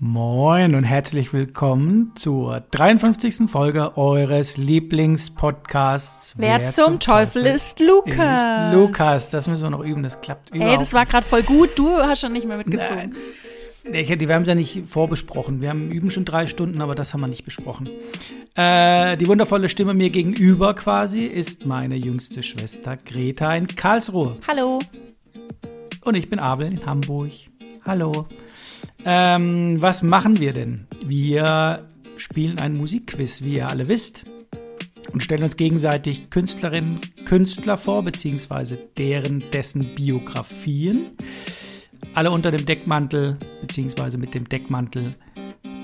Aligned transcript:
Moin 0.00 0.76
und 0.76 0.84
herzlich 0.84 1.32
willkommen 1.32 2.12
zur 2.14 2.60
53. 2.70 3.50
Folge 3.50 3.98
eures 3.98 4.56
Lieblingspodcasts. 4.56 6.34
Wer, 6.38 6.60
Wer 6.60 6.64
zum, 6.66 6.84
zum 6.84 7.00
Teufel, 7.00 7.42
Teufel, 7.42 7.56
ist 7.56 7.80
Lukas? 7.80 8.40
Ist 8.40 8.74
Lukas, 8.74 9.30
das 9.30 9.48
müssen 9.48 9.64
wir 9.64 9.70
noch 9.70 9.84
üben, 9.84 10.04
das 10.04 10.20
klappt 10.20 10.50
überhaupt 10.50 10.70
Ey, 10.70 10.78
das 10.78 10.92
war 10.92 11.04
gerade 11.04 11.26
voll 11.26 11.42
gut, 11.42 11.70
du 11.76 11.96
hast 11.96 12.20
schon 12.20 12.32
nicht 12.32 12.46
mehr 12.46 12.58
mitgezogen. 12.58 13.16
Nee, 13.90 14.02
ich, 14.02 14.08
wir 14.20 14.32
haben 14.32 14.42
es 14.42 14.48
ja 14.48 14.54
nicht 14.54 14.84
vorbesprochen. 14.86 15.62
Wir 15.62 15.70
haben 15.70 15.90
üben 15.90 16.10
schon 16.10 16.24
drei 16.24 16.46
Stunden, 16.46 16.80
aber 16.80 16.94
das 16.94 17.12
haben 17.12 17.20
wir 17.22 17.26
nicht 17.26 17.44
besprochen. 17.44 17.90
Äh, 18.54 19.16
die 19.16 19.26
wundervolle 19.26 19.68
Stimme 19.68 19.94
mir 19.94 20.10
gegenüber 20.10 20.74
quasi 20.74 21.24
ist 21.24 21.66
meine 21.66 21.96
jüngste 21.96 22.44
Schwester 22.44 22.96
Greta 22.96 23.52
in 23.56 23.66
Karlsruhe. 23.66 24.36
Hallo. 24.46 24.78
Und 26.04 26.14
ich 26.14 26.30
bin 26.30 26.38
Abel 26.38 26.70
in 26.70 26.86
Hamburg. 26.86 27.32
Hallo. 27.84 28.28
Ähm, 29.04 29.80
was 29.80 30.02
machen 30.02 30.40
wir 30.40 30.52
denn? 30.52 30.86
Wir 31.04 31.86
spielen 32.16 32.58
ein 32.58 32.76
Musikquiz, 32.76 33.42
wie 33.42 33.56
ihr 33.56 33.68
alle 33.68 33.88
wisst, 33.88 34.24
und 35.12 35.22
stellen 35.22 35.44
uns 35.44 35.56
gegenseitig 35.56 36.30
Künstlerinnen, 36.30 37.00
Künstler 37.24 37.76
vor, 37.76 38.02
beziehungsweise 38.02 38.78
deren, 38.98 39.42
dessen 39.52 39.94
Biografien. 39.94 41.10
Alle 42.14 42.30
unter 42.30 42.50
dem 42.50 42.66
Deckmantel, 42.66 43.36
beziehungsweise 43.60 44.18
mit 44.18 44.34
dem 44.34 44.48
Deckmantel, 44.48 45.14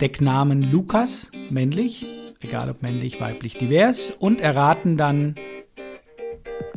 Decknamen 0.00 0.70
Lukas, 0.70 1.30
männlich, 1.50 2.06
egal 2.40 2.70
ob 2.70 2.82
männlich, 2.82 3.20
weiblich, 3.20 3.56
divers, 3.56 4.12
und 4.18 4.40
erraten 4.40 4.96
dann 4.96 5.34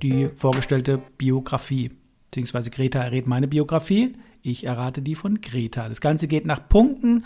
die 0.02 0.30
vorgestellte 0.36 1.02
Biografie. 1.18 1.90
Beziehungsweise 2.30 2.70
Greta 2.70 3.04
errät 3.04 3.28
meine 3.28 3.48
Biografie. 3.48 4.16
Ich 4.42 4.66
errate 4.66 5.02
die 5.02 5.16
von 5.16 5.42
Greta. 5.42 5.90
Das 5.90 6.02
Ganze 6.02 6.28
geht 6.28 6.46
nach 6.46 6.68
Punkten. 6.68 7.26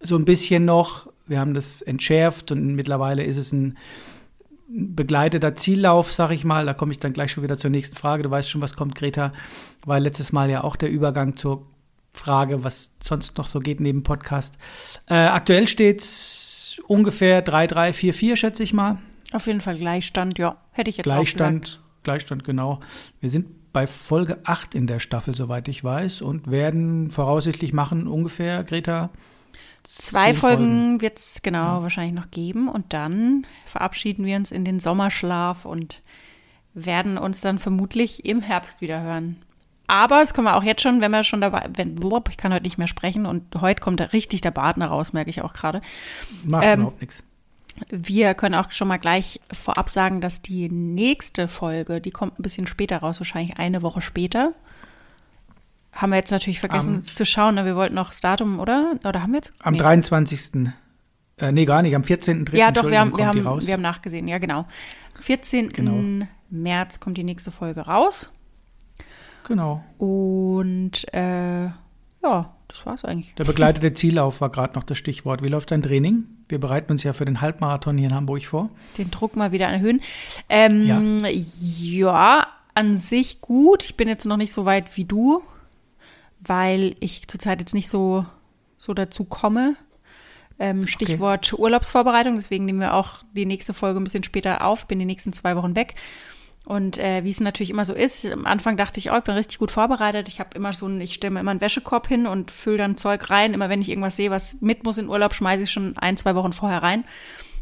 So 0.00 0.16
ein 0.16 0.24
bisschen 0.24 0.64
noch. 0.64 1.08
Wir 1.26 1.40
haben 1.40 1.54
das 1.54 1.82
entschärft 1.82 2.52
und 2.52 2.74
mittlerweile 2.74 3.24
ist 3.24 3.36
es 3.36 3.52
ein 3.52 3.78
begleiteter 4.68 5.54
Ziellauf, 5.54 6.12
sag 6.12 6.30
ich 6.30 6.44
mal. 6.44 6.66
Da 6.66 6.74
komme 6.74 6.92
ich 6.92 6.98
dann 6.98 7.12
gleich 7.12 7.32
schon 7.32 7.42
wieder 7.42 7.58
zur 7.58 7.70
nächsten 7.70 7.96
Frage. 7.96 8.22
Du 8.22 8.30
weißt 8.30 8.50
schon, 8.50 8.62
was 8.62 8.76
kommt, 8.76 8.94
Greta. 8.94 9.32
War 9.84 10.00
letztes 10.00 10.32
Mal 10.32 10.50
ja 10.50 10.64
auch 10.64 10.76
der 10.76 10.90
Übergang 10.90 11.36
zur 11.36 11.66
Frage, 12.12 12.64
was 12.64 12.92
sonst 13.02 13.38
noch 13.38 13.46
so 13.46 13.60
geht 13.60 13.80
neben 13.80 14.02
Podcast. 14.02 14.56
Äh, 15.06 15.14
aktuell 15.14 15.68
steht 15.68 16.00
es 16.00 16.80
ungefähr 16.86 17.44
3-3, 17.44 17.92
4-4, 17.92 18.36
schätze 18.36 18.62
ich 18.62 18.72
mal. 18.72 18.98
Auf 19.32 19.46
jeden 19.46 19.60
Fall 19.60 19.76
Gleichstand, 19.76 20.38
ja. 20.38 20.56
Hätte 20.72 20.90
ich 20.90 20.96
jetzt 20.96 21.04
Gleichstand, 21.04 21.56
auch 21.56 21.70
gesagt. 21.70 22.02
Gleichstand, 22.04 22.44
genau. 22.44 22.80
Wir 23.20 23.30
sind 23.30 23.65
bei 23.76 23.86
Folge 23.86 24.38
8 24.44 24.74
in 24.74 24.86
der 24.86 25.00
Staffel, 25.00 25.34
soweit 25.34 25.68
ich 25.68 25.84
weiß, 25.84 26.22
und 26.22 26.50
werden 26.50 27.10
voraussichtlich 27.10 27.74
machen 27.74 28.06
ungefähr, 28.06 28.64
Greta. 28.64 29.10
Zwei 29.84 30.32
Folgen, 30.32 30.62
Folgen 30.62 31.00
wird 31.02 31.18
es 31.18 31.40
genau 31.42 31.58
ja. 31.58 31.82
wahrscheinlich 31.82 32.14
noch 32.14 32.30
geben 32.30 32.68
und 32.68 32.94
dann 32.94 33.46
verabschieden 33.66 34.24
wir 34.24 34.36
uns 34.36 34.50
in 34.50 34.64
den 34.64 34.80
Sommerschlaf 34.80 35.66
und 35.66 36.00
werden 36.72 37.18
uns 37.18 37.42
dann 37.42 37.58
vermutlich 37.58 38.24
im 38.24 38.40
Herbst 38.40 38.80
wieder 38.80 39.02
hören. 39.02 39.42
Aber 39.88 40.20
das 40.20 40.32
können 40.32 40.46
wir 40.46 40.56
auch 40.56 40.64
jetzt 40.64 40.80
schon, 40.80 41.02
wenn 41.02 41.10
wir 41.10 41.22
schon 41.22 41.42
dabei, 41.42 41.68
wenn, 41.74 42.00
ich 42.30 42.36
kann 42.38 42.54
heute 42.54 42.62
nicht 42.62 42.78
mehr 42.78 42.86
sprechen 42.86 43.26
und 43.26 43.60
heute 43.60 43.82
kommt 43.82 44.00
da 44.00 44.04
richtig 44.04 44.40
der 44.40 44.52
Partner 44.52 44.86
raus, 44.86 45.12
merke 45.12 45.28
ich 45.28 45.42
auch 45.42 45.52
gerade. 45.52 45.82
Macht 46.44 46.64
ähm, 46.64 46.80
überhaupt 46.80 47.02
nichts. 47.02 47.24
Wir 47.88 48.34
können 48.34 48.54
auch 48.54 48.70
schon 48.70 48.88
mal 48.88 48.98
gleich 48.98 49.40
vorab 49.52 49.90
sagen, 49.90 50.20
dass 50.20 50.42
die 50.42 50.68
nächste 50.68 51.48
Folge, 51.48 52.00
die 52.00 52.10
kommt 52.10 52.38
ein 52.38 52.42
bisschen 52.42 52.66
später 52.66 52.98
raus, 52.98 53.20
wahrscheinlich 53.20 53.58
eine 53.58 53.82
Woche 53.82 54.00
später. 54.00 54.52
Haben 55.92 56.10
wir 56.10 56.16
jetzt 56.16 56.30
natürlich 56.30 56.60
vergessen 56.60 56.96
um, 56.96 57.02
zu 57.02 57.24
schauen. 57.24 57.54
Ne? 57.54 57.64
Wir 57.64 57.76
wollten 57.76 57.94
noch 57.94 58.08
das 58.08 58.20
Datum, 58.20 58.58
oder? 58.60 58.98
Oder 59.04 59.22
haben 59.22 59.32
wir 59.32 59.38
jetzt? 59.38 59.54
Am 59.60 59.74
nee. 59.74 59.78
23. 59.78 60.68
Äh, 61.38 61.52
nee, 61.52 61.64
gar 61.64 61.82
nicht, 61.82 61.94
am 61.94 62.02
14.3. 62.02 62.56
Ja, 62.56 62.70
doch, 62.70 62.88
wir 62.88 63.00
haben, 63.00 63.16
wir, 63.16 63.26
haben, 63.26 63.44
wir 63.44 63.72
haben 63.72 63.82
nachgesehen, 63.82 64.26
ja, 64.26 64.38
genau. 64.38 64.66
14. 65.20 65.68
Genau. 65.70 66.26
März 66.50 67.00
kommt 67.00 67.18
die 67.18 67.24
nächste 67.24 67.50
Folge 67.50 67.82
raus. 67.82 68.30
Genau. 69.44 69.84
Und 69.98 71.12
äh, 71.14 71.66
ja, 71.66 72.55
das 72.76 72.86
war's 72.86 73.04
eigentlich. 73.04 73.34
Der 73.34 73.44
begleitete 73.44 73.92
Ziellauf 73.92 74.40
war 74.40 74.50
gerade 74.50 74.74
noch 74.74 74.84
das 74.84 74.98
Stichwort. 74.98 75.42
Wie 75.42 75.48
läuft 75.48 75.70
dein 75.70 75.82
Training? 75.82 76.24
Wir 76.48 76.58
bereiten 76.58 76.92
uns 76.92 77.02
ja 77.02 77.12
für 77.12 77.24
den 77.24 77.40
Halbmarathon 77.40 77.98
hier 77.98 78.08
in 78.08 78.14
Hamburg 78.14 78.44
vor. 78.44 78.70
Den 78.98 79.10
Druck 79.10 79.36
mal 79.36 79.52
wieder 79.52 79.66
erhöhen. 79.66 80.00
Ähm, 80.48 80.86
ja. 80.86 81.28
ja, 81.30 82.46
an 82.74 82.96
sich 82.96 83.40
gut. 83.40 83.84
Ich 83.84 83.96
bin 83.96 84.08
jetzt 84.08 84.26
noch 84.26 84.36
nicht 84.36 84.52
so 84.52 84.64
weit 84.64 84.96
wie 84.96 85.04
du, 85.04 85.42
weil 86.40 86.94
ich 87.00 87.26
zurzeit 87.28 87.60
jetzt 87.60 87.74
nicht 87.74 87.88
so, 87.88 88.26
so 88.78 88.94
dazu 88.94 89.24
komme. 89.24 89.76
Ähm, 90.58 90.86
Stichwort 90.86 91.52
okay. 91.52 91.62
Urlaubsvorbereitung. 91.62 92.36
Deswegen 92.36 92.64
nehmen 92.64 92.80
wir 92.80 92.94
auch 92.94 93.24
die 93.32 93.46
nächste 93.46 93.74
Folge 93.74 94.00
ein 94.00 94.04
bisschen 94.04 94.24
später 94.24 94.64
auf. 94.64 94.86
Bin 94.86 94.98
die 94.98 95.04
nächsten 95.04 95.32
zwei 95.32 95.56
Wochen 95.56 95.76
weg. 95.76 95.94
Und 96.66 96.98
äh, 96.98 97.22
wie 97.22 97.30
es 97.30 97.38
natürlich 97.38 97.70
immer 97.70 97.84
so 97.84 97.94
ist, 97.94 98.26
am 98.26 98.44
Anfang 98.44 98.76
dachte 98.76 98.98
ich, 98.98 99.12
oh, 99.12 99.16
ich 99.16 99.22
bin 99.22 99.36
richtig 99.36 99.58
gut 99.58 99.70
vorbereitet. 99.70 100.26
Ich 100.26 100.40
habe 100.40 100.50
immer 100.56 100.72
so 100.72 100.88
ein, 100.88 101.00
ich 101.00 101.14
stelle 101.14 101.30
mir 101.30 101.38
immer 101.38 101.52
einen 101.52 101.60
Wäschekorb 101.60 102.08
hin 102.08 102.26
und 102.26 102.50
fülle 102.50 102.78
dann 102.78 102.96
Zeug 102.96 103.30
rein. 103.30 103.54
Immer 103.54 103.68
wenn 103.68 103.80
ich 103.80 103.88
irgendwas 103.88 104.16
sehe, 104.16 104.32
was 104.32 104.56
mit 104.60 104.82
muss 104.82 104.98
in 104.98 105.08
Urlaub, 105.08 105.32
schmeiße 105.32 105.62
ich 105.62 105.70
schon 105.70 105.96
ein, 105.96 106.16
zwei 106.16 106.34
Wochen 106.34 106.52
vorher 106.52 106.82
rein. 106.82 107.04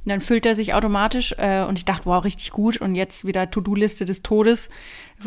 Und 0.04 0.10
dann 0.10 0.22
füllt 0.22 0.46
er 0.46 0.56
sich 0.56 0.72
automatisch 0.72 1.34
äh, 1.36 1.64
und 1.64 1.78
ich 1.78 1.84
dachte, 1.84 2.06
wow, 2.06 2.24
richtig 2.24 2.50
gut. 2.52 2.78
Und 2.78 2.94
jetzt 2.94 3.26
wieder 3.26 3.50
To-Do-Liste 3.50 4.06
des 4.06 4.22
Todes. 4.22 4.70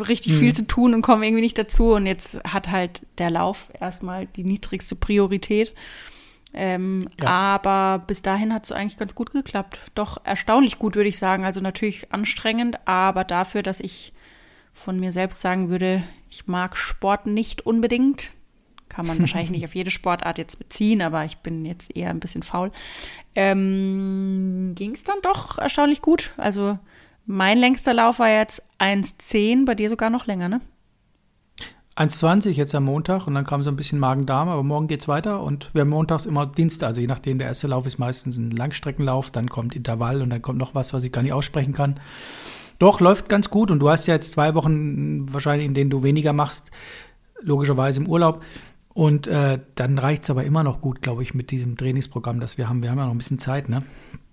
Richtig 0.08 0.32
mhm. 0.32 0.38
viel 0.38 0.54
zu 0.56 0.66
tun 0.66 0.92
und 0.92 1.02
komme 1.02 1.24
irgendwie 1.24 1.42
nicht 1.42 1.58
dazu. 1.58 1.92
Und 1.92 2.06
jetzt 2.06 2.42
hat 2.42 2.68
halt 2.70 3.02
der 3.18 3.30
Lauf 3.30 3.68
erstmal 3.78 4.26
die 4.26 4.42
niedrigste 4.42 4.96
Priorität. 4.96 5.72
Ähm, 6.54 7.08
ja. 7.20 7.28
Aber 7.28 8.04
bis 8.06 8.22
dahin 8.22 8.52
hat 8.52 8.64
es 8.64 8.72
eigentlich 8.72 8.98
ganz 8.98 9.14
gut 9.14 9.32
geklappt. 9.32 9.78
Doch 9.94 10.18
erstaunlich 10.24 10.78
gut, 10.78 10.96
würde 10.96 11.08
ich 11.08 11.18
sagen. 11.18 11.44
Also 11.44 11.60
natürlich 11.60 12.12
anstrengend, 12.12 12.78
aber 12.86 13.24
dafür, 13.24 13.62
dass 13.62 13.80
ich 13.80 14.12
von 14.72 14.98
mir 14.98 15.12
selbst 15.12 15.40
sagen 15.40 15.70
würde, 15.70 16.02
ich 16.30 16.46
mag 16.46 16.76
Sport 16.76 17.26
nicht 17.26 17.66
unbedingt. 17.66 18.32
Kann 18.88 19.06
man 19.06 19.18
wahrscheinlich 19.18 19.50
nicht 19.50 19.64
auf 19.66 19.74
jede 19.74 19.90
Sportart 19.90 20.38
jetzt 20.38 20.58
beziehen, 20.58 21.02
aber 21.02 21.24
ich 21.24 21.38
bin 21.38 21.64
jetzt 21.64 21.94
eher 21.96 22.10
ein 22.10 22.20
bisschen 22.20 22.42
faul. 22.42 22.70
Ähm, 23.34 24.72
Ging 24.74 24.92
es 24.92 25.04
dann 25.04 25.18
doch 25.22 25.58
erstaunlich 25.58 26.00
gut. 26.00 26.32
Also 26.36 26.78
mein 27.26 27.58
längster 27.58 27.92
Lauf 27.92 28.18
war 28.18 28.30
jetzt 28.30 28.62
1,10, 28.78 29.66
bei 29.66 29.74
dir 29.74 29.90
sogar 29.90 30.10
noch 30.10 30.26
länger, 30.26 30.48
ne? 30.48 30.60
1,20 31.98 32.50
jetzt 32.50 32.76
am 32.76 32.84
Montag 32.84 33.26
und 33.26 33.34
dann 33.34 33.44
kam 33.44 33.64
so 33.64 33.70
ein 33.70 33.76
bisschen 33.76 33.98
Magen-Darm, 33.98 34.48
aber 34.48 34.62
morgen 34.62 34.86
geht 34.86 35.00
es 35.00 35.08
weiter 35.08 35.42
und 35.42 35.70
wir 35.72 35.80
haben 35.80 35.88
montags 35.88 36.26
immer 36.26 36.46
Dienste, 36.46 36.86
also 36.86 37.00
je 37.00 37.08
nachdem, 37.08 37.38
der 37.38 37.48
erste 37.48 37.66
Lauf 37.66 37.86
ist 37.86 37.98
meistens 37.98 38.38
ein 38.38 38.52
Langstreckenlauf, 38.52 39.30
dann 39.30 39.50
kommt 39.50 39.74
Intervall 39.74 40.22
und 40.22 40.30
dann 40.30 40.40
kommt 40.40 40.58
noch 40.58 40.76
was, 40.76 40.94
was 40.94 41.02
ich 41.02 41.10
gar 41.10 41.22
nicht 41.22 41.32
aussprechen 41.32 41.72
kann. 41.72 41.98
Doch, 42.78 43.00
läuft 43.00 43.28
ganz 43.28 43.50
gut 43.50 43.72
und 43.72 43.80
du 43.80 43.90
hast 43.90 44.06
ja 44.06 44.14
jetzt 44.14 44.30
zwei 44.30 44.54
Wochen 44.54 45.26
wahrscheinlich, 45.32 45.66
in 45.66 45.74
denen 45.74 45.90
du 45.90 46.04
weniger 46.04 46.32
machst, 46.32 46.70
logischerweise 47.40 48.00
im 48.00 48.08
Urlaub. 48.08 48.44
Und 48.94 49.26
äh, 49.26 49.58
dann 49.74 49.98
reicht 49.98 50.22
es 50.24 50.30
aber 50.30 50.44
immer 50.44 50.62
noch 50.62 50.80
gut, 50.80 51.02
glaube 51.02 51.22
ich, 51.22 51.34
mit 51.34 51.50
diesem 51.50 51.76
Trainingsprogramm, 51.76 52.38
das 52.40 52.58
wir 52.58 52.68
haben. 52.68 52.82
Wir 52.82 52.90
haben 52.90 52.98
ja 52.98 53.06
noch 53.06 53.14
ein 53.14 53.18
bisschen 53.18 53.38
Zeit, 53.38 53.68
ne? 53.68 53.82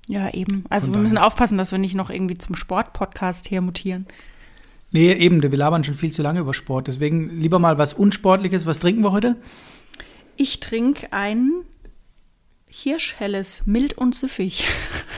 Ja, 0.08 0.32
eben. 0.32 0.66
Also 0.70 0.88
Von 0.88 0.96
wir 0.96 1.02
müssen 1.02 1.18
aufpassen, 1.18 1.58
dass 1.58 1.72
wir 1.72 1.80
nicht 1.80 1.96
noch 1.96 2.10
irgendwie 2.10 2.38
zum 2.38 2.56
Sport-Podcast 2.56 3.48
hier 3.48 3.62
mutieren. 3.62 4.06
Nee, 4.96 5.12
eben, 5.12 5.44
wir 5.44 5.50
labern 5.50 5.84
schon 5.84 5.94
viel 5.94 6.14
zu 6.14 6.22
lange 6.22 6.40
über 6.40 6.54
Sport. 6.54 6.88
Deswegen 6.88 7.42
lieber 7.42 7.60
mal 7.60 7.78
was 7.78 7.94
Unsportliches. 7.94 8.66
Was 8.66 8.80
trinken 8.80 9.04
wir 9.04 9.12
heute? 9.12 9.36
Ich 10.38 10.62
trinke 10.62 11.12
ein 11.12 11.52
Hirschhelles, 12.66 13.64
mild 13.66 13.98
und 13.98 14.16
süffig. 14.16 14.66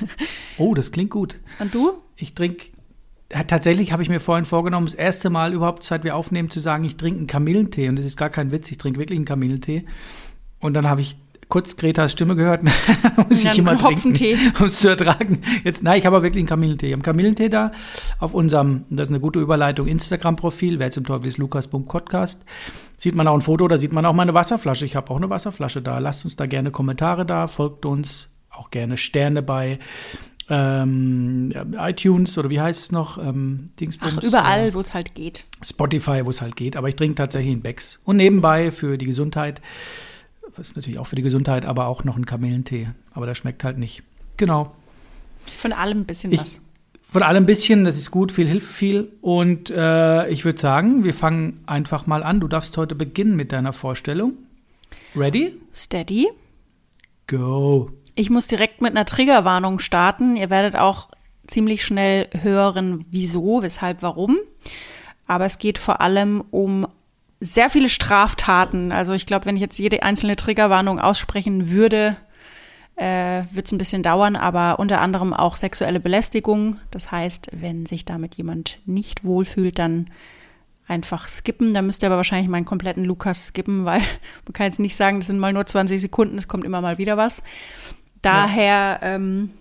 oh, 0.57 0.73
das 0.73 0.91
klingt 0.91 1.11
gut. 1.11 1.37
Und 1.59 1.75
du? 1.75 1.91
Ich 2.15 2.33
trinke, 2.33 2.65
tatsächlich 3.29 3.91
habe 3.91 4.01
ich 4.01 4.09
mir 4.09 4.19
vorhin 4.19 4.45
vorgenommen, 4.45 4.87
das 4.87 4.95
erste 4.95 5.29
Mal 5.29 5.53
überhaupt, 5.53 5.83
seit 5.83 6.03
wir 6.03 6.15
aufnehmen, 6.15 6.49
zu 6.49 6.59
sagen, 6.59 6.83
ich 6.83 6.97
trinke 6.97 7.19
einen 7.19 7.27
Kamillentee. 7.27 7.87
Und 7.87 7.97
das 7.97 8.05
ist 8.07 8.17
gar 8.17 8.31
kein 8.31 8.51
Witz, 8.51 8.71
ich 8.71 8.79
trinke 8.79 8.99
wirklich 8.99 9.17
einen 9.17 9.25
Kamillentee. 9.25 9.85
Und 10.59 10.73
dann 10.73 10.89
habe 10.89 11.01
ich 11.01 11.17
kurz 11.49 11.75
Gretas 11.77 12.11
Stimme 12.11 12.35
gehört, 12.35 12.63
muss 13.29 13.43
ich 13.43 13.57
immer 13.57 13.77
trinken, 13.77 14.13
um 14.59 14.65
es 14.65 14.79
zu 14.79 14.89
ertragen. 14.89 15.41
Jetzt, 15.63 15.83
nein, 15.83 15.99
ich 15.99 16.05
habe 16.05 16.21
wirklich 16.21 16.41
einen 16.41 16.47
Kamillentee. 16.47 16.87
Ich 16.87 16.91
habe 16.93 16.97
einen 16.97 17.03
Kamillentee 17.03 17.49
da 17.49 17.71
auf 18.19 18.33
unserem, 18.33 18.85
das 18.89 19.07
ist 19.07 19.13
eine 19.13 19.21
gute 19.21 19.39
Überleitung, 19.39 19.87
Instagram-Profil, 19.87 20.79
wer 20.79 20.91
zum 20.91 21.05
Teufel 21.05 21.27
ist 21.27 21.37
Lukas.podcast. 21.37 22.43
Sieht 22.97 23.15
man 23.15 23.27
auch 23.27 23.35
ein 23.35 23.41
Foto, 23.41 23.67
da 23.67 23.77
sieht 23.77 23.93
man 23.93 24.05
auch 24.05 24.13
meine 24.13 24.33
Wasserflasche. 24.33 24.85
Ich 24.85 24.95
habe 24.95 25.11
auch 25.11 25.17
eine 25.17 25.29
Wasserflasche 25.29 25.81
da. 25.81 25.99
Lasst 25.99 26.25
uns 26.25 26.35
da 26.35 26.45
gerne 26.45 26.71
Kommentare 26.71 27.25
da, 27.25 27.47
folgt 27.47 27.85
uns, 27.85 28.29
auch 28.49 28.71
gerne 28.71 28.97
Sterne 28.97 29.41
bei 29.41 29.79
ähm, 30.49 31.53
iTunes 31.77 32.37
oder 32.37 32.49
wie 32.49 32.61
heißt 32.61 32.81
es 32.81 32.91
noch? 32.91 33.17
Ähm, 33.17 33.69
Dingsbums, 33.79 34.19
Ach, 34.19 34.23
überall, 34.23 34.69
äh, 34.69 34.73
wo 34.73 34.79
es 34.79 34.93
halt 34.93 35.13
geht. 35.13 35.45
Spotify, 35.61 36.25
wo 36.25 36.29
es 36.29 36.41
halt 36.41 36.55
geht. 36.55 36.77
Aber 36.77 36.87
ich 36.89 36.95
trinke 36.95 37.15
tatsächlich 37.15 37.51
einen 37.51 37.61
Becks. 37.61 37.99
Und 38.05 38.17
nebenbei 38.17 38.71
für 38.71 38.97
die 38.97 39.05
Gesundheit 39.05 39.61
ist 40.59 40.75
natürlich 40.75 40.99
auch 40.99 41.07
für 41.07 41.15
die 41.15 41.21
Gesundheit, 41.21 41.65
aber 41.65 41.87
auch 41.87 42.03
noch 42.03 42.17
ein 42.17 42.25
Kamillentee. 42.25 42.89
Aber 43.13 43.25
der 43.25 43.35
schmeckt 43.35 43.63
halt 43.63 43.77
nicht. 43.77 44.03
Genau. 44.37 44.75
Von 45.57 45.73
allem 45.73 45.99
ein 45.99 46.05
bisschen 46.05 46.31
ich, 46.31 46.39
was. 46.39 46.61
Von 47.01 47.23
allem 47.23 47.43
ein 47.43 47.45
bisschen, 47.45 47.85
das 47.85 47.97
ist 47.97 48.11
gut, 48.11 48.31
viel 48.31 48.47
hilft 48.47 48.71
viel. 48.71 49.11
Und 49.21 49.69
äh, 49.69 50.27
ich 50.29 50.45
würde 50.45 50.59
sagen, 50.59 51.03
wir 51.03 51.13
fangen 51.13 51.61
einfach 51.65 52.05
mal 52.05 52.23
an. 52.23 52.39
Du 52.39 52.47
darfst 52.47 52.75
heute 52.77 52.95
beginnen 52.95 53.35
mit 53.35 53.51
deiner 53.51 53.73
Vorstellung. 53.73 54.33
Ready? 55.15 55.55
Steady. 55.73 56.27
Go. 57.27 57.91
Ich 58.15 58.29
muss 58.29 58.47
direkt 58.47 58.81
mit 58.81 58.91
einer 58.91 59.05
Triggerwarnung 59.05 59.79
starten. 59.79 60.35
Ihr 60.35 60.49
werdet 60.49 60.75
auch 60.75 61.09
ziemlich 61.47 61.85
schnell 61.85 62.27
hören, 62.41 63.05
wieso, 63.09 63.61
weshalb, 63.61 64.01
warum. 64.01 64.37
Aber 65.27 65.45
es 65.45 65.57
geht 65.57 65.77
vor 65.77 66.01
allem 66.01 66.43
um 66.51 66.87
sehr 67.39 67.69
viele 67.69 67.89
Straftaten. 67.89 68.91
Also 68.91 69.13
ich 69.13 69.25
glaube, 69.25 69.45
wenn 69.45 69.55
ich 69.55 69.61
jetzt 69.61 69.77
jede 69.77 70.03
einzelne 70.03 70.35
Triggerwarnung 70.35 70.99
aussprechen 70.99 71.69
würde, 71.69 72.17
äh, 72.95 73.43
wird 73.51 73.67
es 73.67 73.71
ein 73.71 73.77
bisschen 73.77 74.01
dauern, 74.01 74.35
aber 74.35 74.79
unter 74.79 75.01
anderem 75.01 75.33
auch 75.33 75.55
sexuelle 75.55 75.99
Belästigung. 75.99 76.79
Das 76.89 77.11
heißt, 77.11 77.49
wenn 77.53 77.85
sich 77.85 78.05
damit 78.05 78.35
jemand 78.35 78.79
nicht 78.85 79.23
wohlfühlt, 79.23 79.77
dann 79.77 80.09
einfach 80.87 81.27
skippen. 81.27 81.73
Da 81.73 81.81
müsst 81.81 82.01
ihr 82.01 82.07
aber 82.07 82.17
wahrscheinlich 82.17 82.49
meinen 82.49 82.65
kompletten 82.65 83.05
Lukas 83.05 83.47
skippen, 83.47 83.85
weil 83.85 83.99
man 84.45 84.53
kann 84.53 84.65
jetzt 84.65 84.79
nicht 84.79 84.95
sagen, 84.95 85.19
das 85.19 85.27
sind 85.27 85.39
mal 85.39 85.53
nur 85.53 85.65
20 85.65 86.01
Sekunden, 86.01 86.37
es 86.37 86.47
kommt 86.47 86.63
immer 86.65 86.81
mal 86.81 86.97
wieder 86.97 87.17
was. 87.17 87.43
Daher 88.23 88.99
ja. 89.01 89.15
ähm, 89.15 89.51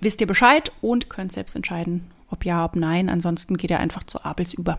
wisst 0.00 0.20
ihr 0.22 0.26
Bescheid 0.26 0.72
und 0.80 1.10
könnt 1.10 1.32
selbst 1.32 1.54
entscheiden, 1.54 2.10
ob 2.30 2.46
ja, 2.46 2.64
ob 2.64 2.74
nein. 2.74 3.10
Ansonsten 3.10 3.58
geht 3.58 3.70
ihr 3.70 3.80
einfach 3.80 4.04
zu 4.04 4.24
Abels 4.24 4.54
über. 4.54 4.78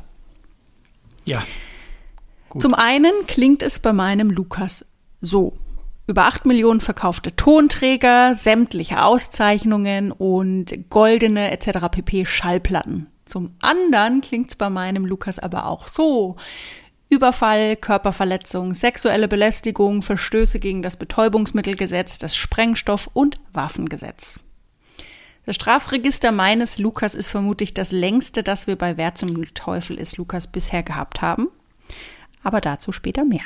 Ja. 1.25 1.43
Gut. 2.53 2.61
Zum 2.61 2.75
einen 2.75 3.13
klingt 3.25 3.63
es 3.63 3.79
bei 3.79 3.93
meinem 3.93 4.29
Lukas 4.29 4.85
so. 5.21 5.53
Über 6.05 6.25
8 6.25 6.45
Millionen 6.45 6.81
verkaufte 6.81 7.35
Tonträger, 7.35 8.35
sämtliche 8.35 9.03
Auszeichnungen 9.03 10.11
und 10.11 10.71
goldene 10.91 11.49
etc. 11.49 11.87
pp. 11.89 12.25
Schallplatten. 12.27 13.07
Zum 13.25 13.55
anderen 13.59 14.21
klingt 14.21 14.51
es 14.51 14.55
bei 14.55 14.69
meinem 14.69 15.03
Lukas 15.03 15.39
aber 15.39 15.65
auch 15.65 15.87
so. 15.87 16.35
Überfall, 17.09 17.75
Körperverletzung, 17.75 18.75
sexuelle 18.75 19.27
Belästigung, 19.27 20.03
Verstöße 20.03 20.59
gegen 20.59 20.83
das 20.83 20.95
Betäubungsmittelgesetz, 20.95 22.19
das 22.19 22.35
Sprengstoff- 22.35 23.09
und 23.13 23.39
Waffengesetz. 23.51 24.41
Das 25.45 25.55
Strafregister 25.55 26.31
meines 26.31 26.77
Lukas 26.77 27.15
ist 27.15 27.29
vermutlich 27.29 27.73
das 27.73 27.91
längste, 27.91 28.43
das 28.43 28.67
wir 28.67 28.75
bei 28.75 28.95
Wer 28.95 29.15
zum 29.15 29.43
Teufel 29.55 29.97
ist 29.97 30.17
Lukas 30.17 30.45
bisher 30.45 30.83
gehabt 30.83 31.23
haben. 31.23 31.47
Aber 32.43 32.61
dazu 32.61 32.91
später 32.91 33.25
mehr. 33.25 33.45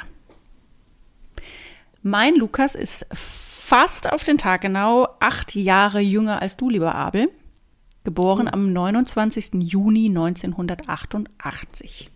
Mein 2.04 2.36
Lukas 2.36 2.76
ist 2.76 3.06
fast 3.12 4.12
auf 4.12 4.24
den 4.24 4.38
Tag 4.38 4.62
genau 4.62 5.08
acht 5.20 5.56
Jahre 5.56 6.00
jünger 6.00 6.42
als 6.42 6.58
du, 6.58 6.70
lieber 6.70 6.96
Abel. 6.96 7.30
Geboren 8.04 8.48
am 8.48 8.72
29. 8.72 9.56
Juni 9.56 10.08
1988. 10.08 12.12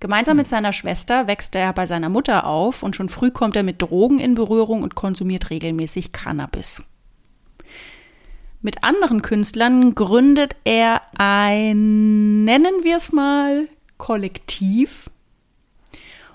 Gemeinsam 0.00 0.36
mit 0.36 0.48
seiner 0.48 0.72
Schwester 0.72 1.26
wächst 1.26 1.54
er 1.54 1.72
bei 1.72 1.86
seiner 1.86 2.08
Mutter 2.08 2.46
auf 2.46 2.82
und 2.82 2.96
schon 2.96 3.08
früh 3.08 3.30
kommt 3.30 3.56
er 3.56 3.62
mit 3.62 3.80
Drogen 3.80 4.18
in 4.18 4.34
Berührung 4.34 4.82
und 4.82 4.94
konsumiert 4.94 5.50
regelmäßig 5.50 6.12
Cannabis. 6.12 6.82
Mit 8.60 8.82
anderen 8.82 9.22
Künstlern 9.22 9.94
gründet 9.94 10.56
er 10.64 11.02
ein, 11.16 12.44
nennen 12.44 12.82
wir 12.82 12.96
es 12.96 13.12
mal, 13.12 13.68
Kollektiv 13.98 15.10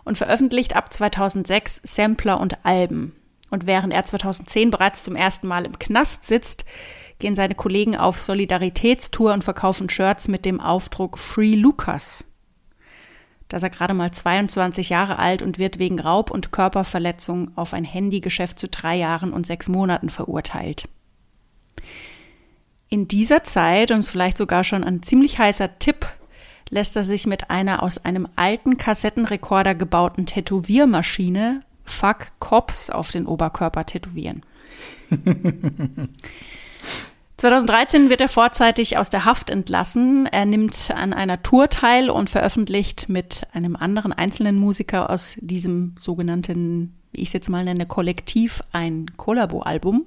und 0.04 0.18
veröffentlicht 0.18 0.76
ab 0.76 0.92
2006 0.92 1.82
Sampler 1.84 2.40
und 2.40 2.66
Alben. 2.66 3.16
Und 3.50 3.66
während 3.66 3.94
er 3.94 4.04
2010 4.04 4.72
bereits 4.72 5.04
zum 5.04 5.16
ersten 5.16 5.48
Mal 5.48 5.66
im 5.66 5.78
Knast 5.78 6.24
sitzt, 6.24 6.66
gehen 7.20 7.36
seine 7.36 7.56
Kollegen 7.56 7.96
auf 7.96 8.20
Solidaritätstour 8.20 9.34
und 9.34 9.44
verkaufen 9.44 9.90
Shirts 9.90 10.28
mit 10.28 10.46
dem 10.46 10.60
Aufdruck 10.60 11.20
Free 11.20 11.56
Lucas. 11.56 12.24
Da 13.48 13.58
ist 13.58 13.64
er 13.64 13.70
gerade 13.70 13.94
mal 13.94 14.12
22 14.12 14.90
Jahre 14.90 15.20
alt 15.20 15.42
und 15.42 15.60
wird 15.60 15.78
wegen 15.78 16.00
Raub 16.00 16.32
und 16.32 16.54
Körperverletzung 16.54 17.52
auf 17.56 17.74
ein 17.74 17.84
Handygeschäft 17.84 18.58
zu 18.58 18.70
drei 18.70 18.96
Jahren 18.96 19.34
und 19.34 19.46
sechs 19.46 19.68
Monaten 19.68 20.10
verurteilt. 20.10 20.86
In 22.88 23.10
dieser 23.10 23.44
Zeit, 23.44 23.92
und 23.92 24.00
es 24.00 24.06
ist 24.06 24.12
vielleicht 24.12 24.38
sogar 24.38 24.64
schon 24.64 24.86
ein 24.86 25.04
ziemlich 25.04 25.38
heißer 25.38 25.80
Tipp, 25.80 26.08
lässt 26.72 26.96
er 26.96 27.04
sich 27.04 27.28
mit 27.28 27.52
einer 27.52 27.84
aus 27.84 28.04
einem 28.04 28.28
alten 28.36 28.78
Kassettenrekorder 28.78 29.76
gebauten 29.76 30.26
Tätowiermaschine 30.26 31.62
Fuck 31.84 32.32
Cops 32.40 32.90
auf 32.90 33.12
den 33.12 33.28
Oberkörper 33.28 33.86
tätowieren. 33.86 34.42
2013 37.38 38.10
wird 38.10 38.22
er 38.22 38.30
vorzeitig 38.30 38.98
aus 38.98 39.10
der 39.10 39.26
Haft 39.26 39.50
entlassen. 39.50 40.28
Er 40.28 40.46
nimmt 40.46 40.92
an 40.96 41.12
einer 41.12 41.42
Tour 41.42 41.70
teil 41.70 42.10
und 42.12 42.30
veröffentlicht 42.30 43.10
mit 43.10 43.48
einem 43.52 43.76
anderen 43.76 44.14
einzelnen 44.14 44.58
Musiker 44.58 45.10
aus 45.10 45.38
diesem 45.42 45.96
sogenannten, 45.98 46.96
wie 47.12 47.22
ich 47.22 47.30
es 47.30 47.34
jetzt 47.34 47.50
mal 47.50 47.64
nenne, 47.64 47.88
Kollektiv 47.88 48.62
ein 48.72 49.08
Kollabo-Album. 49.18 50.06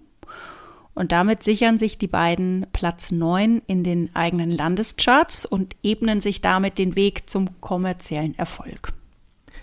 Und 0.94 1.10
damit 1.10 1.42
sichern 1.42 1.78
sich 1.78 1.98
die 1.98 2.06
beiden 2.06 2.66
Platz 2.72 3.10
9 3.10 3.62
in 3.66 3.82
den 3.82 4.14
eigenen 4.14 4.50
Landescharts 4.50 5.44
und 5.44 5.74
ebnen 5.82 6.20
sich 6.20 6.40
damit 6.40 6.78
den 6.78 6.94
Weg 6.94 7.28
zum 7.28 7.60
kommerziellen 7.60 8.38
Erfolg. 8.38 8.92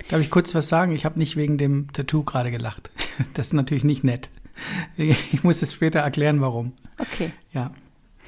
Darf 0.10 0.20
ich 0.20 0.30
kurz 0.30 0.54
was 0.54 0.68
sagen? 0.68 0.94
Ich 0.94 1.06
habe 1.06 1.20
nicht 1.20 1.38
wegen 1.38 1.58
dem 1.58 1.92
Tattoo 1.94 2.24
gerade 2.24 2.52
gelacht. 2.52 2.92
Das 3.36 3.48
ist 3.48 3.54
natürlich 3.54 3.84
nicht 3.84 4.04
nett. 4.04 4.32
Ich 4.98 5.44
muss 5.44 5.62
es 5.62 5.74
später 5.74 6.00
erklären, 6.00 6.42
warum. 6.42 6.74
Okay. 6.98 7.32
Ja. 7.54 7.72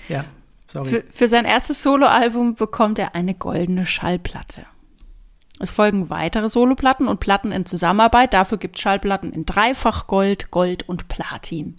Ja. 0.08 0.26
Sorry. 0.72 0.90
Für, 0.90 1.04
für 1.10 1.28
sein 1.28 1.46
erstes 1.46 1.82
Soloalbum 1.82 2.56
bekommt 2.56 3.00
er 3.00 3.16
eine 3.16 3.34
goldene 3.34 3.86
Schallplatte. 3.86 4.66
Es 5.60 5.72
folgen 5.72 6.10
weitere 6.10 6.50
Soloplatten 6.50 7.08
und 7.08 7.20
Platten 7.20 7.52
in 7.52 7.66
Zusammenarbeit. 7.66 8.34
Dafür 8.34 8.58
gibt 8.58 8.76
es 8.76 8.82
Schallplatten 8.82 9.32
in 9.34 9.46
Dreifach 9.46 10.08
Gold, 10.08 10.52
Gold 10.52 10.88
und 10.88 11.08
Platin. 11.08 11.76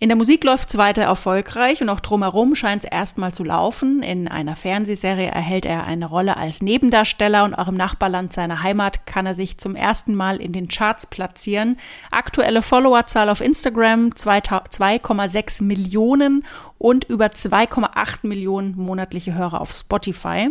In 0.00 0.10
der 0.10 0.16
Musik 0.16 0.44
läuft 0.44 0.68
es 0.68 0.76
weiter 0.76 1.02
erfolgreich 1.02 1.82
und 1.82 1.88
auch 1.88 1.98
drumherum 1.98 2.54
scheint 2.54 2.84
es 2.84 2.90
erstmal 2.90 3.34
zu 3.34 3.42
laufen. 3.42 4.04
In 4.04 4.28
einer 4.28 4.54
Fernsehserie 4.54 5.26
erhält 5.26 5.66
er 5.66 5.82
eine 5.86 6.06
Rolle 6.06 6.36
als 6.36 6.62
Nebendarsteller 6.62 7.42
und 7.42 7.54
auch 7.54 7.66
im 7.66 7.74
Nachbarland 7.74 8.32
seiner 8.32 8.62
Heimat 8.62 9.06
kann 9.06 9.26
er 9.26 9.34
sich 9.34 9.58
zum 9.58 9.74
ersten 9.74 10.14
Mal 10.14 10.40
in 10.40 10.52
den 10.52 10.68
Charts 10.68 11.06
platzieren. 11.06 11.78
Aktuelle 12.12 12.62
Followerzahl 12.62 13.28
auf 13.28 13.40
Instagram 13.40 14.10
2,6 14.10 15.64
Millionen 15.64 16.44
und 16.78 17.02
über 17.02 17.26
2,8 17.26 18.18
Millionen 18.22 18.76
monatliche 18.76 19.34
Hörer 19.34 19.60
auf 19.60 19.72
Spotify. 19.72 20.48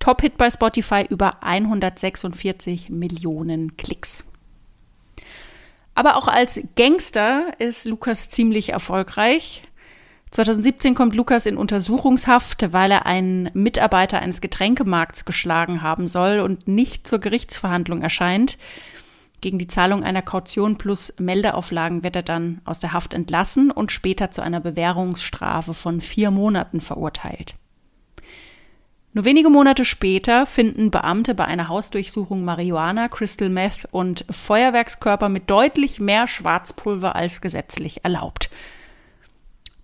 Top-Hit 0.00 0.38
bei 0.38 0.48
Spotify 0.48 1.04
über 1.06 1.42
146 1.42 2.88
Millionen 2.88 3.76
Klicks. 3.76 4.24
Aber 5.94 6.16
auch 6.16 6.28
als 6.28 6.60
Gangster 6.76 7.52
ist 7.58 7.84
Lukas 7.84 8.28
ziemlich 8.28 8.70
erfolgreich. 8.70 9.62
2017 10.32 10.96
kommt 10.96 11.14
Lukas 11.14 11.46
in 11.46 11.56
Untersuchungshaft, 11.56 12.72
weil 12.72 12.90
er 12.90 13.06
einen 13.06 13.50
Mitarbeiter 13.54 14.18
eines 14.18 14.40
Getränkemarkts 14.40 15.24
geschlagen 15.24 15.82
haben 15.82 16.08
soll 16.08 16.40
und 16.40 16.66
nicht 16.66 17.06
zur 17.06 17.20
Gerichtsverhandlung 17.20 18.02
erscheint. 18.02 18.58
Gegen 19.40 19.58
die 19.58 19.68
Zahlung 19.68 20.02
einer 20.02 20.22
Kaution 20.22 20.76
plus 20.76 21.14
Meldeauflagen 21.18 22.02
wird 22.02 22.16
er 22.16 22.22
dann 22.22 22.62
aus 22.64 22.80
der 22.80 22.92
Haft 22.92 23.14
entlassen 23.14 23.70
und 23.70 23.92
später 23.92 24.32
zu 24.32 24.42
einer 24.42 24.60
Bewährungsstrafe 24.60 25.74
von 25.74 26.00
vier 26.00 26.32
Monaten 26.32 26.80
verurteilt. 26.80 27.54
Nur 29.14 29.24
wenige 29.24 29.48
Monate 29.48 29.84
später 29.84 30.44
finden 30.44 30.90
Beamte 30.90 31.36
bei 31.36 31.44
einer 31.44 31.68
Hausdurchsuchung 31.68 32.44
Marihuana, 32.44 33.06
Crystal 33.06 33.48
Meth 33.48 33.86
und 33.92 34.24
Feuerwerkskörper 34.28 35.28
mit 35.28 35.48
deutlich 35.48 36.00
mehr 36.00 36.26
Schwarzpulver 36.26 37.14
als 37.14 37.40
gesetzlich 37.40 38.04
erlaubt. 38.04 38.50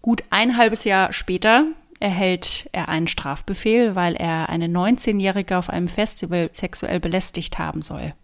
Gut 0.03 0.25
ein 0.31 0.57
halbes 0.57 0.83
Jahr 0.83 1.13
später 1.13 1.67
erhält 2.01 2.69
er 2.73 2.89
einen 2.89 3.07
Strafbefehl, 3.07 3.95
weil 3.95 4.17
er 4.17 4.49
eine 4.49 4.67
19-Jährige 4.67 5.59
auf 5.59 5.71
einem 5.71 5.87
Festival 5.87 6.51
sexuell 6.53 6.99
belästigt 6.99 7.57
haben 7.61 7.83
soll. 7.83 8.15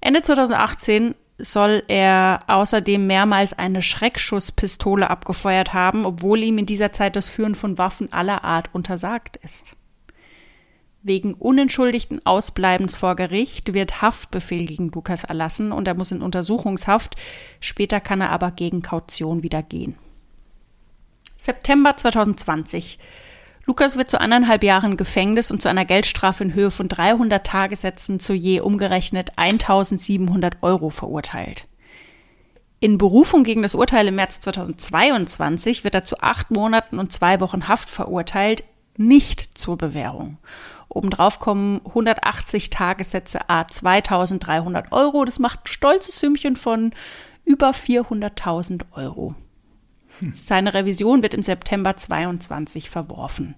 Ende 0.00 0.22
2018 0.22 1.16
soll 1.38 1.82
er 1.88 2.44
außerdem 2.46 3.06
mehrmals 3.06 3.52
eine 3.52 3.82
Schreckschusspistole 3.82 5.10
abgefeuert 5.10 5.74
haben, 5.74 6.06
obwohl 6.06 6.42
ihm 6.42 6.58
in 6.58 6.66
dieser 6.66 6.92
Zeit 6.92 7.16
das 7.16 7.28
Führen 7.28 7.54
von 7.54 7.78
Waffen 7.78 8.12
aller 8.12 8.44
Art 8.44 8.70
untersagt 8.72 9.36
ist. 9.42 9.76
Wegen 11.02 11.34
unentschuldigten 11.34 12.24
Ausbleibens 12.26 12.96
vor 12.96 13.14
Gericht 13.14 13.74
wird 13.74 14.02
Haftbefehl 14.02 14.66
gegen 14.66 14.90
Lukas 14.90 15.22
erlassen 15.22 15.70
und 15.70 15.86
er 15.86 15.94
muss 15.94 16.10
in 16.10 16.22
Untersuchungshaft. 16.22 17.14
Später 17.60 18.00
kann 18.00 18.20
er 18.20 18.30
aber 18.30 18.50
gegen 18.50 18.82
Kaution 18.82 19.44
wieder 19.44 19.62
gehen. 19.62 19.96
September 21.36 21.96
2020 21.96 22.98
Lukas 23.66 23.96
wird 23.96 24.08
zu 24.08 24.20
anderthalb 24.20 24.62
Jahren 24.62 24.96
Gefängnis 24.96 25.50
und 25.50 25.60
zu 25.60 25.68
einer 25.68 25.84
Geldstrafe 25.84 26.44
in 26.44 26.54
Höhe 26.54 26.70
von 26.70 26.86
300 26.86 27.44
Tagessätzen 27.44 28.20
zu 28.20 28.32
je 28.32 28.60
umgerechnet 28.60 29.32
1700 29.36 30.62
Euro 30.62 30.90
verurteilt. 30.90 31.66
In 32.78 32.96
Berufung 32.96 33.42
gegen 33.42 33.62
das 33.62 33.74
Urteil 33.74 34.06
im 34.06 34.14
März 34.14 34.38
2022 34.38 35.82
wird 35.82 35.96
er 35.96 36.04
zu 36.04 36.20
acht 36.20 36.52
Monaten 36.52 37.00
und 37.00 37.12
zwei 37.12 37.40
Wochen 37.40 37.66
Haft 37.66 37.88
verurteilt, 37.88 38.62
nicht 38.96 39.58
zur 39.58 39.76
Bewährung. 39.76 40.38
Obendrauf 40.88 41.40
kommen 41.40 41.80
180 41.84 42.70
Tagessätze 42.70 43.50
a 43.50 43.66
2300 43.66 44.92
Euro. 44.92 45.24
Das 45.24 45.40
macht 45.40 45.64
ein 45.64 45.72
stolzes 45.72 46.20
Sümmchen 46.20 46.54
von 46.54 46.92
über 47.44 47.70
400.000 47.70 48.82
Euro. 48.92 49.34
Seine 50.32 50.74
Revision 50.74 51.22
wird 51.22 51.34
im 51.34 51.42
September 51.42 51.96
22 51.96 52.90
verworfen. 52.90 53.54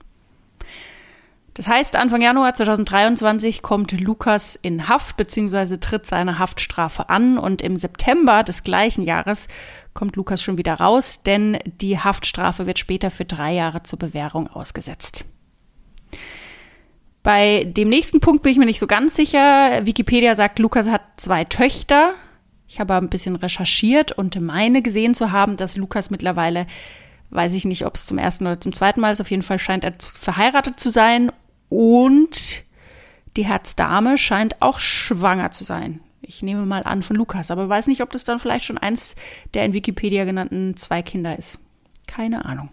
Das 1.58 1.66
heißt, 1.66 1.96
Anfang 1.96 2.20
Januar 2.20 2.54
2023 2.54 3.62
kommt 3.62 3.90
Lukas 3.90 4.56
in 4.62 4.88
Haft 4.88 5.16
bzw. 5.16 5.78
tritt 5.78 6.06
seine 6.06 6.38
Haftstrafe 6.38 7.08
an 7.08 7.36
und 7.36 7.62
im 7.62 7.76
September 7.76 8.44
des 8.44 8.62
gleichen 8.62 9.02
Jahres 9.02 9.48
kommt 9.92 10.14
Lukas 10.14 10.40
schon 10.40 10.56
wieder 10.56 10.74
raus, 10.74 11.22
denn 11.24 11.58
die 11.64 11.98
Haftstrafe 11.98 12.66
wird 12.66 12.78
später 12.78 13.10
für 13.10 13.24
drei 13.24 13.54
Jahre 13.54 13.82
zur 13.82 13.98
Bewährung 13.98 14.46
ausgesetzt. 14.46 15.24
Bei 17.24 17.64
dem 17.64 17.88
nächsten 17.88 18.20
Punkt 18.20 18.44
bin 18.44 18.52
ich 18.52 18.58
mir 18.58 18.64
nicht 18.64 18.78
so 18.78 18.86
ganz 18.86 19.16
sicher. 19.16 19.84
Wikipedia 19.84 20.36
sagt, 20.36 20.60
Lukas 20.60 20.88
hat 20.88 21.02
zwei 21.16 21.44
Töchter. 21.44 22.14
Ich 22.68 22.78
habe 22.80 22.94
ein 22.94 23.08
bisschen 23.08 23.34
recherchiert 23.36 24.12
und 24.12 24.38
meine 24.40 24.82
gesehen 24.82 25.14
zu 25.14 25.32
haben, 25.32 25.56
dass 25.56 25.76
Lukas 25.76 26.10
mittlerweile, 26.10 26.66
weiß 27.30 27.54
ich 27.54 27.64
nicht, 27.64 27.86
ob 27.86 27.96
es 27.96 28.06
zum 28.06 28.18
ersten 28.18 28.46
oder 28.46 28.60
zum 28.60 28.74
zweiten 28.74 29.00
Mal 29.00 29.12
ist, 29.12 29.20
auf 29.20 29.30
jeden 29.30 29.42
Fall 29.42 29.58
scheint 29.58 29.84
er 29.84 29.94
verheiratet 29.98 30.78
zu 30.78 30.90
sein 30.90 31.32
und 31.70 32.64
die 33.36 33.44
Herzdame 33.44 34.18
scheint 34.18 34.60
auch 34.60 34.80
schwanger 34.80 35.50
zu 35.50 35.64
sein. 35.64 36.00
Ich 36.20 36.42
nehme 36.42 36.66
mal 36.66 36.82
an 36.82 37.02
von 37.02 37.16
Lukas, 37.16 37.50
aber 37.50 37.68
weiß 37.68 37.86
nicht, 37.86 38.02
ob 38.02 38.10
das 38.10 38.24
dann 38.24 38.38
vielleicht 38.38 38.66
schon 38.66 38.76
eins 38.76 39.16
der 39.54 39.64
in 39.64 39.72
Wikipedia 39.72 40.24
genannten 40.26 40.76
zwei 40.76 41.00
Kinder 41.00 41.38
ist. 41.38 41.58
Keine 42.06 42.44
Ahnung. 42.44 42.68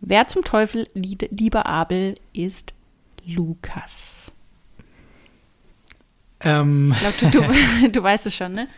Wer 0.00 0.26
zum 0.26 0.44
Teufel, 0.44 0.86
lieber 0.94 1.66
Abel, 1.66 2.16
ist 2.32 2.74
Lukas? 3.24 4.19
Ähm. 6.42 6.94
Ich 6.94 7.00
glaube, 7.00 7.30
du, 7.30 7.82
du, 7.82 7.88
du 7.92 8.02
weißt 8.02 8.26
es 8.26 8.36
schon, 8.36 8.54
ne? 8.54 8.68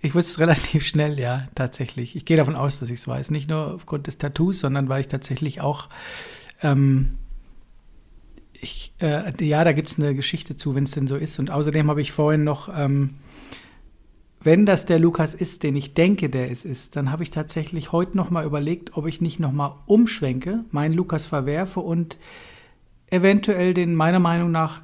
Ich 0.00 0.14
wusste 0.14 0.32
es 0.32 0.38
relativ 0.40 0.86
schnell, 0.86 1.18
ja, 1.18 1.48
tatsächlich. 1.54 2.16
Ich 2.16 2.24
gehe 2.24 2.36
davon 2.36 2.56
aus, 2.56 2.80
dass 2.80 2.90
ich 2.90 3.00
es 3.00 3.08
weiß. 3.08 3.30
Nicht 3.30 3.48
nur 3.48 3.74
aufgrund 3.74 4.06
des 4.06 4.18
Tattoos, 4.18 4.60
sondern 4.60 4.88
weil 4.88 5.00
ich 5.00 5.08
tatsächlich 5.08 5.60
auch 5.60 5.88
ähm, 6.62 7.18
ich, 8.60 8.92
äh, 9.00 9.32
ja, 9.44 9.64
da 9.64 9.72
gibt 9.72 9.90
es 9.90 9.98
eine 9.98 10.14
Geschichte 10.14 10.56
zu, 10.56 10.74
wenn 10.74 10.84
es 10.84 10.92
denn 10.92 11.06
so 11.06 11.16
ist. 11.16 11.38
Und 11.38 11.50
außerdem 11.50 11.88
habe 11.88 12.00
ich 12.00 12.12
vorhin 12.12 12.44
noch, 12.44 12.68
ähm, 12.74 13.14
wenn 14.40 14.66
das 14.66 14.86
der 14.86 14.98
Lukas 14.98 15.34
ist, 15.34 15.62
den 15.62 15.76
ich 15.76 15.94
denke, 15.94 16.30
der 16.30 16.50
es 16.50 16.64
ist, 16.64 16.96
dann 16.96 17.10
habe 17.10 17.22
ich 17.22 17.30
tatsächlich 17.30 17.92
heute 17.92 18.16
noch 18.16 18.30
mal 18.30 18.44
überlegt, 18.44 18.96
ob 18.96 19.06
ich 19.06 19.20
nicht 19.20 19.40
noch 19.40 19.52
mal 19.52 19.76
umschwenke, 19.86 20.64
meinen 20.70 20.94
Lukas 20.94 21.26
verwerfe 21.26 21.80
und 21.80 22.18
eventuell 23.10 23.74
den 23.74 23.94
meiner 23.94 24.20
Meinung 24.20 24.50
nach 24.50 24.82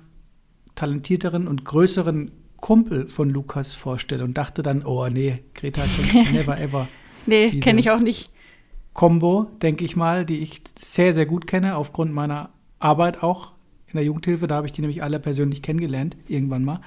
talentierteren 0.74 1.48
und 1.48 1.64
größeren 1.64 2.30
Kumpel 2.60 3.08
von 3.08 3.28
Lukas 3.28 3.74
vorstelle 3.74 4.24
und 4.24 4.38
dachte 4.38 4.62
dann, 4.62 4.84
oh 4.84 5.08
nee, 5.08 5.42
Greta 5.54 5.82
hat 5.82 6.32
never 6.32 6.58
ever. 6.58 6.88
nee, 7.26 7.60
kenne 7.60 7.80
ich 7.80 7.90
auch 7.90 8.00
nicht. 8.00 8.30
Combo, 8.94 9.50
denke 9.62 9.84
ich 9.84 9.96
mal, 9.96 10.24
die 10.24 10.38
ich 10.38 10.62
sehr, 10.78 11.12
sehr 11.12 11.26
gut 11.26 11.46
kenne, 11.46 11.76
aufgrund 11.76 12.12
meiner 12.12 12.50
Arbeit 12.78 13.22
auch 13.22 13.52
in 13.86 13.94
der 13.94 14.04
Jugendhilfe. 14.04 14.46
Da 14.46 14.56
habe 14.56 14.66
ich 14.66 14.72
die 14.72 14.82
nämlich 14.82 15.02
alle 15.02 15.18
persönlich 15.18 15.62
kennengelernt, 15.62 16.16
irgendwann 16.28 16.64
mal. 16.64 16.80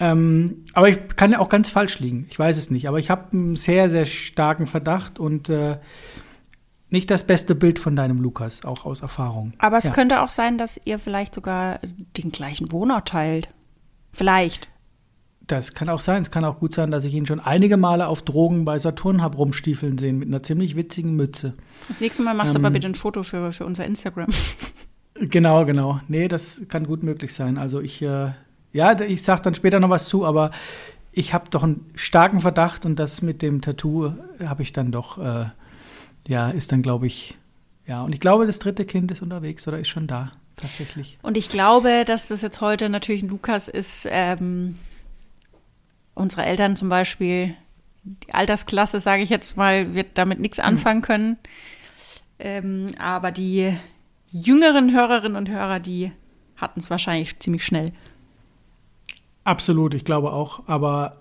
Ähm, 0.00 0.64
aber 0.74 0.88
ich 0.88 0.98
kann 1.16 1.32
ja 1.32 1.40
auch 1.40 1.48
ganz 1.48 1.68
falsch 1.68 1.98
liegen. 1.98 2.26
Ich 2.30 2.38
weiß 2.38 2.56
es 2.56 2.70
nicht. 2.70 2.88
Aber 2.88 2.98
ich 2.98 3.10
habe 3.10 3.32
einen 3.32 3.56
sehr, 3.56 3.90
sehr 3.90 4.04
starken 4.04 4.66
Verdacht 4.66 5.18
und 5.18 5.48
äh, 5.48 5.78
nicht 6.90 7.10
das 7.10 7.24
beste 7.24 7.54
Bild 7.54 7.78
von 7.78 7.96
deinem 7.96 8.20
Lukas, 8.20 8.64
auch 8.64 8.84
aus 8.84 9.02
Erfahrung. 9.02 9.52
Aber 9.58 9.76
es 9.76 9.84
ja. 9.84 9.90
könnte 9.90 10.22
auch 10.22 10.28
sein, 10.28 10.58
dass 10.58 10.80
ihr 10.84 10.98
vielleicht 10.98 11.34
sogar 11.34 11.80
den 12.16 12.32
gleichen 12.32 12.72
Wohnort 12.72 13.08
teilt. 13.08 13.48
Vielleicht. 14.12 14.68
Das 15.46 15.72
kann 15.72 15.88
auch 15.88 16.00
sein. 16.00 16.22
Es 16.22 16.30
kann 16.30 16.44
auch 16.44 16.58
gut 16.58 16.72
sein, 16.72 16.90
dass 16.90 17.04
ich 17.04 17.14
ihn 17.14 17.26
schon 17.26 17.40
einige 17.40 17.76
Male 17.76 18.06
auf 18.06 18.22
Drogen 18.22 18.64
bei 18.64 18.78
Saturn 18.78 19.22
habe 19.22 19.36
rumstiefeln 19.36 19.96
sehen 19.96 20.18
mit 20.18 20.28
einer 20.28 20.42
ziemlich 20.42 20.76
witzigen 20.76 21.16
Mütze. 21.16 21.54
Das 21.88 22.00
nächste 22.00 22.22
Mal 22.22 22.34
machst 22.34 22.54
ähm, 22.54 22.62
du 22.62 22.66
aber 22.66 22.72
bitte 22.72 22.86
ein 22.86 22.94
Foto 22.94 23.22
für, 23.22 23.52
für 23.52 23.66
unser 23.66 23.84
Instagram. 23.84 24.28
Genau, 25.20 25.64
genau. 25.64 26.00
Nee, 26.08 26.28
das 26.28 26.60
kann 26.68 26.86
gut 26.86 27.02
möglich 27.02 27.34
sein. 27.34 27.58
Also 27.58 27.80
ich, 27.80 28.02
äh, 28.02 28.30
ja, 28.72 29.00
ich 29.00 29.22
sage 29.22 29.42
dann 29.42 29.54
später 29.54 29.80
noch 29.80 29.90
was 29.90 30.08
zu, 30.08 30.24
aber 30.24 30.50
ich 31.12 31.34
habe 31.34 31.50
doch 31.50 31.64
einen 31.64 31.90
starken 31.94 32.40
Verdacht 32.40 32.86
und 32.86 32.96
das 32.98 33.22
mit 33.22 33.42
dem 33.42 33.60
Tattoo 33.60 34.12
habe 34.44 34.62
ich 34.62 34.72
dann 34.72 34.92
doch, 34.92 35.18
äh, 35.18 35.46
ja, 36.28 36.50
ist 36.50 36.70
dann, 36.70 36.82
glaube 36.82 37.06
ich, 37.06 37.36
ja. 37.88 38.02
Und 38.02 38.14
ich 38.14 38.20
glaube, 38.20 38.46
das 38.46 38.60
dritte 38.60 38.84
Kind 38.84 39.10
ist 39.10 39.22
unterwegs 39.22 39.66
oder 39.66 39.78
ist 39.78 39.88
schon 39.88 40.06
da, 40.06 40.30
tatsächlich. 40.56 41.18
Und 41.22 41.36
ich 41.36 41.48
glaube, 41.48 42.04
dass 42.04 42.28
das 42.28 42.42
jetzt 42.42 42.60
heute 42.60 42.88
natürlich 42.90 43.22
ein 43.22 43.30
Lukas 43.30 43.66
ist, 43.66 44.06
ähm, 44.10 44.74
unsere 46.14 46.44
Eltern 46.44 46.76
zum 46.76 46.90
Beispiel, 46.90 47.54
die 48.04 48.34
Altersklasse, 48.34 49.00
sage 49.00 49.22
ich 49.22 49.30
jetzt 49.30 49.56
mal, 49.56 49.94
wird 49.94 50.08
damit 50.14 50.38
nichts 50.38 50.58
hm. 50.58 50.64
anfangen 50.64 51.02
können. 51.02 51.38
Ähm, 52.38 52.88
aber 52.98 53.32
die 53.32 53.76
jüngeren 54.28 54.92
Hörerinnen 54.92 55.36
und 55.36 55.48
Hörer, 55.48 55.80
die 55.80 56.12
hatten 56.56 56.80
es 56.80 56.90
wahrscheinlich 56.90 57.38
ziemlich 57.40 57.64
schnell. 57.64 57.92
Absolut, 59.44 59.94
ich 59.94 60.04
glaube 60.04 60.32
auch. 60.32 60.62
Aber 60.66 61.16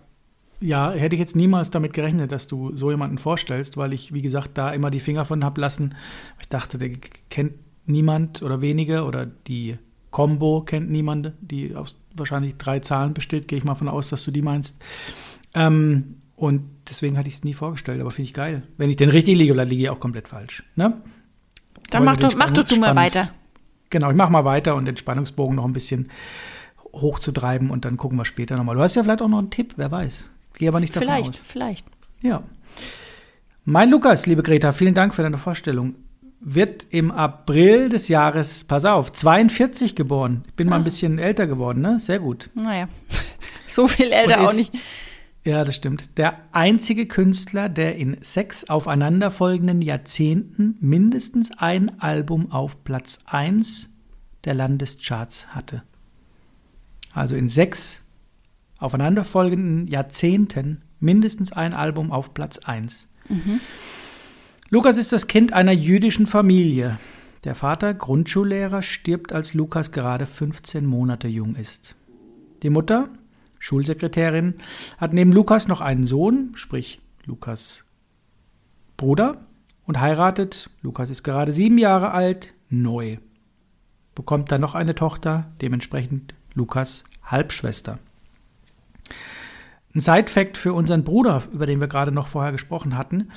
ja, 0.60 0.92
hätte 0.92 1.16
ich 1.16 1.20
jetzt 1.20 1.36
niemals 1.36 1.70
damit 1.70 1.94
gerechnet, 1.94 2.32
dass 2.32 2.48
du 2.48 2.76
so 2.76 2.90
jemanden 2.92 3.18
vorstellst, 3.18 3.78
weil 3.78 3.94
ich, 3.94 4.14
wie 4.14 4.22
gesagt, 4.22 4.58
da 4.58 4.72
immer 4.72 4.90
die 4.90 5.00
Finger 5.00 5.26
von 5.26 5.44
hab 5.44 5.58
lassen. 5.58 5.96
Ich 6.40 6.50
dachte, 6.50 6.78
der 6.78 6.92
kennt 7.30 7.54
niemand 7.86 8.42
oder 8.42 8.62
wenige 8.62 9.04
oder 9.04 9.26
die 9.26 9.78
Combo 10.12 10.62
kennt 10.62 10.90
niemand, 10.90 11.34
die 11.42 11.76
aus 11.76 12.04
wahrscheinlich 12.16 12.58
drei 12.58 12.80
Zahlen 12.80 13.14
besteht. 13.14 13.48
Gehe 13.48 13.60
ich 13.60 13.66
mal 13.66 13.76
von 13.76 13.88
aus, 13.88 14.10
dass 14.10 14.24
du 14.24 14.32
die 14.32 14.42
meinst. 14.42 14.84
Ähm, 15.54 16.16
und 16.36 16.64
deswegen 16.90 17.18
hatte 17.18 17.28
ich 17.28 17.36
es 17.36 17.44
nie 17.44 17.54
vorgestellt, 17.54 18.02
aber 18.02 18.12
finde 18.12 18.28
ich 18.28 18.34
geil. 18.34 18.64
Wenn 18.78 18.90
ich 18.90 18.96
den 18.96 19.10
richtig 19.10 19.38
liege, 19.38 19.54
dann 19.54 19.68
liege 19.68 19.84
ich 19.84 19.90
auch 19.90 20.00
komplett 20.00 20.28
falsch. 20.28 20.64
Ne? 20.76 21.02
Dann 21.90 22.04
mach 22.04 22.18
doch, 22.18 22.36
mach 22.36 22.52
doch 22.52 22.64
du 22.64 22.78
mal 22.78 22.96
weiter. 22.96 23.30
Genau, 23.90 24.10
ich 24.10 24.16
mach 24.16 24.30
mal 24.30 24.44
weiter 24.46 24.76
und 24.76 24.86
den 24.86 24.98
Spannungsbogen 24.98 25.56
noch 25.56 25.66
ein 25.66 25.74
bisschen 25.74 26.10
hochzutreiben 26.94 27.70
und 27.70 27.86
dann 27.86 27.98
gucken 27.98 28.18
wir 28.18 28.26
später 28.26 28.58
nochmal. 28.58 28.76
Du 28.76 28.82
hast 28.82 28.96
ja 28.96 29.04
vielleicht 29.04 29.22
auch 29.22 29.28
noch 29.28 29.40
einen 29.40 29.50
Tipp, 29.50 29.74
wer 29.78 29.92
weiß. 29.92 30.30
Gehe 30.54 30.70
aber 30.70 30.80
nicht 30.80 30.96
davon 30.96 31.08
vielleicht, 31.08 31.30
aus. 31.30 31.38
Vielleicht, 31.48 31.86
vielleicht. 31.86 31.98
Ja. 32.22 32.44
Mein 33.66 33.90
Lukas, 33.90 34.26
liebe 34.26 34.44
Greta, 34.44 34.72
vielen 34.72 34.94
Dank 34.94 35.14
für 35.14 35.24
deine 35.24 35.38
Vorstellung. 35.38 35.96
Wird 36.40 36.88
im 36.90 37.12
April 37.12 37.90
des 37.90 38.08
Jahres, 38.08 38.64
pass 38.64 38.86
auf, 38.86 39.12
42 39.12 39.96
geboren. 39.96 40.44
Ich 40.48 40.54
bin 40.54 40.68
ah. 40.68 40.70
mal 40.72 40.76
ein 40.78 40.82
ah. 40.82 40.86
bisschen 40.86 41.20
älter 41.20 41.48
geworden, 41.48 41.82
ne? 41.82 42.00
Sehr 42.00 42.20
gut. 42.20 42.50
Naja, 42.54 42.88
so 43.68 43.88
viel 43.88 44.12
älter 44.12 44.42
auch 44.42 44.54
nicht. 44.54 44.72
Ja, 45.44 45.64
das 45.64 45.78
stimmt. 45.78 46.18
Der 46.18 46.40
einzige 46.52 47.06
Künstler, 47.06 47.70
der 47.70 47.96
in 47.96 48.18
sechs 48.22 48.66
aufeinanderfolgenden 48.70 49.82
Jahrzehnten 49.82 50.76
mindestens 50.82 51.52
ein 51.58 52.02
Album 52.02 52.52
auf 52.52 52.84
Platz 52.84 53.20
1 53.28 53.94
der 54.44 54.54
Landescharts 54.56 55.48
hatte. 55.56 55.84
Also 57.14 57.36
in 57.36 57.48
sechs 57.48 58.02
aufeinanderfolgenden 58.80 59.88
Jahrzehnten 59.88 60.82
mindestens 61.00 61.52
ein 61.52 61.74
Album 61.74 62.12
auf 62.12 62.34
Platz 62.34 62.60
1. 62.60 63.10
Mhm. 63.30 63.60
Lukas 64.70 64.98
ist 64.98 65.14
das 65.14 65.28
Kind 65.28 65.54
einer 65.54 65.72
jüdischen 65.72 66.28
Familie. 66.28 67.00
Der 67.44 67.56
Vater, 67.56 67.94
Grundschullehrer, 67.94 68.82
stirbt, 68.82 69.32
als 69.32 69.54
Lukas 69.54 69.92
gerade 69.92 70.26
15 70.26 70.86
Monate 70.86 71.28
jung 71.28 71.56
ist. 71.56 71.96
Die 72.64 72.70
Mutter, 72.70 73.10
Schulsekretärin, 73.60 74.56
hat 74.98 75.14
neben 75.14 75.32
Lukas 75.32 75.68
noch 75.68 75.82
einen 75.82 76.04
Sohn, 76.04 76.52
sprich 76.56 77.00
Lukas 77.26 77.86
Bruder, 78.98 79.38
und 79.86 80.02
heiratet, 80.02 80.70
Lukas 80.82 81.10
ist 81.10 81.24
gerade 81.24 81.54
sieben 81.54 81.78
Jahre 81.78 82.12
alt, 82.12 82.54
neu. 82.70 83.18
Bekommt 84.16 84.52
dann 84.52 84.60
noch 84.60 84.76
eine 84.76 84.96
Tochter, 84.96 85.50
dementsprechend 85.62 86.34
Lukas 86.54 87.06
Halbschwester. 87.24 88.00
Ein 89.94 90.00
Side-Fact 90.00 90.58
für 90.58 90.74
unseren 90.74 91.04
Bruder, 91.04 91.44
über 91.52 91.66
den 91.66 91.80
wir 91.80 91.88
gerade 91.88 92.12
noch 92.12 92.28
vorher 92.28 92.52
gesprochen 92.52 92.98
hatten: 92.98 93.32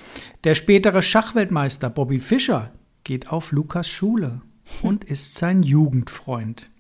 Der 0.45 0.55
spätere 0.55 1.03
Schachweltmeister 1.03 1.91
Bobby 1.91 2.19
Fischer 2.19 2.73
geht 3.05 3.31
auf 3.31 3.53
Lukas 3.53 3.89
Schule 3.89 4.43
und 4.83 5.05
ist 5.05 5.35
sein 5.35 5.63
Jugendfreund. 5.63 6.71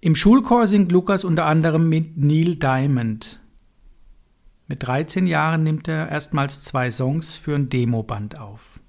Im 0.00 0.16
Schulchor 0.16 0.66
singt 0.66 0.90
Lukas 0.90 1.22
unter 1.22 1.46
anderem 1.46 1.88
mit 1.88 2.16
Neil 2.16 2.56
Diamond. 2.56 3.40
Mit 4.66 4.82
13 4.84 5.26
Jahren 5.26 5.62
nimmt 5.62 5.86
er 5.86 6.08
erstmals 6.08 6.62
zwei 6.62 6.90
Songs 6.90 7.34
für 7.34 7.54
ein 7.54 7.68
Demoband 7.68 8.38
auf. 8.38 8.80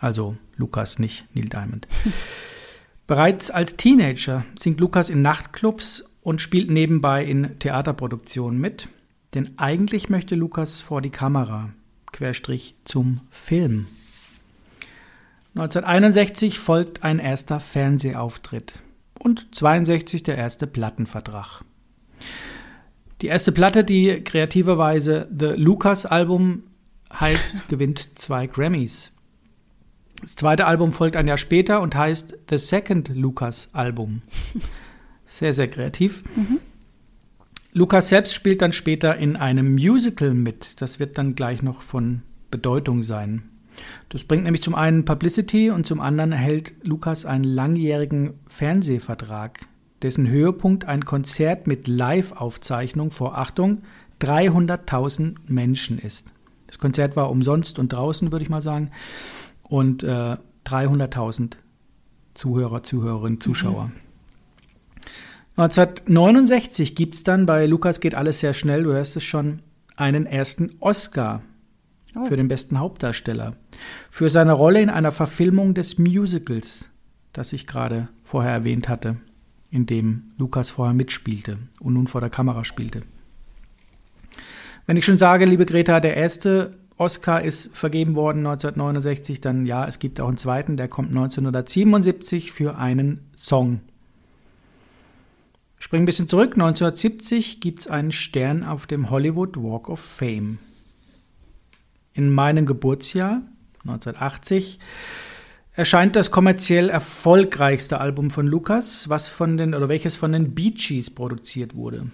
Also 0.00 0.36
Lukas, 0.56 0.98
nicht 0.98 1.26
Neil 1.34 1.48
Diamond. 1.48 1.86
Bereits 3.06 3.50
als 3.50 3.76
Teenager 3.76 4.44
singt 4.56 4.80
Lukas 4.80 5.10
in 5.10 5.22
Nachtclubs 5.22 6.11
und 6.22 6.40
spielt 6.40 6.70
nebenbei 6.70 7.24
in 7.24 7.58
Theaterproduktionen 7.58 8.60
mit. 8.60 8.88
Denn 9.34 9.58
eigentlich 9.58 10.08
möchte 10.08 10.34
Lukas 10.34 10.80
vor 10.80 11.00
die 11.00 11.10
Kamera, 11.10 11.70
Querstrich 12.12 12.74
zum 12.84 13.20
Film. 13.30 13.86
1961 15.54 16.58
folgt 16.58 17.02
ein 17.02 17.18
erster 17.18 17.60
Fernsehauftritt 17.60 18.82
und 19.18 19.54
62 19.54 20.22
der 20.22 20.36
erste 20.36 20.66
Plattenvertrag. 20.66 21.62
Die 23.20 23.26
erste 23.26 23.52
Platte, 23.52 23.84
die 23.84 24.22
kreativerweise 24.24 25.28
The 25.36 25.54
Lucas 25.56 26.06
Album 26.06 26.64
heißt, 27.12 27.68
gewinnt 27.68 28.18
zwei 28.18 28.46
Grammys. 28.46 29.12
Das 30.20 30.36
zweite 30.36 30.66
Album 30.66 30.92
folgt 30.92 31.16
ein 31.16 31.28
Jahr 31.28 31.36
später 31.36 31.80
und 31.80 31.94
heißt 31.94 32.38
The 32.48 32.58
Second 32.58 33.10
Lucas 33.14 33.68
Album. 33.72 34.22
Sehr, 35.32 35.54
sehr 35.54 35.68
kreativ. 35.68 36.24
Mhm. 36.36 36.58
Lucas 37.72 38.10
selbst 38.10 38.34
spielt 38.34 38.60
dann 38.60 38.72
später 38.72 39.16
in 39.16 39.36
einem 39.36 39.72
Musical 39.72 40.34
mit. 40.34 40.82
Das 40.82 41.00
wird 41.00 41.16
dann 41.16 41.34
gleich 41.34 41.62
noch 41.62 41.80
von 41.80 42.20
Bedeutung 42.50 43.02
sein. 43.02 43.44
Das 44.10 44.24
bringt 44.24 44.44
nämlich 44.44 44.62
zum 44.62 44.74
einen 44.74 45.06
Publicity 45.06 45.70
und 45.70 45.86
zum 45.86 46.02
anderen 46.02 46.32
erhält 46.32 46.74
Lukas 46.82 47.24
einen 47.24 47.44
langjährigen 47.44 48.34
Fernsehvertrag, 48.46 49.60
dessen 50.02 50.28
Höhepunkt 50.28 50.84
ein 50.84 51.06
Konzert 51.06 51.66
mit 51.66 51.88
Live-Aufzeichnung 51.88 53.10
vor 53.10 53.38
Achtung 53.38 53.84
300.000 54.20 55.36
Menschen 55.46 55.98
ist. 55.98 56.34
Das 56.66 56.78
Konzert 56.78 57.16
war 57.16 57.30
umsonst 57.30 57.78
und 57.78 57.90
draußen, 57.94 58.32
würde 58.32 58.42
ich 58.42 58.50
mal 58.50 58.60
sagen, 58.60 58.90
und 59.62 60.02
äh, 60.02 60.36
300.000 60.66 61.56
Zuhörer, 62.34 62.82
Zuhörerinnen, 62.82 63.40
Zuschauer. 63.40 63.86
Mhm. 63.86 64.01
1969 65.56 66.94
gibt 66.94 67.14
es 67.14 67.24
dann 67.24 67.44
bei 67.44 67.66
Lukas 67.66 68.00
geht 68.00 68.14
alles 68.14 68.40
sehr 68.40 68.54
schnell, 68.54 68.84
du 68.84 68.92
hörst 68.92 69.16
es 69.16 69.24
schon, 69.24 69.60
einen 69.96 70.24
ersten 70.24 70.70
Oscar 70.80 71.42
oh. 72.16 72.24
für 72.24 72.36
den 72.36 72.48
besten 72.48 72.78
Hauptdarsteller. 72.78 73.54
Für 74.10 74.30
seine 74.30 74.52
Rolle 74.52 74.80
in 74.80 74.88
einer 74.88 75.12
Verfilmung 75.12 75.74
des 75.74 75.98
Musicals, 75.98 76.88
das 77.32 77.52
ich 77.52 77.66
gerade 77.66 78.08
vorher 78.22 78.52
erwähnt 78.52 78.88
hatte, 78.88 79.16
in 79.70 79.86
dem 79.86 80.32
Lukas 80.38 80.70
vorher 80.70 80.94
mitspielte 80.94 81.58
und 81.80 81.94
nun 81.94 82.06
vor 82.06 82.20
der 82.20 82.30
Kamera 82.30 82.64
spielte. 82.64 83.02
Wenn 84.86 84.96
ich 84.96 85.04
schon 85.04 85.18
sage, 85.18 85.44
liebe 85.44 85.66
Greta, 85.66 86.00
der 86.00 86.16
erste 86.16 86.78
Oscar 86.96 87.42
ist 87.42 87.74
vergeben 87.76 88.14
worden 88.14 88.46
1969, 88.46 89.40
dann 89.40 89.66
ja, 89.66 89.86
es 89.86 89.98
gibt 89.98 90.20
auch 90.20 90.28
einen 90.28 90.36
zweiten, 90.36 90.76
der 90.76 90.88
kommt 90.88 91.08
1977 91.10 92.52
für 92.52 92.76
einen 92.76 93.30
Song. 93.36 93.80
Spring 95.82 96.02
ein 96.02 96.06
bisschen 96.06 96.28
zurück, 96.28 96.52
1970 96.52 97.60
gibt 97.60 97.80
es 97.80 97.86
einen 97.88 98.12
Stern 98.12 98.62
auf 98.62 98.86
dem 98.86 99.10
Hollywood 99.10 99.56
Walk 99.56 99.88
of 99.88 99.98
Fame 99.98 100.60
in 102.14 102.30
meinem 102.30 102.66
Geburtsjahr, 102.66 103.42
1980, 103.80 104.78
erscheint 105.72 106.14
das 106.14 106.30
kommerziell 106.30 106.88
erfolgreichste 106.88 108.00
Album 108.00 108.30
von 108.30 108.46
Lucas, 108.46 109.08
was 109.08 109.26
von 109.26 109.56
den 109.56 109.74
oder 109.74 109.88
welches 109.88 110.14
von 110.14 110.30
den 110.30 110.54
Bee 110.54 110.70
Gees 110.70 111.10
produziert 111.10 111.74
wurde. 111.74 112.12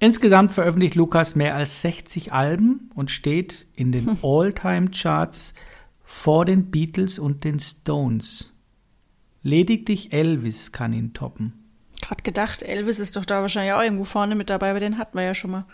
Insgesamt 0.00 0.52
veröffentlicht 0.52 0.96
Lucas 0.96 1.34
mehr 1.34 1.54
als 1.54 1.80
60 1.80 2.34
Alben 2.34 2.90
und 2.94 3.10
steht 3.10 3.66
in 3.74 3.90
den 3.90 4.18
All-Time-Charts 4.22 5.54
vor 6.02 6.44
den 6.44 6.70
Beatles 6.70 7.18
und 7.18 7.44
den 7.44 7.58
Stones. 7.58 8.53
Lediglich 9.44 10.12
Elvis 10.14 10.72
kann 10.72 10.94
ihn 10.94 11.12
toppen. 11.12 11.52
Gerade 12.00 12.22
gedacht, 12.22 12.62
Elvis 12.62 12.98
ist 12.98 13.14
doch 13.14 13.26
da 13.26 13.42
wahrscheinlich 13.42 13.74
auch 13.74 13.82
irgendwo 13.82 14.04
vorne 14.04 14.34
mit 14.34 14.48
dabei, 14.48 14.70
aber 14.70 14.80
den 14.80 14.96
hatten 14.96 15.16
wir 15.18 15.24
ja 15.24 15.34
schon 15.34 15.50
mal. 15.50 15.66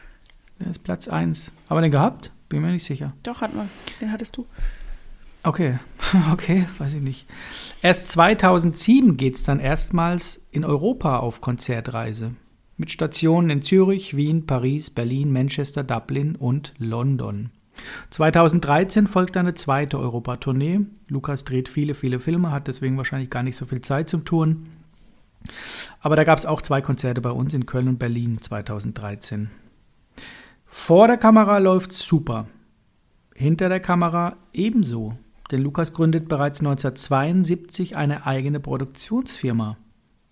Der 0.58 0.66
ist 0.66 0.82
Platz 0.82 1.06
1. 1.06 1.52
Aber 1.68 1.80
den 1.80 1.92
gehabt? 1.92 2.32
Bin 2.48 2.62
mir 2.62 2.72
nicht 2.72 2.84
sicher. 2.84 3.14
Doch, 3.22 3.40
hatten 3.40 3.56
wir. 3.56 3.68
Den 4.00 4.10
hattest 4.10 4.36
du. 4.36 4.46
Okay, 5.44 5.78
okay, 6.32 6.66
weiß 6.78 6.94
ich 6.94 7.00
nicht. 7.00 7.26
Erst 7.80 8.08
2007 8.08 9.16
geht 9.16 9.36
es 9.36 9.44
dann 9.44 9.60
erstmals 9.60 10.40
in 10.50 10.64
Europa 10.64 11.20
auf 11.20 11.40
Konzertreise. 11.40 12.32
Mit 12.76 12.90
Stationen 12.90 13.50
in 13.50 13.62
Zürich, 13.62 14.16
Wien, 14.16 14.46
Paris, 14.46 14.90
Berlin, 14.90 15.32
Manchester, 15.32 15.84
Dublin 15.84 16.34
und 16.34 16.74
London. 16.78 17.50
2013 18.10 19.06
folgt 19.06 19.36
eine 19.36 19.54
zweite 19.54 19.98
Europatournee. 19.98 20.80
Lukas 21.08 21.44
dreht 21.44 21.68
viele, 21.68 21.94
viele 21.94 22.20
Filme, 22.20 22.50
hat 22.50 22.68
deswegen 22.68 22.96
wahrscheinlich 22.96 23.30
gar 23.30 23.42
nicht 23.42 23.56
so 23.56 23.64
viel 23.64 23.80
Zeit 23.80 24.08
zum 24.08 24.24
Touren. 24.24 24.66
Aber 26.00 26.16
da 26.16 26.24
gab 26.24 26.38
es 26.38 26.46
auch 26.46 26.62
zwei 26.62 26.80
Konzerte 26.80 27.20
bei 27.20 27.30
uns 27.30 27.54
in 27.54 27.66
Köln 27.66 27.88
und 27.88 27.98
Berlin 27.98 28.38
2013. 28.40 29.50
Vor 30.66 31.08
der 31.08 31.16
Kamera 31.16 31.58
läuft 31.58 31.92
super. 31.92 32.46
Hinter 33.34 33.68
der 33.68 33.80
Kamera 33.80 34.36
ebenso. 34.52 35.16
Denn 35.50 35.62
Lukas 35.62 35.92
gründet 35.92 36.28
bereits 36.28 36.60
1972 36.60 37.96
eine 37.96 38.26
eigene 38.26 38.60
Produktionsfirma. 38.60 39.76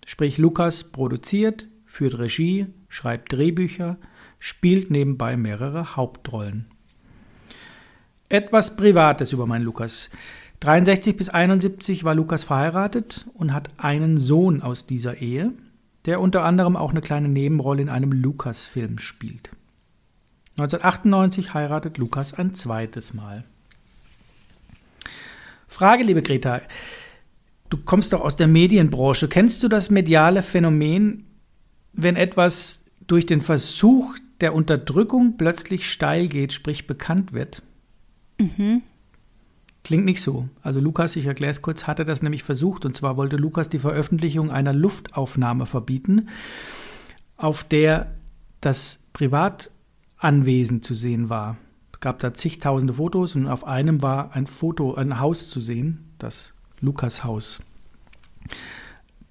Sprich, 0.05 0.37
Lukas 0.37 0.85
produziert, 0.85 1.67
führt 1.85 2.17
Regie, 2.17 2.67
schreibt 2.87 3.33
Drehbücher, 3.33 3.97
spielt 4.39 4.91
nebenbei 4.91 5.35
mehrere 5.35 5.97
Hauptrollen. 5.97 6.67
Etwas 8.31 8.75
Privates 8.75 9.31
über 9.31 9.47
meinen 9.47 9.65
Lukas. 9.65 10.11
63 10.59 11.17
bis 11.17 11.29
71 11.29 12.03
war 12.03 12.13
Lukas 12.13 12.43
verheiratet 12.43 13.25
und 13.33 13.53
hat 13.55 13.71
einen 13.77 14.19
Sohn 14.19 14.61
aus 14.61 14.85
dieser 14.85 15.17
Ehe, 15.17 15.51
der 16.05 16.21
unter 16.21 16.43
anderem 16.43 16.75
auch 16.75 16.91
eine 16.91 17.01
kleine 17.01 17.27
Nebenrolle 17.27 17.81
in 17.81 17.89
einem 17.89 18.11
Lukas-Film 18.11 18.99
spielt. 18.99 19.51
1998 20.59 21.55
heiratet 21.55 21.97
Lukas 21.97 22.35
ein 22.35 22.53
zweites 22.53 23.15
Mal. 23.15 23.45
Frage, 25.67 26.03
liebe 26.03 26.21
Greta, 26.21 26.61
du 27.69 27.77
kommst 27.77 28.13
doch 28.13 28.21
aus 28.21 28.35
der 28.35 28.47
Medienbranche. 28.47 29.27
Kennst 29.27 29.63
du 29.63 29.67
das 29.67 29.89
mediale 29.89 30.43
Phänomen, 30.43 31.25
wenn 31.93 32.15
etwas 32.15 32.83
durch 33.07 33.25
den 33.25 33.41
Versuch 33.41 34.15
der 34.39 34.53
Unterdrückung 34.53 35.37
plötzlich 35.37 35.91
steil 35.91 36.27
geht, 36.27 36.53
sprich 36.53 36.85
bekannt 36.85 37.33
wird? 37.33 37.63
Mhm. 38.39 38.81
Klingt 39.83 40.05
nicht 40.05 40.21
so. 40.21 40.47
Also 40.61 40.79
Lukas, 40.79 41.15
ich 41.15 41.25
erkläre 41.25 41.51
es 41.51 41.61
kurz, 41.61 41.87
hatte 41.87 42.05
das 42.05 42.21
nämlich 42.21 42.43
versucht. 42.43 42.85
Und 42.85 42.95
zwar 42.95 43.17
wollte 43.17 43.37
Lukas 43.37 43.69
die 43.69 43.79
Veröffentlichung 43.79 44.51
einer 44.51 44.73
Luftaufnahme 44.73 45.65
verbieten, 45.65 46.29
auf 47.37 47.63
der 47.63 48.15
das 48.61 49.03
Privat 49.13 49.71
Anwesen 50.17 50.81
zu 50.81 50.95
sehen 50.95 51.29
war. 51.29 51.57
Es 51.93 52.01
gab 52.01 52.19
da 52.19 52.33
zigtausende 52.33 52.93
Fotos 52.93 53.35
und 53.35 53.47
auf 53.47 53.65
einem 53.65 54.01
war 54.01 54.35
ein 54.35 54.47
Foto, 54.47 54.95
ein 54.95 55.19
Haus 55.19 55.49
zu 55.49 55.59
sehen, 55.59 56.09
das 56.17 56.53
Lukas-Haus. 56.81 57.61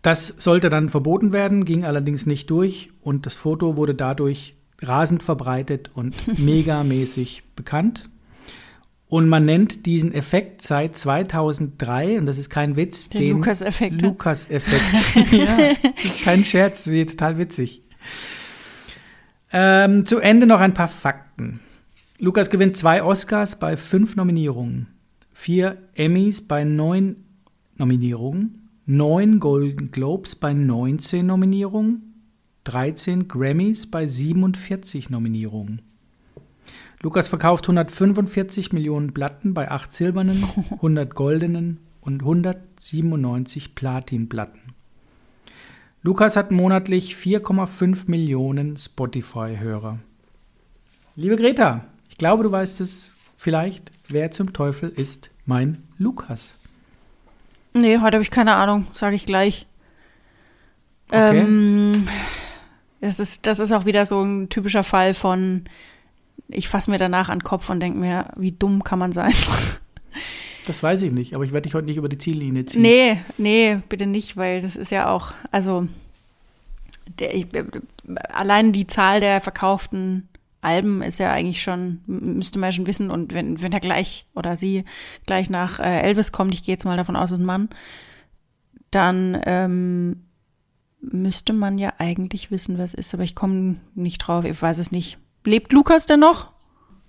Das 0.03 0.29
sollte 0.29 0.71
dann 0.71 0.89
verboten 0.89 1.33
werden, 1.33 1.65
ging 1.65 1.85
allerdings 1.85 2.25
nicht 2.25 2.49
durch 2.51 2.91
und 3.01 3.27
das 3.27 3.35
Foto 3.35 3.77
wurde 3.77 3.95
dadurch 3.95 4.57
rasend 4.81 5.23
verbreitet 5.23 5.91
und 5.95 6.15
megamäßig 6.39 7.43
bekannt. 7.55 8.09
Und 9.09 9.29
man 9.29 9.47
nennt 9.47 9.87
diesen 9.87 10.13
Effekt 10.13 10.61
seit 10.61 10.97
2003, 10.97 12.19
und 12.19 12.27
das 12.27 12.37
ist 12.37 12.51
kein 12.51 12.77
Witz, 12.77 13.09
den, 13.09 13.21
den 13.21 13.37
Lukas-Effekt. 13.39 14.03
Lukas-Effekt. 14.03 15.33
ja, 15.33 15.75
das 15.97 16.05
ist 16.05 16.23
kein 16.23 16.45
Scherz, 16.45 16.89
wie 16.89 17.07
total 17.07 17.39
witzig. 17.39 17.83
Ähm, 19.51 20.05
zu 20.05 20.19
Ende 20.19 20.47
noch 20.47 20.61
ein 20.61 20.75
paar 20.75 20.89
Fakten. 20.89 21.61
Lukas 22.19 22.51
gewinnt 22.51 22.77
zwei 22.77 23.03
Oscars 23.03 23.59
bei 23.59 23.77
fünf 23.77 24.17
Nominierungen, 24.17 24.89
vier 25.33 25.79
Emmys 25.95 26.47
bei 26.47 26.65
neun 26.65 27.17
Nominierungen, 27.77 28.69
neun 28.85 29.41
Golden 29.41 29.91
Globes 29.91 30.35
bei 30.35 30.53
19 30.53 31.25
Nominierungen, 31.25 32.25
13 32.65 33.29
Grammys 33.29 33.91
bei 33.91 34.07
47 34.07 35.09
Nominierungen. 35.09 35.81
Lukas 37.01 37.29
verkauft 37.29 37.65
145 37.65 38.73
Millionen 38.73 39.15
Platten 39.15 39.55
bei 39.55 39.71
8 39.71 39.93
silbernen, 39.93 40.45
100 40.71 41.15
goldenen 41.15 41.79
und 42.01 42.23
197 42.23 43.75
Platinplatten. 43.75 44.75
Lukas 46.03 46.37
hat 46.37 46.51
monatlich 46.51 47.15
4,5 47.15 48.05
Millionen 48.07 48.77
Spotify-Hörer. 48.77 49.99
Liebe 51.17 51.37
Greta, 51.37 51.85
ich 52.09 52.19
glaube, 52.19 52.45
du 52.45 52.53
weißt 52.53 52.81
es 52.81 53.11
vielleicht. 53.37 53.93
Wer 54.09 54.31
zum 54.31 54.53
Teufel 54.53 54.89
ist 54.89 55.31
mein 55.45 55.83
Lukas? 55.99 56.59
Nee, 57.75 57.99
heute 57.99 58.17
habe 58.17 58.23
ich 58.23 58.31
keine 58.31 58.55
Ahnung, 58.55 58.87
sage 58.93 59.17
ich 59.17 59.27
gleich. 59.27 59.67
Okay. 61.09 61.41
Ähm, 61.41 62.07
das, 63.01 63.21
ist, 63.21 63.47
das 63.47 63.59
ist 63.59 63.73
auch 63.73 63.85
wieder 63.85 64.07
so 64.07 64.23
ein 64.23 64.49
typischer 64.49 64.85
Fall 64.85 65.15
von, 65.15 65.65
ich 66.49 66.69
fasse 66.69 66.91
mir 66.91 66.99
danach 66.99 67.29
an 67.29 67.39
den 67.39 67.45
Kopf 67.45 67.71
und 67.71 67.81
denke 67.81 67.99
mir, 67.99 68.27
wie 68.37 68.53
dumm 68.53 68.85
kann 68.85 68.99
man 68.99 69.13
sein. 69.13 69.33
Das 70.67 70.83
weiß 70.83 71.03
ich 71.05 71.13
nicht, 71.13 71.35
aber 71.35 71.45
ich 71.45 71.53
werde 71.53 71.63
dich 71.63 71.73
heute 71.73 71.87
nicht 71.87 71.97
über 71.97 72.11
die 72.11 72.19
Ziellinie 72.19 72.67
ziehen. 72.67 72.83
Nee, 72.83 73.23
nee, 73.39 73.79
bitte 73.89 74.05
nicht, 74.05 74.37
weil 74.37 74.61
das 74.61 74.77
ist 74.77 74.91
ja 74.91 75.09
auch, 75.09 75.33
also 75.51 75.89
der, 77.19 77.65
allein 78.29 78.73
die 78.73 78.87
Zahl 78.87 79.21
der 79.21 79.41
verkauften 79.41 80.29
Alben 80.61 81.03
ist 81.03 81.19
ja 81.19 81.33
eigentlich 81.33 81.63
schon, 81.63 82.01
müsste 82.07 82.59
man 82.59 82.69
ja 82.69 82.73
schon 82.73 82.87
wissen. 82.87 83.11
Und 83.11 83.33
wenn, 83.33 83.63
wenn 83.63 83.73
er 83.73 83.81
gleich 83.81 84.27
oder 84.35 84.57
sie 84.57 84.85
gleich 85.25 85.49
nach 85.49 85.81
äh, 85.81 86.03
Elvis 86.03 86.33
kommt, 86.33 86.53
ich 86.53 86.63
gehe 86.65 86.75
jetzt 86.75 86.85
mal 86.85 86.99
davon 86.99 87.17
aus, 87.17 87.31
ist 87.31 87.39
ein 87.39 87.47
Mann, 87.47 87.71
dann 88.91 89.41
ähm, 89.47 90.25
müsste 91.01 91.53
man 91.53 91.79
ja 91.79 91.95
eigentlich 91.99 92.51
wissen, 92.51 92.79
was 92.79 92.93
ist. 92.93 93.15
Aber 93.15 93.23
ich 93.23 93.35
komme 93.35 93.77
nicht 93.95 94.19
drauf, 94.19 94.45
ich 94.45 94.61
weiß 94.61 94.79
es 94.79 94.91
nicht. 94.91 95.19
Lebt 95.45 95.73
Lukas 95.73 96.07
denn 96.07 96.21
noch? 96.21 96.51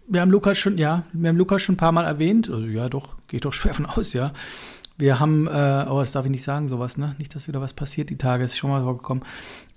Wir 0.07 0.21
haben 0.21 0.31
Lukas 0.31 0.57
schon, 0.57 0.77
ja, 0.77 1.03
wir 1.13 1.29
haben 1.29 1.37
Lukas 1.37 1.61
schon 1.61 1.73
ein 1.73 1.77
paar 1.77 1.91
Mal 1.91 2.05
erwähnt. 2.05 2.49
Also, 2.49 2.65
ja, 2.65 2.89
doch, 2.89 3.17
geht 3.27 3.45
doch 3.45 3.53
schwer 3.53 3.73
von 3.73 3.85
aus, 3.85 4.13
ja. 4.13 4.33
Wir 4.97 5.19
haben, 5.19 5.47
äh, 5.47 5.85
oh, 5.89 6.01
das 6.01 6.11
darf 6.11 6.25
ich 6.25 6.31
nicht 6.31 6.43
sagen, 6.43 6.67
sowas, 6.67 6.97
ne? 6.97 7.15
Nicht, 7.19 7.33
dass 7.33 7.47
wieder 7.47 7.61
was 7.61 7.73
passiert, 7.73 8.09
die 8.09 8.17
Tage 8.17 8.43
ist 8.43 8.57
schon 8.57 8.69
mal 8.69 8.83
vorgekommen. 8.83 9.23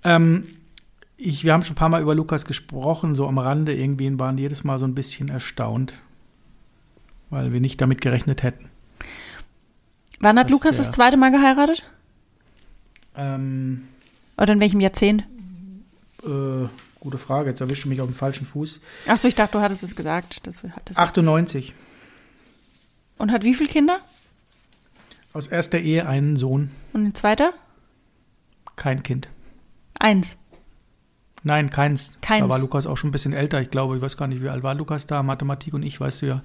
Ähm, 0.03 0.45
ich, 1.17 1.45
wir 1.45 1.53
haben 1.53 1.63
schon 1.63 1.73
ein 1.73 1.77
paar 1.77 1.89
Mal 1.89 2.01
über 2.01 2.15
Lukas 2.15 2.45
gesprochen, 2.45 3.15
so 3.15 3.27
am 3.27 3.37
Rande 3.37 3.73
irgendwie 3.73 4.19
waren 4.19 4.37
jedes 4.37 4.63
Mal 4.63 4.79
so 4.79 4.85
ein 4.85 4.95
bisschen 4.95 5.29
erstaunt, 5.29 6.01
weil 7.29 7.53
wir 7.53 7.61
nicht 7.61 7.79
damit 7.79 8.01
gerechnet 8.01 8.43
hätten. 8.43 8.69
Wann 10.19 10.37
hat 10.37 10.49
Lukas 10.49 10.75
der, 10.75 10.85
das 10.85 10.93
zweite 10.93 11.15
Mal 11.15 11.31
geheiratet? 11.31 11.83
Ähm, 13.15 13.87
Oder 14.37 14.53
in 14.53 14.59
welchem 14.59 14.79
Jahrzehnt? 14.79 15.23
Äh, 16.23 16.67
gute 17.03 17.17
Frage, 17.17 17.49
jetzt 17.49 17.59
erwischt 17.59 17.83
du 17.83 17.89
mich 17.89 17.99
auf 17.99 18.07
dem 18.07 18.15
falschen 18.15 18.45
Fuß. 18.45 18.79
Achso, 19.07 19.27
ich 19.27 19.35
dachte, 19.35 19.57
du 19.57 19.61
hattest 19.61 19.83
es 19.83 19.95
gesagt. 19.95 20.47
Das, 20.47 20.63
hattest 20.63 20.97
98. 20.97 21.73
Und 23.17 23.31
hat 23.31 23.43
wie 23.43 23.53
viele 23.53 23.69
Kinder? 23.69 23.99
Aus 25.33 25.47
erster 25.47 25.79
Ehe 25.79 26.07
einen 26.07 26.37
Sohn. 26.37 26.71
Und 26.93 27.05
ein 27.05 27.13
zweiter? 27.13 27.53
Kein 28.77 29.03
Kind. 29.03 29.27
Eins. 29.99 30.37
Nein, 31.43 31.69
keins. 31.69 32.19
keins. 32.21 32.47
Da 32.47 32.49
war 32.49 32.59
Lukas 32.59 32.85
auch 32.85 32.95
schon 32.95 33.09
ein 33.09 33.11
bisschen 33.11 33.33
älter. 33.33 33.59
Ich 33.59 33.69
glaube, 33.69 33.97
ich 33.97 34.01
weiß 34.01 34.15
gar 34.15 34.27
nicht, 34.27 34.41
wie 34.41 34.47
alt 34.47 34.63
war 34.63 34.73
Lukas 34.73 35.05
da, 35.05 35.23
Mathematik 35.23 35.73
und 35.73 35.83
ich, 35.83 35.99
weißt 35.99 36.21
du 36.21 36.25
ja. 36.27 36.41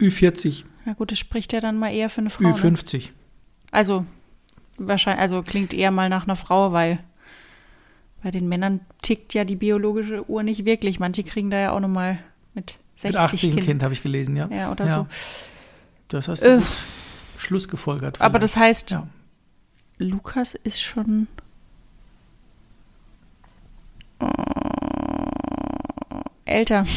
Ü40. 0.00 0.64
Na 0.84 0.94
gut, 0.94 1.12
das 1.12 1.20
spricht 1.20 1.52
ja 1.52 1.60
dann 1.60 1.78
mal 1.78 1.94
eher 1.94 2.10
für 2.10 2.22
eine 2.22 2.30
Frau. 2.30 2.48
Ü50. 2.48 2.98
Ne? 2.98 3.08
Also, 3.70 4.04
wahrscheinlich, 4.78 5.22
also 5.22 5.42
klingt 5.42 5.72
eher 5.72 5.92
mal 5.92 6.08
nach 6.08 6.24
einer 6.24 6.34
Frau, 6.34 6.72
weil 6.72 6.98
bei 8.24 8.30
den 8.30 8.48
Männern 8.48 8.80
tickt 9.02 9.34
ja 9.34 9.44
die 9.44 9.54
biologische 9.54 10.28
Uhr 10.30 10.42
nicht 10.42 10.64
wirklich. 10.64 10.98
Manche 10.98 11.22
kriegen 11.24 11.50
da 11.50 11.58
ja 11.58 11.72
auch 11.72 11.80
nochmal 11.80 12.18
mit 12.54 12.78
60 12.96 13.10
Mit 13.10 13.16
80 13.16 13.40
kind. 13.40 13.60
Kind, 13.60 13.82
habe 13.82 13.92
ich 13.92 14.02
gelesen, 14.02 14.34
ja. 14.34 14.48
Ja, 14.50 14.72
oder 14.72 14.86
ja. 14.86 14.96
so. 14.96 15.06
Das 16.08 16.28
hast 16.28 16.42
du 16.42 16.56
äh, 16.56 16.62
Schluss 17.36 17.68
gefolgert. 17.68 18.22
Aber 18.22 18.38
das 18.38 18.56
heißt, 18.56 18.92
ja. 18.92 19.06
Lukas 19.98 20.54
ist 20.64 20.82
schon 20.82 21.28
älter. 26.46 26.86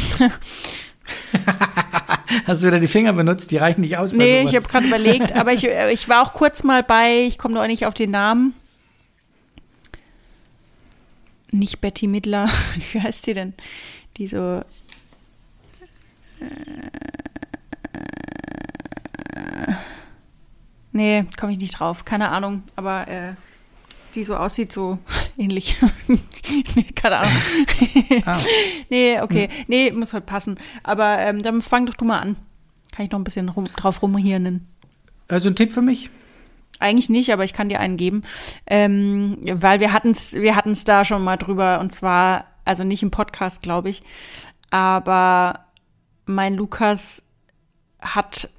Hast 2.46 2.62
du 2.64 2.68
wieder 2.68 2.80
die 2.80 2.88
Finger 2.88 3.12
benutzt? 3.12 3.52
Die 3.52 3.58
reichen 3.58 3.82
nicht 3.82 3.98
aus. 3.98 4.14
Nee, 4.14 4.44
ich 4.44 4.56
habe 4.56 4.66
gerade 4.66 4.88
überlegt, 4.88 5.34
aber 5.34 5.52
ich, 5.52 5.66
äh, 5.68 5.92
ich 5.92 6.08
war 6.08 6.22
auch 6.22 6.32
kurz 6.32 6.64
mal 6.64 6.84
bei, 6.84 7.26
ich 7.28 7.38
komme 7.38 7.56
nur 7.56 7.68
nicht 7.68 7.86
auf 7.86 7.94
den 7.94 8.12
Namen. 8.12 8.54
Nicht 11.52 11.82
Betty 11.82 12.08
Midler, 12.08 12.50
wie 12.92 13.02
heißt 13.02 13.24
sie 13.24 13.34
denn? 13.34 13.54
Die 14.18 14.28
so. 14.28 14.64
Äh, 16.40 16.94
nee, 20.92 21.26
komme 21.40 21.54
ich 21.54 21.60
nicht 21.60 21.80
drauf. 21.80 22.06
Keine 22.06 22.30
Ahnung, 22.30 22.64
aber 22.76 23.08
äh, 23.08 23.34
die 24.16 24.24
so 24.24 24.36
aussieht, 24.36 24.72
so 24.72 25.00
ähnlich. 25.38 25.78
nee, 26.08 26.84
keine 26.96 27.18
Ahnung. 27.18 27.34
ah. 28.26 28.40
Nee, 28.90 29.20
okay. 29.22 29.48
Hm. 29.48 29.66
Nee, 29.68 29.92
muss 29.92 30.14
halt 30.14 30.26
passen. 30.26 30.56
Aber 30.84 31.20
ähm, 31.20 31.42
dann 31.42 31.62
fang 31.62 31.86
doch 31.86 31.94
du 31.94 32.06
mal 32.06 32.20
an. 32.20 32.36
Kann 32.92 33.06
ich 33.06 33.12
noch 33.12 33.20
ein 33.20 33.24
bisschen 33.24 33.50
rum, 33.50 33.68
drauf 33.76 34.02
rumhirnen. 34.02 34.68
Also 35.28 35.50
ein 35.50 35.56
Tipp 35.56 35.74
für 35.74 35.82
mich? 35.82 36.10
Eigentlich 36.80 37.10
nicht, 37.10 37.32
aber 37.34 37.44
ich 37.44 37.54
kann 37.54 37.70
dir 37.70 37.80
einen 37.80 37.98
geben. 37.98 38.24
Ähm, 38.68 39.38
weil 39.42 39.80
wir 39.80 39.94
hatten 39.94 40.12
es 40.12 40.34
wir 40.34 40.56
hatten's 40.56 40.84
da 40.84 41.06
schon 41.06 41.24
mal 41.24 41.38
drüber 41.38 41.80
und 41.80 41.92
zwar, 41.92 42.46
also 42.66 42.84
nicht 42.84 43.04
im 43.04 43.12
Podcast, 43.12 43.62
glaube 43.62 43.90
ich. 43.90 44.04
Aber 44.70 45.66
mein 46.26 46.54
Lukas 46.56 47.24
hat, 48.02 48.50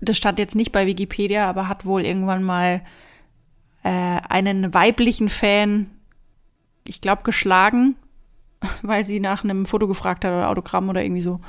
das 0.00 0.16
stand 0.16 0.38
jetzt 0.38 0.56
nicht 0.56 0.72
bei 0.72 0.86
Wikipedia, 0.86 1.48
aber 1.48 1.68
hat 1.68 1.84
wohl 1.84 2.04
irgendwann 2.04 2.42
mal 2.42 2.82
äh, 3.84 4.20
einen 4.28 4.74
weiblichen 4.74 5.28
Fan, 5.28 5.90
ich 6.84 7.00
glaube, 7.00 7.22
geschlagen, 7.22 7.96
weil 8.82 9.04
sie 9.04 9.20
nach 9.20 9.44
einem 9.44 9.66
Foto 9.66 9.86
gefragt 9.86 10.24
hat 10.24 10.32
oder 10.32 10.50
Autogramm 10.50 10.88
oder 10.88 11.02
irgendwie 11.02 11.22
so. 11.22 11.40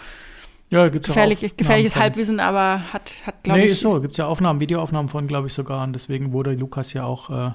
Ja, 0.73 0.87
gibt's 0.89 1.07
Gefährlich, 1.07 1.41
ja 1.41 1.49
Gefährliches 1.55 1.95
Halbwissen, 1.95 2.39
aber 2.39 2.91
hat, 2.91 3.23
hat 3.25 3.43
glaube 3.43 3.59
nee, 3.59 3.65
ich. 3.65 3.71
Nee, 3.71 3.75
ist 3.75 3.81
so. 3.81 3.99
Gibt 4.01 4.13
es 4.13 4.17
ja 4.17 4.25
Aufnahmen, 4.25 4.59
Videoaufnahmen 4.59 5.07
von, 5.07 5.27
glaube 5.27 5.47
ich, 5.47 5.53
sogar. 5.53 5.83
Und 5.83 5.93
deswegen 5.93 6.33
wurde 6.33 6.53
Lukas 6.53 6.93
ja 6.93 7.05
auch 7.05 7.29
äh, 7.29 7.51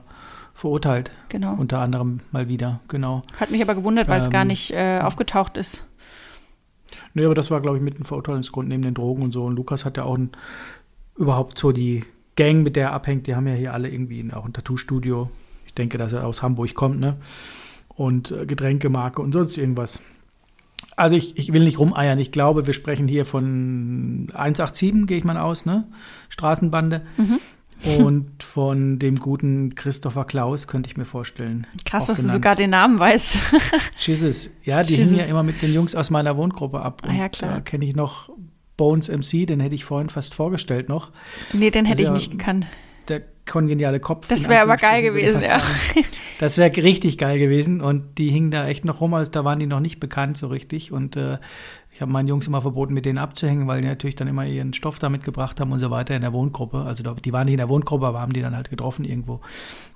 verurteilt. 0.54 1.10
Genau. 1.28 1.54
Unter 1.54 1.80
anderem 1.80 2.20
mal 2.30 2.48
wieder, 2.48 2.80
genau. 2.88 3.22
Hat 3.38 3.50
mich 3.50 3.60
aber 3.60 3.74
gewundert, 3.74 4.08
weil 4.08 4.20
es 4.20 4.26
ähm, 4.26 4.32
gar 4.32 4.44
nicht 4.44 4.70
äh, 4.70 5.00
aufgetaucht 5.02 5.56
ist. 5.56 5.84
Nee, 7.14 7.24
aber 7.24 7.34
das 7.34 7.50
war, 7.50 7.60
glaube 7.60 7.76
ich, 7.76 7.82
mit 7.82 7.98
ein 7.98 8.04
Verurteilungsgrund 8.04 8.68
neben 8.68 8.82
den 8.82 8.94
Drogen 8.94 9.22
und 9.22 9.32
so. 9.32 9.44
Und 9.44 9.56
Lukas 9.56 9.84
hat 9.84 9.96
ja 9.96 10.04
auch 10.04 10.16
ein, 10.16 10.30
überhaupt 11.16 11.58
so 11.58 11.72
die 11.72 12.04
Gang, 12.36 12.62
mit 12.62 12.76
der 12.76 12.88
er 12.88 12.92
abhängt, 12.92 13.26
die 13.26 13.34
haben 13.34 13.48
ja 13.48 13.54
hier 13.54 13.74
alle 13.74 13.88
irgendwie 13.88 14.32
auch 14.32 14.44
ein 14.44 14.52
Tattoo-Studio. 14.52 15.28
Ich 15.66 15.74
denke, 15.74 15.98
dass 15.98 16.12
er 16.12 16.24
aus 16.24 16.42
Hamburg 16.42 16.74
kommt, 16.74 17.00
ne? 17.00 17.16
Und 17.88 18.30
äh, 18.30 18.46
Getränkemarke 18.46 19.20
und 19.20 19.32
sonst 19.32 19.56
irgendwas. 19.56 20.00
Also 20.96 21.16
ich, 21.16 21.36
ich 21.36 21.52
will 21.52 21.64
nicht 21.64 21.78
rumeiern. 21.78 22.18
Ich 22.18 22.32
glaube, 22.32 22.66
wir 22.66 22.74
sprechen 22.74 23.08
hier 23.08 23.24
von 23.24 24.28
187, 24.32 25.06
gehe 25.06 25.18
ich 25.18 25.24
mal 25.24 25.36
aus, 25.36 25.64
ne? 25.64 25.86
Straßenbande. 26.28 27.02
Mhm. 27.16 27.38
Und 27.84 28.42
von 28.42 28.98
dem 28.98 29.20
guten 29.20 29.76
Christopher 29.76 30.24
Klaus 30.24 30.66
könnte 30.66 30.90
ich 30.90 30.96
mir 30.96 31.04
vorstellen. 31.04 31.66
Krass, 31.84 32.06
dass 32.06 32.18
genannt. 32.18 32.32
du 32.32 32.36
sogar 32.38 32.56
den 32.56 32.70
Namen 32.70 32.98
weißt. 32.98 33.38
Jesus. 33.98 34.50
Ja, 34.64 34.82
die 34.82 34.96
Jesus. 34.96 35.12
hingen 35.12 35.24
ja 35.24 35.30
immer 35.30 35.44
mit 35.44 35.62
den 35.62 35.72
Jungs 35.72 35.94
aus 35.94 36.10
meiner 36.10 36.36
Wohngruppe 36.36 36.80
ab. 36.80 37.02
Und 37.04 37.10
ah, 37.10 37.14
ja, 37.14 37.28
klar. 37.28 37.54
Da 37.54 37.60
kenne 37.60 37.84
ich 37.84 37.94
noch 37.94 38.30
Bones 38.76 39.08
MC, 39.08 39.46
den 39.46 39.60
hätte 39.60 39.76
ich 39.76 39.84
vorhin 39.84 40.08
fast 40.08 40.34
vorgestellt 40.34 40.88
noch. 40.88 41.12
Nee, 41.52 41.70
den 41.70 41.84
hätte 41.84 42.02
ich 42.02 42.10
nicht 42.10 42.32
gekannt. 42.32 42.66
Kongeniale 43.48 44.00
Kopf. 44.00 44.28
Das 44.28 44.48
wäre 44.48 44.62
aber 44.62 44.76
geil 44.76 45.02
gewesen, 45.02 45.40
ja. 45.42 45.60
Das 46.38 46.56
wäre 46.56 46.74
richtig 46.76 47.18
geil 47.18 47.38
gewesen 47.38 47.80
und 47.80 48.18
die 48.18 48.30
hingen 48.30 48.52
da 48.52 48.68
echt 48.68 48.84
noch 48.84 49.00
rum, 49.00 49.14
also 49.14 49.30
da 49.30 49.44
waren 49.44 49.58
die 49.58 49.66
noch 49.66 49.80
nicht 49.80 49.98
bekannt 49.98 50.36
so 50.36 50.46
richtig 50.46 50.92
und 50.92 51.16
äh, 51.16 51.38
ich 51.98 52.00
habe 52.00 52.12
meinen 52.12 52.28
Jungs 52.28 52.46
immer 52.46 52.62
verboten, 52.62 52.94
mit 52.94 53.06
denen 53.06 53.18
abzuhängen, 53.18 53.66
weil 53.66 53.80
die 53.80 53.88
natürlich 53.88 54.14
dann 54.14 54.28
immer 54.28 54.46
ihren 54.46 54.72
Stoff 54.72 55.00
da 55.00 55.08
mitgebracht 55.08 55.58
haben 55.58 55.72
und 55.72 55.80
so 55.80 55.90
weiter 55.90 56.14
in 56.14 56.20
der 56.20 56.32
Wohngruppe. 56.32 56.82
Also 56.82 57.02
die 57.02 57.32
waren 57.32 57.46
nicht 57.46 57.54
in 57.54 57.58
der 57.58 57.68
Wohngruppe, 57.68 58.06
aber 58.06 58.20
haben 58.20 58.32
die 58.32 58.40
dann 58.40 58.54
halt 58.54 58.70
getroffen 58.70 59.04
irgendwo. 59.04 59.40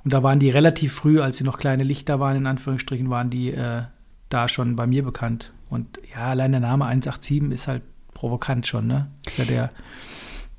Und 0.03 0.13
da 0.13 0.25
waren 0.25 0.41
die 0.41 0.51
relativ 0.51 0.95
früh, 0.95 1.21
als 1.21 1.37
sie 1.37 1.45
noch 1.45 1.59
kleine 1.59 1.85
Lichter 1.85 2.19
waren, 2.19 2.37
in 2.37 2.47
Anführungsstrichen, 2.49 3.09
waren 3.09 3.31
die 3.31 3.53
äh, 3.53 3.83
da 4.31 4.49
schon 4.49 4.75
bei 4.75 4.89
mir 4.89 5.05
bekannt. 5.05 5.53
Und 5.71 6.01
ja, 6.13 6.31
allein 6.31 6.51
der 6.51 6.61
Name 6.61 6.87
187 6.87 7.53
ist 7.53 7.69
halt 7.69 7.83
provokant 8.15 8.67
schon, 8.67 8.89
ne? 8.89 9.07
Ist 9.25 9.39
ja 9.39 9.45
der 9.45 9.71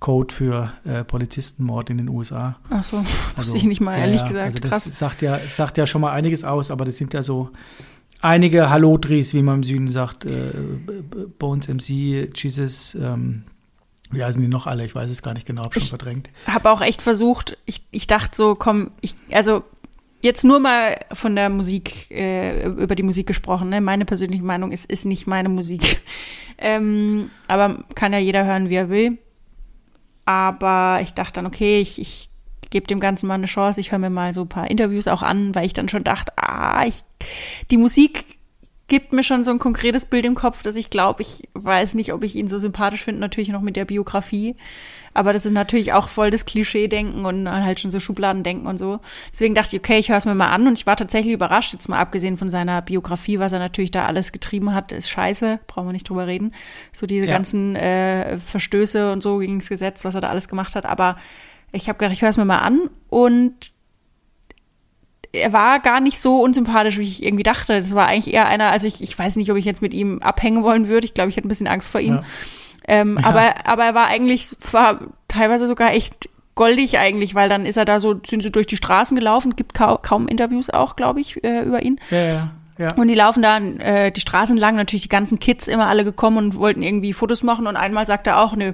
Code 0.03 0.33
für 0.33 0.73
äh, 0.83 1.05
Polizistenmord 1.05 1.89
in 1.89 1.97
den 1.97 2.09
USA. 2.09 2.57
Ach 2.69 2.83
so, 2.83 3.05
also, 3.37 3.55
ich 3.55 3.63
nicht 3.63 3.79
mal, 3.79 3.97
ehrlich 3.97 4.19
ja, 4.19 4.27
gesagt. 4.27 4.45
Also 4.45 4.59
das 4.59 4.71
Krass. 4.71 4.99
Sagt 4.99 5.21
ja, 5.21 5.39
sagt 5.39 5.77
ja 5.77 5.87
schon 5.87 6.01
mal 6.01 6.11
einiges 6.11 6.43
aus, 6.43 6.71
aber 6.71 6.83
das 6.83 6.97
sind 6.97 7.13
ja 7.13 7.23
so 7.23 7.51
einige 8.19 8.69
Hallodris, 8.69 9.33
wie 9.33 9.41
man 9.41 9.55
im 9.55 9.63
Süden 9.63 9.87
sagt. 9.87 10.25
Äh, 10.25 10.51
Bones 11.39 11.69
MC, 11.69 12.29
Jesus, 12.35 12.95
ähm, 12.95 13.43
wie 14.11 14.21
heißen 14.21 14.41
die 14.41 14.49
noch 14.49 14.67
alle? 14.67 14.83
Ich 14.83 14.93
weiß 14.93 15.09
es 15.09 15.23
gar 15.23 15.33
nicht 15.35 15.47
genau, 15.47 15.63
hab 15.63 15.73
schon 15.73 15.83
verdrängt. 15.83 16.29
Habe 16.47 16.69
auch 16.69 16.81
echt 16.81 17.01
versucht, 17.01 17.57
ich, 17.65 17.83
ich 17.91 18.05
dachte 18.05 18.35
so, 18.35 18.55
komm, 18.55 18.91
ich, 18.99 19.15
also 19.31 19.63
jetzt 20.21 20.43
nur 20.43 20.59
mal 20.59 20.97
von 21.13 21.33
der 21.33 21.47
Musik, 21.47 22.11
äh, 22.11 22.65
über 22.65 22.95
die 22.95 23.03
Musik 23.03 23.25
gesprochen. 23.25 23.69
Ne? 23.69 23.79
Meine 23.79 24.03
persönliche 24.03 24.43
Meinung 24.43 24.73
ist, 24.73 24.91
ist 24.91 25.05
nicht 25.05 25.27
meine 25.27 25.47
Musik. 25.47 26.01
ähm, 26.57 27.29
aber 27.47 27.85
kann 27.95 28.11
ja 28.11 28.19
jeder 28.19 28.43
hören, 28.43 28.69
wie 28.69 28.75
er 28.75 28.89
will. 28.89 29.17
Aber 30.25 30.99
ich 31.01 31.13
dachte 31.13 31.33
dann, 31.33 31.45
okay, 31.45 31.79
ich, 31.79 31.99
ich 31.99 32.29
gebe 32.69 32.87
dem 32.87 32.99
Ganzen 32.99 33.27
mal 33.27 33.35
eine 33.35 33.45
Chance. 33.45 33.79
Ich 33.79 33.91
höre 33.91 33.99
mir 33.99 34.09
mal 34.09 34.33
so 34.33 34.41
ein 34.41 34.49
paar 34.49 34.69
Interviews 34.69 35.07
auch 35.07 35.21
an, 35.21 35.53
weil 35.55 35.65
ich 35.65 35.73
dann 35.73 35.89
schon 35.89 36.03
dachte, 36.03 36.33
ah, 36.37 36.85
ich, 36.85 37.03
die 37.71 37.77
Musik 37.77 38.25
gibt 38.87 39.13
mir 39.13 39.23
schon 39.23 39.43
so 39.43 39.51
ein 39.51 39.59
konkretes 39.59 40.05
Bild 40.05 40.25
im 40.25 40.35
Kopf, 40.35 40.61
dass 40.61 40.75
ich 40.75 40.89
glaube, 40.89 41.21
ich 41.21 41.47
weiß 41.53 41.93
nicht, 41.93 42.13
ob 42.13 42.23
ich 42.23 42.35
ihn 42.35 42.47
so 42.47 42.59
sympathisch 42.59 43.03
finde, 43.03 43.21
natürlich 43.21 43.49
noch 43.49 43.61
mit 43.61 43.75
der 43.75 43.85
Biografie. 43.85 44.55
Aber 45.13 45.31
das 45.31 45.45
ist 45.45 45.51
natürlich 45.51 45.93
auch 45.93 46.09
voll 46.09 46.31
das 46.31 46.45
Klischee-Denken 46.45 47.25
und 47.25 47.49
halt 47.49 47.79
schon 47.79 47.91
so 47.91 47.99
Schubladendenken 47.99 48.67
und 48.67 48.77
so. 48.77 48.99
Deswegen 49.31 49.53
dachte 49.53 49.75
ich, 49.75 49.81
okay, 49.81 49.99
ich 49.99 50.09
höre 50.09 50.17
es 50.17 50.25
mir 50.25 50.33
mal 50.35 50.49
an 50.49 50.67
und 50.67 50.77
ich 50.77 50.87
war 50.87 50.95
tatsächlich 50.95 51.33
überrascht, 51.33 51.71
jetzt 51.71 51.87
mal 51.87 51.99
abgesehen 51.99 52.37
von 52.37 52.49
seiner 52.49 52.81
Biografie, 52.81 53.37
was 53.39 53.51
er 53.51 53.59
natürlich 53.59 53.91
da 53.91 54.05
alles 54.05 54.31
getrieben 54.31 54.73
hat, 54.73 54.91
ist 54.91 55.09
scheiße, 55.09 55.59
brauchen 55.67 55.87
wir 55.87 55.93
nicht 55.93 56.09
drüber 56.09 56.25
reden. 56.25 56.53
So 56.91 57.05
diese 57.05 57.27
ja. 57.27 57.33
ganzen 57.33 57.75
äh, 57.75 58.39
Verstöße 58.39 59.11
und 59.11 59.21
so 59.21 59.37
gegen 59.37 59.59
das 59.59 59.69
Gesetz, 59.69 60.03
was 60.03 60.15
er 60.15 60.21
da 60.21 60.29
alles 60.29 60.47
gemacht 60.47 60.75
hat. 60.75 60.85
Aber 60.85 61.17
ich 61.71 61.89
habe 61.89 61.99
gedacht, 61.99 62.13
ich 62.13 62.21
höre 62.21 62.29
es 62.29 62.37
mir 62.37 62.45
mal 62.45 62.59
an 62.59 62.89
und 63.09 63.72
er 65.33 65.51
war 65.51 65.79
gar 65.79 65.99
nicht 65.99 66.19
so 66.19 66.39
unsympathisch, 66.41 66.99
wie 66.99 67.03
ich 67.03 67.23
irgendwie 67.23 67.43
dachte. 67.43 67.75
Das 67.75 67.95
war 67.95 68.07
eigentlich 68.07 68.33
eher 68.33 68.47
einer, 68.47 68.71
also 68.71 68.87
ich, 68.87 69.01
ich 69.01 69.17
weiß 69.17 69.35
nicht, 69.35 69.51
ob 69.51 69.57
ich 69.57 69.65
jetzt 69.65 69.81
mit 69.81 69.93
ihm 69.93 70.21
abhängen 70.21 70.63
wollen 70.63 70.87
würde. 70.87 71.05
Ich 71.05 71.15
glaube, 71.15 71.29
ich 71.29 71.35
hätte 71.35 71.47
ein 71.47 71.49
bisschen 71.49 71.67
Angst 71.67 71.89
vor 71.89 71.99
ihm. 71.99 72.15
Ja. 72.15 72.23
Ähm, 72.87 73.17
ja. 73.19 73.27
aber, 73.27 73.53
aber 73.65 73.83
er 73.85 73.95
war 73.95 74.07
eigentlich, 74.07 74.55
war 74.71 74.99
teilweise 75.27 75.67
sogar 75.67 75.91
echt 75.93 76.29
goldig 76.55 76.99
eigentlich, 76.99 77.33
weil 77.33 77.49
dann 77.49 77.65
ist 77.65 77.77
er 77.77 77.85
da 77.85 77.99
so, 77.99 78.15
sind 78.25 78.43
sie 78.43 78.51
durch 78.51 78.67
die 78.67 78.77
Straßen 78.77 79.17
gelaufen, 79.17 79.55
gibt 79.55 79.73
kaum, 79.73 79.97
kaum 80.03 80.27
Interviews 80.27 80.69
auch, 80.69 80.95
glaube 80.95 81.19
ich, 81.19 81.43
äh, 81.43 81.63
über 81.63 81.81
ihn. 81.81 81.99
Ja, 82.11 82.21
ja. 82.21 82.51
Ja. 82.77 82.93
Und 82.95 83.07
die 83.07 83.13
laufen 83.13 83.43
dann 83.43 83.79
äh, 83.79 84.11
die 84.11 84.19
Straßen 84.19 84.57
lang, 84.57 84.75
natürlich 84.75 85.03
die 85.03 85.09
ganzen 85.09 85.39
Kids 85.39 85.67
immer 85.67 85.87
alle 85.87 86.03
gekommen 86.03 86.37
und 86.37 86.55
wollten 86.55 86.81
irgendwie 86.81 87.13
Fotos 87.13 87.43
machen. 87.43 87.67
Und 87.67 87.75
einmal 87.75 88.07
sagt 88.07 88.25
er 88.25 88.39
auch, 88.39 88.55
nö, 88.55 88.73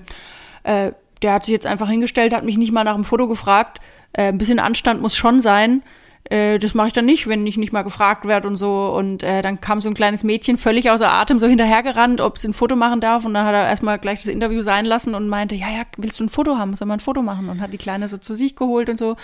äh, 0.64 0.94
der 1.22 1.34
hat 1.34 1.44
sich 1.44 1.52
jetzt 1.52 1.68
einfach 1.68 1.90
hingestellt, 1.90 2.34
hat 2.34 2.46
mich 2.46 2.58
nicht 2.58 2.72
mal 2.72 2.86
nach 2.86 2.96
dem 2.96 3.04
Foto 3.04 3.28
gefragt. 3.28 3.80
Äh, 4.14 4.30
ein 4.30 4.38
bisschen 4.38 4.60
Anstand 4.60 5.02
muss 5.02 5.18
schon 5.18 5.42
sein 5.42 5.84
äh, 6.26 6.60
das 6.60 6.74
mache 6.74 6.88
ich 6.88 6.94
dann 6.94 7.06
nicht, 7.06 7.28
wenn 7.28 7.46
ich 7.48 7.58
nicht 7.58 7.74
mal 7.74 7.82
gefragt 7.82 8.26
werde 8.26 8.48
und 8.48 8.56
so. 8.56 8.94
Und 8.96 9.24
äh, 9.24 9.42
dann 9.42 9.62
kam 9.62 9.82
so 9.82 9.90
ein 9.90 9.96
kleines 9.96 10.24
Mädchen 10.24 10.58
völlig 10.58 10.92
außer 10.92 11.12
Atem 11.12 11.40
so 11.40 11.48
hinterhergerannt, 11.48 12.22
ob 12.22 12.38
sie 12.38 12.50
ein 12.50 12.54
Foto 12.54 12.76
machen 12.76 13.00
darf. 13.02 13.26
Und 13.26 13.34
dann 13.34 13.46
hat 13.46 13.56
er 13.56 13.68
erstmal 13.68 13.98
gleich 13.98 14.20
das 14.20 14.28
Interview 14.28 14.62
sein 14.62 14.86
lassen 14.86 15.16
und 15.16 15.28
meinte, 15.28 15.56
ja, 15.56 15.70
ja, 15.70 15.84
willst 15.98 16.20
du 16.20 16.26
ein 16.26 16.30
Foto 16.30 16.58
haben? 16.58 16.76
Soll 16.76 16.88
man 16.88 16.98
ein 16.98 17.02
Foto 17.02 17.24
machen? 17.24 17.50
Und 17.50 17.62
hat 17.62 17.74
die 17.74 17.78
Kleine 17.78 18.08
so 18.08 18.18
zu 18.18 18.36
sich 18.36 18.56
geholt 18.56 18.90
und 18.90 18.98
so. 18.98 19.16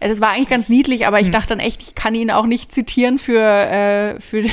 Äh, 0.00 0.08
das 0.08 0.20
war 0.20 0.30
eigentlich 0.30 0.48
ganz 0.48 0.68
niedlich, 0.68 1.06
aber 1.06 1.20
ich 1.20 1.26
hm. 1.26 1.32
dachte 1.32 1.48
dann 1.48 1.60
echt, 1.60 1.80
ich 1.82 1.94
kann 1.94 2.14
ihn 2.14 2.30
auch 2.30 2.46
nicht 2.46 2.70
zitieren 2.70 3.18
für, 3.18 3.40
äh, 3.40 4.20
für, 4.20 4.44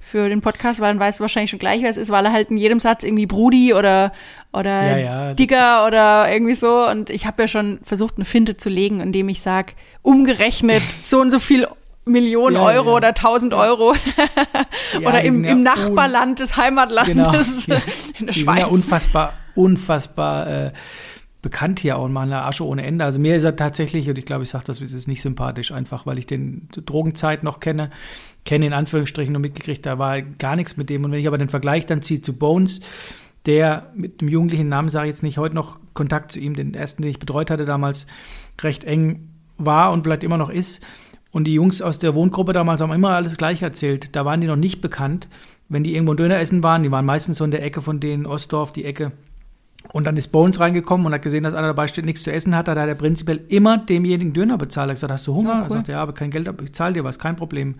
für 0.00 0.28
den 0.28 0.42
Podcast, 0.42 0.80
weil 0.80 0.88
dann 0.88 1.00
weißt 1.00 1.18
du 1.18 1.22
wahrscheinlich 1.22 1.50
schon 1.50 1.58
gleich, 1.58 1.82
wer 1.82 1.90
es 1.90 1.96
ist, 1.96 2.10
weil 2.10 2.24
er 2.24 2.32
halt 2.32 2.50
in 2.50 2.58
jedem 2.58 2.78
Satz 2.78 3.02
irgendwie 3.02 3.26
Brudi 3.26 3.74
oder 3.74 4.12
oder 4.52 4.98
ja, 4.98 4.98
ja, 4.98 5.34
Digger 5.34 5.86
oder 5.86 6.30
irgendwie 6.30 6.54
so. 6.54 6.84
Und 6.88 7.08
ich 7.08 7.24
habe 7.26 7.42
ja 7.42 7.48
schon 7.48 7.78
versucht, 7.82 8.16
eine 8.16 8.24
Finte 8.24 8.56
zu 8.56 8.68
legen, 8.68 9.00
indem 9.00 9.28
ich 9.28 9.42
sage, 9.42 9.74
umgerechnet 10.02 10.82
so 10.98 11.20
und 11.20 11.30
so 11.30 11.38
viel 11.38 11.66
Millionen 12.04 12.56
ja, 12.56 12.62
Euro 12.62 12.96
oder 12.96 13.08
1000 13.08 13.54
Euro 13.54 13.94
oder 14.98 15.22
im, 15.22 15.44
im 15.44 15.62
Nachbarland 15.62 16.40
des 16.40 16.56
Heimatlandes 16.56 17.66
genau, 17.66 17.78
in 18.18 18.26
der 18.26 18.34
die 18.34 18.40
Schweiz. 18.40 18.56
Sind 18.56 18.58
ja 18.58 18.66
unfassbar, 18.66 19.32
unfassbar 19.54 20.66
äh, 20.66 20.72
bekannt 21.42 21.80
hier 21.80 21.98
auch 21.98 22.04
und 22.04 22.12
machen 22.12 22.32
eine 22.32 22.42
Asche 22.42 22.66
ohne 22.66 22.84
Ende. 22.84 23.04
Also 23.04 23.18
mir 23.18 23.36
ist 23.36 23.44
er 23.44 23.56
tatsächlich, 23.56 24.08
und 24.08 24.18
ich 24.18 24.26
glaube, 24.26 24.42
ich 24.42 24.50
sage 24.50 24.64
das, 24.66 24.80
ist 24.80 25.08
nicht 25.08 25.22
sympathisch, 25.22 25.72
einfach 25.72 26.06
weil 26.06 26.18
ich 26.18 26.26
den 26.26 26.68
Drogenzeit 26.70 27.42
noch 27.42 27.60
kenne, 27.60 27.90
kenne 28.44 28.66
in 28.66 28.72
Anführungsstrichen 28.72 29.34
und 29.34 29.42
mitgekriegt, 29.42 29.86
da 29.86 29.98
war 29.98 30.20
gar 30.20 30.56
nichts 30.56 30.76
mit 30.76 30.90
dem. 30.90 31.04
Und 31.04 31.12
wenn 31.12 31.20
ich 31.20 31.26
aber 31.26 31.38
den 31.38 31.48
Vergleich 31.48 31.86
dann 31.86 32.02
ziehe 32.02 32.20
zu 32.20 32.34
Bones, 32.34 32.80
der 33.46 33.90
mit 33.94 34.20
dem 34.20 34.28
jugendlichen 34.28 34.68
Namen, 34.68 34.90
sage 34.90 35.06
ich 35.06 35.12
jetzt 35.12 35.22
nicht, 35.22 35.38
heute 35.38 35.54
noch 35.54 35.78
Kontakt 35.94 36.32
zu 36.32 36.40
ihm, 36.40 36.54
den 36.54 36.74
ersten, 36.74 37.02
den 37.02 37.10
ich 37.10 37.18
betreut 37.18 37.50
hatte 37.50 37.64
damals, 37.64 38.06
recht 38.60 38.84
eng 38.84 39.28
war 39.64 39.92
und 39.92 40.04
vielleicht 40.04 40.24
immer 40.24 40.38
noch 40.38 40.50
ist. 40.50 40.84
Und 41.30 41.44
die 41.44 41.54
Jungs 41.54 41.80
aus 41.80 41.98
der 41.98 42.14
Wohngruppe 42.14 42.52
damals 42.52 42.80
haben 42.80 42.92
immer 42.92 43.10
alles 43.10 43.36
gleich 43.36 43.62
erzählt. 43.62 44.16
Da 44.16 44.24
waren 44.24 44.40
die 44.40 44.46
noch 44.46 44.56
nicht 44.56 44.80
bekannt. 44.80 45.28
Wenn 45.68 45.84
die 45.84 45.94
irgendwo 45.94 46.14
Döner 46.14 46.40
essen 46.40 46.62
waren, 46.64 46.82
die 46.82 46.90
waren 46.90 47.06
meistens 47.06 47.38
so 47.38 47.44
in 47.44 47.52
der 47.52 47.62
Ecke 47.62 47.80
von 47.80 48.00
denen, 48.00 48.26
Ostdorf, 48.26 48.72
die 48.72 48.84
Ecke, 48.84 49.12
und 49.92 50.04
dann 50.06 50.16
ist 50.16 50.28
Bones 50.28 50.60
reingekommen 50.60 51.06
und 51.06 51.14
hat 51.14 51.22
gesehen, 51.22 51.42
dass 51.42 51.54
einer 51.54 51.68
dabei 51.68 51.88
steht, 51.88 52.04
nichts 52.04 52.22
zu 52.22 52.30
essen 52.30 52.54
hat. 52.54 52.68
Da 52.68 52.74
hat 52.74 52.88
er 52.88 52.94
prinzipiell 52.94 53.40
immer 53.48 53.78
demjenigen 53.78 54.32
Döner 54.32 54.58
bezahlt. 54.58 54.88
Er 54.88 54.90
hat 54.90 54.96
gesagt, 54.96 55.12
hast 55.12 55.26
du 55.26 55.34
Hunger? 55.34 55.50
Ja, 55.50 55.58
cool. 55.60 55.64
Er 55.64 55.70
sagt, 55.70 55.88
ja, 55.88 56.02
aber 56.02 56.12
kein 56.12 56.30
Geld, 56.30 56.48
aber 56.48 56.62
ich 56.62 56.74
zahle 56.74 56.94
dir 56.94 57.04
was, 57.04 57.18
kein 57.18 57.34
Problem. 57.34 57.76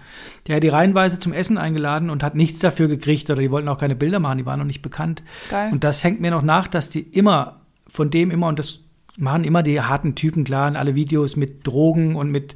Der 0.47 0.57
hat 0.57 0.62
die 0.62 0.69
reihenweise 0.69 1.19
zum 1.19 1.33
Essen 1.33 1.59
eingeladen 1.59 2.11
und 2.11 2.23
hat 2.23 2.35
nichts 2.35 2.61
dafür 2.61 2.88
gekriegt 2.88 3.29
oder 3.31 3.40
die 3.40 3.51
wollten 3.51 3.69
auch 3.69 3.79
keine 3.79 3.95
Bilder 3.95 4.19
machen, 4.19 4.38
die 4.38 4.47
waren 4.47 4.59
noch 4.59 4.66
nicht 4.66 4.83
bekannt. 4.83 5.23
Geil. 5.51 5.71
Und 5.73 5.85
das 5.85 6.03
hängt 6.03 6.21
mir 6.21 6.31
noch 6.31 6.43
nach, 6.43 6.69
dass 6.69 6.88
die 6.88 7.01
immer, 7.01 7.61
von 7.87 8.11
dem 8.11 8.31
immer, 8.31 8.49
und 8.49 8.59
das 8.59 8.85
machen 9.16 9.44
immer 9.44 9.62
die 9.62 9.81
harten 9.81 10.14
Typen 10.14 10.44
klar 10.44 10.68
in 10.68 10.77
alle 10.77 10.94
Videos 10.94 11.37
mit 11.37 11.66
Drogen 11.66 12.16
und 12.16 12.31
mit 12.31 12.55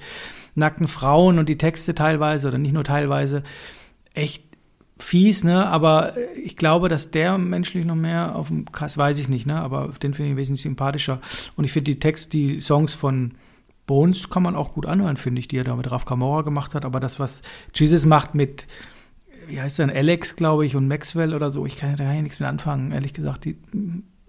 nackten 0.54 0.88
Frauen 0.88 1.38
und 1.38 1.48
die 1.48 1.58
Texte 1.58 1.94
teilweise 1.94 2.48
oder 2.48 2.58
nicht 2.58 2.72
nur 2.72 2.84
teilweise, 2.84 3.42
echt 4.14 4.44
fies, 4.98 5.42
ne? 5.44 5.66
Aber 5.66 6.14
ich 6.36 6.56
glaube, 6.56 6.88
dass 6.88 7.10
der 7.10 7.38
menschlich 7.38 7.84
noch 7.84 7.96
mehr 7.96 8.36
auf 8.36 8.48
dem 8.48 8.70
Kass, 8.70 8.96
weiß 8.96 9.18
ich 9.18 9.28
nicht, 9.28 9.46
ne? 9.46 9.56
Aber 9.56 9.92
den 10.02 10.14
finde 10.14 10.32
ich 10.32 10.36
wesentlich 10.36 10.62
sympathischer. 10.62 11.20
Und 11.56 11.64
ich 11.64 11.72
finde 11.72 11.90
die 11.90 11.98
Text, 11.98 12.32
die 12.32 12.60
Songs 12.60 12.94
von 12.94 13.32
Bones 13.86 14.30
kann 14.30 14.42
man 14.42 14.56
auch 14.56 14.72
gut 14.72 14.86
anhören, 14.86 15.16
finde 15.16 15.40
ich, 15.40 15.48
die 15.48 15.58
er 15.58 15.64
da 15.64 15.76
mit 15.76 15.90
Raf 15.90 16.04
Kamora 16.04 16.42
gemacht 16.42 16.74
hat. 16.74 16.84
Aber 16.84 17.00
das, 17.00 17.18
was 17.18 17.42
Jesus 17.74 18.06
macht 18.06 18.34
mit, 18.34 18.66
wie 19.48 19.60
heißt 19.60 19.80
der, 19.80 19.94
Alex, 19.94 20.36
glaube 20.36 20.64
ich, 20.64 20.76
und 20.76 20.88
Maxwell 20.88 21.34
oder 21.34 21.50
so, 21.50 21.66
ich 21.66 21.76
kann 21.76 21.96
da 21.96 22.12
nichts 22.12 22.40
mehr 22.40 22.48
anfangen, 22.48 22.92
ehrlich 22.92 23.12
gesagt. 23.12 23.44
Die 23.44 23.56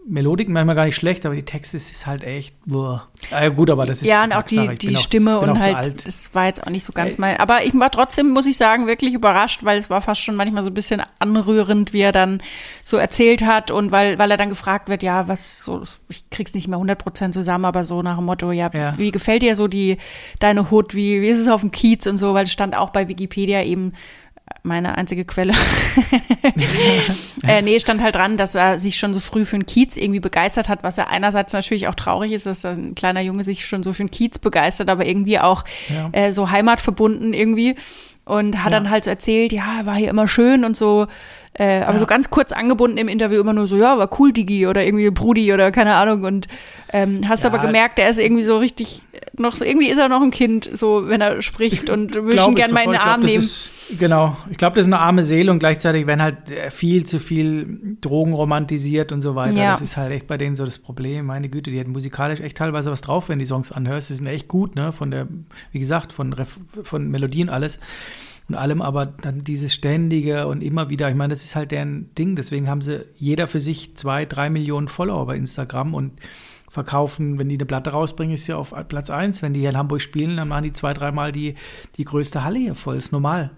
Melodik 0.08 0.50
manchmal 0.50 0.76
gar 0.76 0.86
nicht 0.86 0.96
schlecht, 0.96 1.26
aber 1.26 1.34
die 1.34 1.44
Texte 1.44 1.78
ist 1.78 2.06
halt 2.06 2.24
echt, 2.24 2.56
boah. 2.66 3.08
Ja, 3.32 3.50
gut, 3.50 3.72
aber 3.72 3.88
das 3.88 4.04
ist. 4.04 4.08
Ja, 4.08 4.24
und 4.24 4.34
auch 4.34 4.44
die, 4.44 4.78
die 4.78 4.96
Stimme 4.98 5.38
auch, 5.38 5.42
und 5.42 5.60
halt, 5.60 6.06
das 6.08 6.34
war 6.36 6.46
jetzt 6.46 6.62
auch 6.62 6.70
nicht 6.70 6.84
so 6.84 6.94
ganz 6.94 7.18
mein. 7.18 7.40
Aber 7.40 7.64
ich 7.64 7.74
war 7.74 7.90
trotzdem, 7.90 8.30
muss 8.30 8.46
ich 8.46 8.56
sagen, 8.56 8.86
wirklich 8.86 9.16
überrascht, 9.16 9.64
weil 9.64 9.80
es 9.80 9.90
war 9.90 10.02
fast 10.02 10.22
schon 10.22 10.36
manchmal 10.36 10.62
so 10.62 10.70
ein 10.70 10.76
bisschen 10.76 11.02
anrührend, 11.18 11.92
wie 11.92 12.02
er 12.02 12.12
dann 12.12 12.42
so 12.84 12.98
erzählt 12.98 13.44
hat 13.44 13.72
und 13.72 13.92
weil, 13.92 14.20
weil 14.20 14.30
er 14.30 14.38
dann 14.38 14.50
gefragt 14.50 14.90
wird, 14.90 15.02
ja, 15.02 15.28
was 15.28 15.64
so, 15.64 15.82
ich 16.08 16.30
krieg's 16.30 16.54
nicht 16.54 16.68
mehr 16.68 16.78
100 16.78 17.00
Prozent 17.00 17.34
zusammen, 17.34 17.66
aber 17.66 17.84
so 17.84 18.04
nach 18.04 18.18
dem 18.18 18.26
Motto, 18.26 18.52
ja, 18.52 18.70
ja, 18.72 18.96
wie 18.98 19.10
gefällt 19.12 19.42
dir 19.42 19.56
so 19.56 19.68
die, 19.68 19.98
deine 20.38 20.70
Hut, 20.70 20.94
wie, 20.94 21.24
wie 21.24 21.30
ist 21.30 21.40
es 21.40 21.48
auf 21.48 21.62
dem 21.62 21.72
Kiez 21.72 22.06
und 22.06 22.18
so, 22.18 22.36
weil 22.36 22.44
es 22.44 22.52
stand 22.52 22.78
auch 22.78 22.92
bei 22.92 23.08
Wikipedia 23.08 23.64
eben, 23.64 23.94
meine 24.64 24.98
einzige 24.98 25.26
Quelle. 25.26 25.54
äh, 27.48 27.62
nee, 27.62 27.80
stand 27.80 28.02
halt 28.02 28.16
dran, 28.16 28.38
dass 28.38 28.56
er 28.56 28.80
sich 28.80 28.98
schon 28.98 29.14
so 29.14 29.20
früh 29.20 29.46
für 29.46 29.56
einen 29.56 29.66
Kiez 29.66 29.96
irgendwie 29.96 30.20
begeistert 30.20 30.70
hat, 30.70 30.84
was 30.84 30.98
ja 30.98 31.08
einerseits 31.08 31.54
natürlich 31.54 31.88
auch 31.88 31.96
traurig 31.96 32.32
ist, 32.32 32.46
dass 32.46 32.66
ein 32.66 32.96
kleiner 32.96 33.22
Junge 33.22 33.44
sich 33.44 33.66
schon 33.66 33.84
so 33.84 33.94
für 33.94 34.02
einen 34.02 34.12
Kiez 34.12 34.40
begeistert, 34.40 34.90
aber 34.90 35.06
irgendwie 35.06 35.40
auch 35.40 35.64
ja. 35.90 36.10
äh, 36.12 36.32
so 36.32 36.50
heimatverbunden 36.50 37.34
irgendwie. 37.34 37.76
Und 38.26 38.58
hat 38.64 38.72
ja. 38.72 38.80
dann 38.80 38.90
halt 38.90 39.04
so 39.04 39.12
erzählt, 39.12 39.54
ja, 39.54 39.86
war 39.86 39.96
hier 39.96 40.10
immer 40.10 40.28
schön 40.28 40.66
und 40.66 40.76
so, 40.76 41.06
äh, 41.58 41.82
aber 41.82 41.94
ja. 41.94 42.00
so 42.00 42.06
ganz 42.06 42.30
kurz 42.30 42.52
angebunden 42.52 42.98
im 42.98 43.08
Interview 43.08 43.40
immer 43.40 43.54
nur 43.54 43.66
so, 43.66 43.78
ja, 43.78 43.98
war 43.98 44.10
cool, 44.20 44.34
Digi 44.34 44.68
oder 44.68 44.84
irgendwie 44.84 45.10
Brudi 45.10 45.54
oder 45.54 45.72
keine 45.72 45.96
Ahnung. 45.96 46.24
Und 46.24 46.48
ähm, 46.92 47.22
hast 47.30 47.44
ja. 47.44 47.50
aber 47.50 47.60
gemerkt, 47.60 47.98
der 47.98 48.10
ist 48.10 48.20
irgendwie 48.20 48.44
so 48.44 48.58
richtig, 48.58 49.02
noch 49.38 49.56
so, 49.56 49.64
irgendwie 49.64 49.88
ist 49.88 49.98
er 49.98 50.10
noch 50.10 50.22
ein 50.22 50.32
Kind, 50.32 50.70
so 50.74 51.08
wenn 51.08 51.22
er 51.22 51.42
spricht 51.42 51.90
und 51.90 52.16
will 52.16 52.38
ihn 52.38 52.56
gerne 52.56 52.74
mal 52.74 52.84
in 52.84 52.92
den 52.92 53.00
Arm 53.00 53.22
glaub, 53.22 53.32
nehmen. 53.32 53.44
Ist, 53.46 53.70
genau, 53.98 54.36
ich 54.52 54.58
glaube, 54.58 54.76
das 54.76 54.86
ist 54.86 54.94
eine 54.94 55.00
arme 55.00 55.24
Seele 55.24 55.50
und 55.50 55.60
gleichzeitig 55.60 56.08
werden 56.08 56.22
halt 56.22 56.52
äh, 56.52 56.72
viel 56.72 57.06
zu 57.06 57.20
viel 57.20 57.98
Drogen 58.02 58.34
romantisiert 58.34 59.14
und 59.14 59.22
so 59.22 59.36
weiter. 59.36 59.58
Ja. 59.58 59.72
Das 59.72 59.82
ist 59.82 59.96
halt 59.96 60.12
echt 60.12 60.28
bei 60.28 60.38
denen 60.38 60.58
so 60.58 60.66
das 60.66 60.80
Problem. 60.80 61.26
Meine 61.26 61.48
Güte, 61.48 61.72
die 61.72 61.80
hätten 61.80 61.94
musikalisch 61.94 62.42
echt 62.42 62.58
teilweise 62.58 62.92
was 62.92 63.00
drauf, 63.00 63.30
wenn 63.30 63.40
die 63.40 63.46
Songs 63.46 63.72
anhörst. 63.72 64.10
Die 64.10 64.16
sind 64.16 64.28
echt 64.28 64.50
gut, 64.50 64.76
ne? 64.76 64.92
Von 64.92 65.10
der, 65.10 65.30
wie 65.72 65.80
gesagt, 65.80 66.12
von, 66.12 66.36
von 66.84 67.10
Melodien 67.10 67.48
alles 67.48 67.80
und 68.48 68.56
allem, 68.56 68.82
aber 68.82 69.06
dann 69.06 69.42
dieses 69.42 69.74
ständige 69.74 70.48
und 70.48 70.62
immer 70.62 70.90
wieder, 70.90 71.10
ich 71.10 71.16
meine, 71.16 71.34
das 71.34 71.44
ist 71.44 71.56
halt 71.56 71.72
deren 71.72 72.14
Ding. 72.16 72.36
Deswegen 72.36 72.70
haben 72.70 72.82
sie 72.82 73.06
jeder 73.18 73.48
für 73.48 73.60
sich 73.60 73.96
zwei, 73.98 74.26
drei 74.26 74.50
Millionen 74.50 74.88
Follower 74.88 75.26
bei 75.26 75.36
Instagram 75.36 75.96
und 75.96 76.12
verkaufen, 76.70 77.40
wenn 77.40 77.50
die 77.50 77.56
eine 77.56 77.66
Platte 77.66 77.92
rausbringen, 77.92 78.36
ist 78.36 78.48
ja 78.48 78.58
auf 78.58 78.74
Platz 78.88 79.10
eins. 79.10 79.42
Wenn 79.42 79.54
die 79.54 79.62
hier 79.62 79.70
in 79.70 79.78
Hamburg 79.78 80.02
spielen, 80.02 80.38
dann 80.38 80.48
machen 80.48 80.64
die 80.64 80.74
zwei, 80.74 80.94
dreimal 80.94 81.32
die, 81.32 81.56
die 81.98 82.06
größte 82.06 82.44
Halle 82.44 82.60
hier 82.60 82.76
voll. 82.76 82.98
Ist 82.98 83.12
normal. 83.12 83.52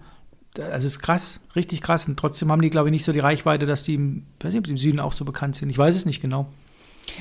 Also 0.58 0.86
ist 0.86 1.00
krass, 1.00 1.40
richtig 1.54 1.82
krass. 1.82 2.08
Und 2.08 2.18
trotzdem 2.18 2.50
haben 2.50 2.62
die, 2.62 2.70
glaube 2.70 2.88
ich, 2.88 2.92
nicht 2.92 3.04
so 3.04 3.12
die 3.12 3.18
Reichweite, 3.18 3.66
dass 3.66 3.82
die 3.82 3.94
im, 3.94 4.26
weiß 4.40 4.54
nicht, 4.54 4.68
im 4.68 4.78
Süden 4.78 5.00
auch 5.00 5.12
so 5.12 5.24
bekannt 5.24 5.56
sind. 5.56 5.68
Ich 5.68 5.78
weiß 5.78 5.94
es 5.94 6.06
nicht 6.06 6.22
genau. 6.22 6.48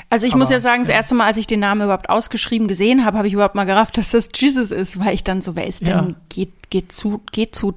Also 0.10 0.26
ich 0.26 0.34
Aber, 0.34 0.40
muss 0.40 0.50
ja 0.50 0.60
sagen, 0.60 0.82
das 0.82 0.90
erste 0.90 1.16
Mal, 1.16 1.26
als 1.26 1.38
ich 1.38 1.48
den 1.48 1.60
Namen 1.60 1.82
überhaupt 1.82 2.10
ausgeschrieben 2.10 2.68
gesehen 2.68 3.06
habe, 3.06 3.18
habe 3.18 3.28
ich 3.28 3.34
überhaupt 3.34 3.56
mal 3.56 3.66
gerafft, 3.66 3.98
dass 3.98 4.12
das 4.12 4.30
Jesus 4.36 4.72
ist, 4.72 5.00
weil 5.00 5.14
ich 5.14 5.24
dann 5.24 5.42
so, 5.42 5.56
wer 5.56 5.68
ist 5.68 5.88
denn 5.88 5.96
ja. 5.96 6.16
geht, 6.30 6.70
geht 6.70 6.92
zu, 6.92 7.22
geht 7.32 7.56
zu, 7.56 7.74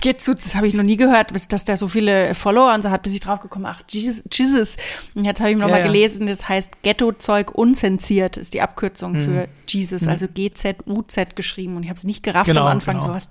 geht 0.00 0.20
zu, 0.20 0.34
das 0.34 0.54
habe 0.54 0.66
ich 0.66 0.74
noch 0.74 0.84
nie 0.84 0.96
gehört, 0.96 1.32
dass 1.52 1.64
der 1.64 1.76
so 1.76 1.88
viele 1.88 2.34
Follower 2.34 2.74
und 2.74 2.82
so 2.82 2.90
hat, 2.90 3.02
bis 3.02 3.14
ich 3.14 3.20
drauf 3.20 3.40
gekommen, 3.40 3.66
ach, 3.66 3.82
Jesus, 3.88 4.22
Jesus. 4.32 4.76
Und 5.14 5.24
jetzt 5.24 5.40
habe 5.40 5.50
ich 5.50 5.56
noch 5.56 5.68
ja, 5.68 5.78
ja. 5.78 5.86
gelesen, 5.86 6.26
das 6.26 6.48
heißt 6.48 6.82
Ghetto-Zeug 6.82 7.52
unzensiert, 7.52 8.36
ist 8.36 8.54
die 8.54 8.62
Abkürzung 8.62 9.12
mhm. 9.12 9.22
für 9.22 9.48
Jesus, 9.68 10.02
mhm. 10.02 10.10
also 10.10 10.26
G-Z-U-Z 10.28 11.36
geschrieben 11.36 11.76
und 11.76 11.82
ich 11.82 11.88
habe 11.88 11.98
es 11.98 12.04
nicht 12.04 12.22
gerafft 12.22 12.46
genau, 12.46 12.62
am 12.62 12.68
Anfang, 12.68 12.98
genau. 12.98 13.08
so 13.08 13.14
was, 13.14 13.28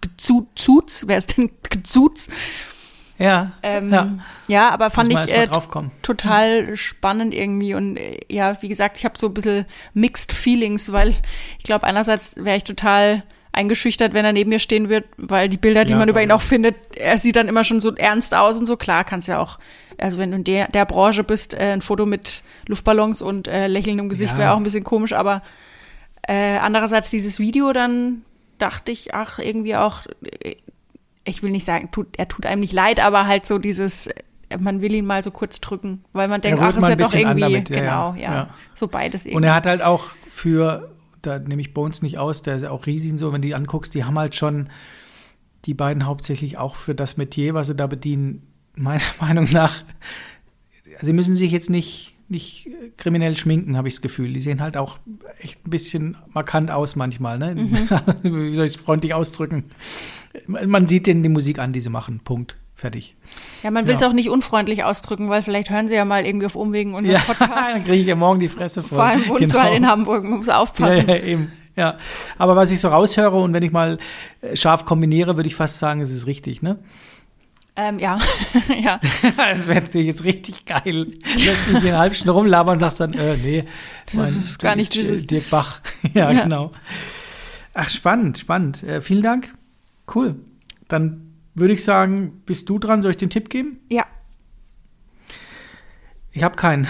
Gezuz, 0.00 1.04
wer 1.06 1.18
ist 1.18 1.36
denn 1.36 1.50
Gezuz? 1.62 2.28
Ja, 3.18 3.52
ähm, 3.62 3.90
ja. 3.90 4.18
ja, 4.46 4.70
aber 4.70 4.90
fand 4.90 5.10
ich 5.10 5.32
äh, 5.32 5.48
total 6.02 6.62
mhm. 6.62 6.76
spannend 6.76 7.34
irgendwie 7.34 7.74
und 7.74 7.96
äh, 7.96 8.18
ja, 8.28 8.60
wie 8.60 8.68
gesagt, 8.68 8.98
ich 8.98 9.04
habe 9.04 9.18
so 9.18 9.28
ein 9.28 9.34
bisschen 9.34 9.64
mixed 9.94 10.32
feelings, 10.32 10.92
weil 10.92 11.14
ich 11.58 11.64
glaube, 11.64 11.86
einerseits 11.86 12.36
wäre 12.36 12.58
ich 12.58 12.64
total 12.64 13.22
eingeschüchtert, 13.52 14.12
wenn 14.12 14.24
er 14.24 14.32
neben 14.32 14.50
mir 14.50 14.58
stehen 14.58 14.88
wird, 14.88 15.06
weil 15.16 15.48
die 15.48 15.56
Bilder, 15.56 15.84
die 15.84 15.92
ja, 15.92 15.98
man 15.98 16.08
über 16.08 16.22
ihn 16.22 16.30
auch 16.30 16.42
findet, 16.42 16.76
er 16.94 17.16
sieht 17.16 17.36
dann 17.36 17.48
immer 17.48 17.64
schon 17.64 17.80
so 17.80 17.94
ernst 17.94 18.34
aus 18.34 18.58
und 18.58 18.66
so. 18.66 18.76
Klar, 18.76 19.04
kannst 19.04 19.28
ja 19.28 19.38
auch, 19.38 19.58
also 19.98 20.18
wenn 20.18 20.30
du 20.30 20.36
in 20.36 20.44
der, 20.44 20.68
der 20.68 20.84
Branche 20.84 21.24
bist, 21.24 21.54
äh, 21.54 21.72
ein 21.72 21.80
Foto 21.80 22.04
mit 22.04 22.42
Luftballons 22.66 23.22
und 23.22 23.48
äh, 23.48 23.66
lächelndem 23.66 24.10
Gesicht 24.10 24.34
ja. 24.34 24.38
wäre 24.38 24.52
auch 24.52 24.58
ein 24.58 24.62
bisschen 24.62 24.84
komisch, 24.84 25.14
aber 25.14 25.42
äh, 26.28 26.58
andererseits 26.58 27.10
dieses 27.10 27.38
Video, 27.38 27.72
dann 27.72 28.22
dachte 28.58 28.92
ich, 28.92 29.14
ach, 29.14 29.38
irgendwie 29.38 29.76
auch, 29.76 30.02
äh, 30.42 30.56
ich 31.26 31.42
will 31.42 31.50
nicht 31.50 31.64
sagen, 31.64 31.90
tut, 31.90 32.18
er 32.18 32.28
tut 32.28 32.46
einem 32.46 32.60
nicht 32.60 32.72
leid, 32.72 33.04
aber 33.04 33.26
halt 33.26 33.46
so 33.46 33.58
dieses, 33.58 34.08
man 34.58 34.80
will 34.80 34.94
ihn 34.94 35.06
mal 35.06 35.22
so 35.22 35.30
kurz 35.30 35.60
drücken, 35.60 36.04
weil 36.12 36.28
man 36.28 36.40
denkt, 36.40 36.60
ach, 36.62 36.76
ist 36.76 36.88
ja 36.88 36.96
doch 36.96 37.12
irgendwie, 37.12 37.40
damit, 37.40 37.68
ja, 37.70 37.80
genau, 37.80 38.14
ja, 38.14 38.34
ja, 38.34 38.54
so 38.74 38.88
beides 38.88 39.26
irgendwie. 39.26 39.36
Und 39.36 39.42
er 39.44 39.54
hat 39.54 39.66
halt 39.66 39.82
auch 39.82 40.04
für 40.28 40.90
da 41.26 41.38
nehme 41.38 41.60
ich 41.60 41.74
Bones 41.74 42.02
nicht 42.02 42.18
aus, 42.18 42.42
der 42.42 42.56
ist 42.56 42.62
ja 42.62 42.70
auch 42.70 42.86
riesig 42.86 43.18
so, 43.18 43.32
wenn 43.32 43.42
du 43.42 43.48
die 43.48 43.54
anguckst, 43.54 43.94
die 43.94 44.04
haben 44.04 44.18
halt 44.18 44.34
schon 44.34 44.70
die 45.64 45.74
beiden 45.74 46.06
hauptsächlich 46.06 46.58
auch 46.58 46.76
für 46.76 46.94
das 46.94 47.16
Metier, 47.16 47.54
was 47.54 47.66
sie 47.66 47.74
da 47.74 47.86
bedienen, 47.86 48.46
meiner 48.76 49.02
Meinung 49.20 49.48
nach, 49.50 49.82
sie 51.02 51.12
müssen 51.12 51.34
sich 51.34 51.50
jetzt 51.50 51.70
nicht, 51.70 52.15
nicht 52.28 52.68
kriminell 52.96 53.36
schminken, 53.36 53.76
habe 53.76 53.88
ich 53.88 53.94
das 53.94 54.02
Gefühl. 54.02 54.32
Die 54.32 54.40
sehen 54.40 54.60
halt 54.60 54.76
auch 54.76 54.98
echt 55.40 55.66
ein 55.66 55.70
bisschen 55.70 56.16
markant 56.32 56.70
aus 56.70 56.96
manchmal. 56.96 57.38
Ne? 57.38 57.54
Mhm. 57.54 57.88
Wie 58.22 58.54
soll 58.54 58.66
ich 58.66 58.74
es 58.74 58.76
freundlich 58.76 59.14
ausdrücken? 59.14 59.64
Man 60.46 60.86
sieht 60.86 61.06
denen 61.06 61.22
die 61.22 61.28
Musik 61.28 61.58
an, 61.58 61.72
die 61.72 61.80
sie 61.80 61.90
machen. 61.90 62.20
Punkt. 62.22 62.56
Fertig. 62.74 63.16
Ja, 63.62 63.70
man 63.70 63.86
will 63.86 63.94
es 63.94 64.02
ja. 64.02 64.08
auch 64.08 64.12
nicht 64.12 64.28
unfreundlich 64.28 64.84
ausdrücken, 64.84 65.30
weil 65.30 65.40
vielleicht 65.40 65.70
hören 65.70 65.88
sie 65.88 65.94
ja 65.94 66.04
mal 66.04 66.26
irgendwie 66.26 66.44
auf 66.44 66.56
Umwegen 66.56 66.92
unseren 66.92 67.14
ja, 67.14 67.20
Podcast. 67.26 67.50
dann 67.50 67.84
kriege 67.84 68.02
ich 68.02 68.06
ja 68.06 68.16
morgen 68.16 68.38
die 68.38 68.48
Fresse 68.48 68.82
voll. 68.82 68.98
Vor 68.98 69.04
allem 69.04 69.28
wohnst 69.28 69.44
genau. 69.44 69.54
du 69.54 69.62
halt 69.62 69.76
in 69.76 69.86
Hamburg, 69.86 70.24
muss 70.24 70.50
aufpassen. 70.50 71.08
Ja, 71.08 71.14
ja, 71.14 71.22
eben. 71.22 71.52
Ja, 71.74 71.96
aber 72.36 72.54
was 72.54 72.70
ich 72.70 72.80
so 72.80 72.88
raushöre 72.88 73.36
und 73.36 73.54
wenn 73.54 73.62
ich 73.62 73.72
mal 73.72 73.96
äh, 74.42 74.56
scharf 74.56 74.84
kombiniere, 74.84 75.36
würde 75.36 75.46
ich 75.46 75.54
fast 75.54 75.78
sagen, 75.78 76.02
es 76.02 76.10
ist 76.10 76.26
richtig, 76.26 76.62
ne? 76.62 76.78
Ähm, 77.76 77.98
ja. 77.98 78.18
ja. 78.82 78.98
das 79.36 79.66
wäre 79.66 79.82
natürlich 79.82 80.06
jetzt 80.06 80.24
richtig 80.24 80.64
geil. 80.64 81.08
Lässt 81.36 81.70
mich 81.70 81.82
eine 81.82 81.98
halbe 81.98 82.14
Stunde 82.14 82.32
rumlabern 82.32 82.74
und 82.74 82.78
sagst 82.80 83.00
dann, 83.00 83.12
äh, 83.12 83.36
nee, 83.36 83.64
das 84.06 84.14
mein, 84.14 84.28
ist 84.28 84.58
gar 84.58 84.76
nicht 84.76 84.94
dieses 84.94 85.24
äh, 85.24 85.26
Dirk 85.26 85.50
Bach. 85.50 85.80
ja, 86.14 86.30
ja, 86.32 86.42
genau. 86.44 86.72
Ach, 87.74 87.88
spannend, 87.90 88.38
spannend. 88.38 88.82
Äh, 88.82 89.02
vielen 89.02 89.22
Dank. 89.22 89.54
Cool. 90.12 90.30
Dann 90.88 91.34
würde 91.54 91.74
ich 91.74 91.84
sagen, 91.84 92.42
bist 92.46 92.68
du 92.70 92.78
dran? 92.78 93.02
Soll 93.02 93.10
ich 93.10 93.16
den 93.18 93.30
Tipp 93.30 93.50
geben? 93.50 93.80
Ja. 93.90 94.06
Ich 96.32 96.42
habe 96.42 96.56
keinen. 96.56 96.86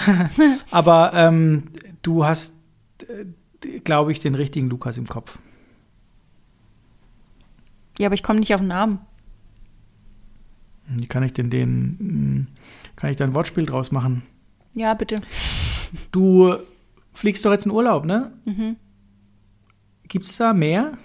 Aber 0.71 1.11
ähm, 1.13 1.71
du 2.01 2.25
hast, 2.25 2.53
äh, 3.07 3.79
glaube 3.79 4.13
ich, 4.13 4.19
den 4.19 4.35
richtigen 4.35 4.69
Lukas 4.69 4.97
im 4.97 5.07
Kopf. 5.07 5.39
Ja, 7.97 8.07
aber 8.07 8.15
ich 8.15 8.23
komme 8.23 8.39
nicht 8.39 8.53
auf 8.53 8.61
den 8.61 8.67
Namen. 8.67 8.99
Wie 10.87 11.07
kann 11.07 11.23
ich 11.23 11.33
denn 11.33 11.49
den, 11.49 11.97
hm, 11.99 12.47
kann 12.95 13.09
ich 13.09 13.17
da 13.17 13.25
ein 13.25 13.33
Wortspiel 13.33 13.65
draus 13.65 13.91
machen? 13.91 14.23
Ja, 14.73 14.93
bitte. 14.93 15.15
Du 16.11 16.55
fliegst 17.13 17.43
doch 17.45 17.51
jetzt 17.51 17.65
in 17.65 17.71
Urlaub, 17.71 18.05
ne? 18.05 18.31
Mhm. 18.45 18.75
Gibt 20.07 20.25
es 20.25 20.37
da 20.37 20.53
mehr? 20.53 20.97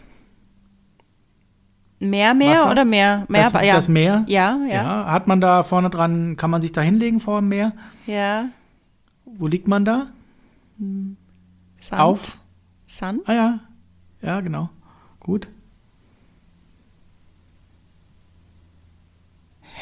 Mehr, 1.99 2.35
mehr 2.35 2.51
Wasser? 2.51 2.71
oder 2.71 2.85
mehr? 2.85 3.25
Mehr, 3.29 3.43
das, 3.51 3.53
ja. 3.53 3.75
das 3.75 3.89
Meer? 3.89 4.25
Ja, 4.27 4.59
ja, 4.67 4.75
ja. 4.75 5.07
Hat 5.07 5.29
man 5.29 5.41
da 5.41 5.63
vorne 5.63 5.89
dran, 5.89 6.37
kann 6.37 6.51
man 6.51 6.61
sich 6.61 6.73
da 6.73 6.81
hinlegen 6.81 7.21
vor 7.21 7.41
dem 7.41 7.49
Meer? 7.49 7.73
Ja. 8.07 8.47
Wo 9.25 9.47
liegt 9.47 9.69
man 9.69 9.85
da? 9.85 10.09
Sand. 11.79 12.01
Auf? 12.01 12.39
Sand? 12.87 13.23
Ah 13.27 13.33
ja. 13.33 13.61
Ja, 14.21 14.41
genau. 14.41 14.69
Gut. 15.21 15.49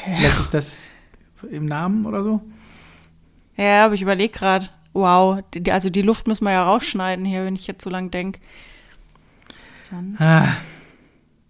Vielleicht 0.05 0.39
ist 0.39 0.53
das 0.53 0.91
im 1.49 1.65
Namen 1.65 2.05
oder 2.05 2.23
so? 2.23 2.41
Ja, 3.57 3.85
aber 3.85 3.93
ich 3.93 4.01
überlege 4.01 4.31
gerade. 4.37 4.69
Wow, 4.93 5.39
die, 5.53 5.71
also 5.71 5.89
die 5.89 6.01
Luft 6.01 6.27
müssen 6.27 6.45
wir 6.45 6.51
ja 6.51 6.63
rausschneiden 6.63 7.23
hier, 7.25 7.45
wenn 7.45 7.55
ich 7.55 7.67
jetzt 7.67 7.83
so 7.83 7.89
lang 7.89 8.11
denke. 8.11 8.39
Ah. 10.19 10.53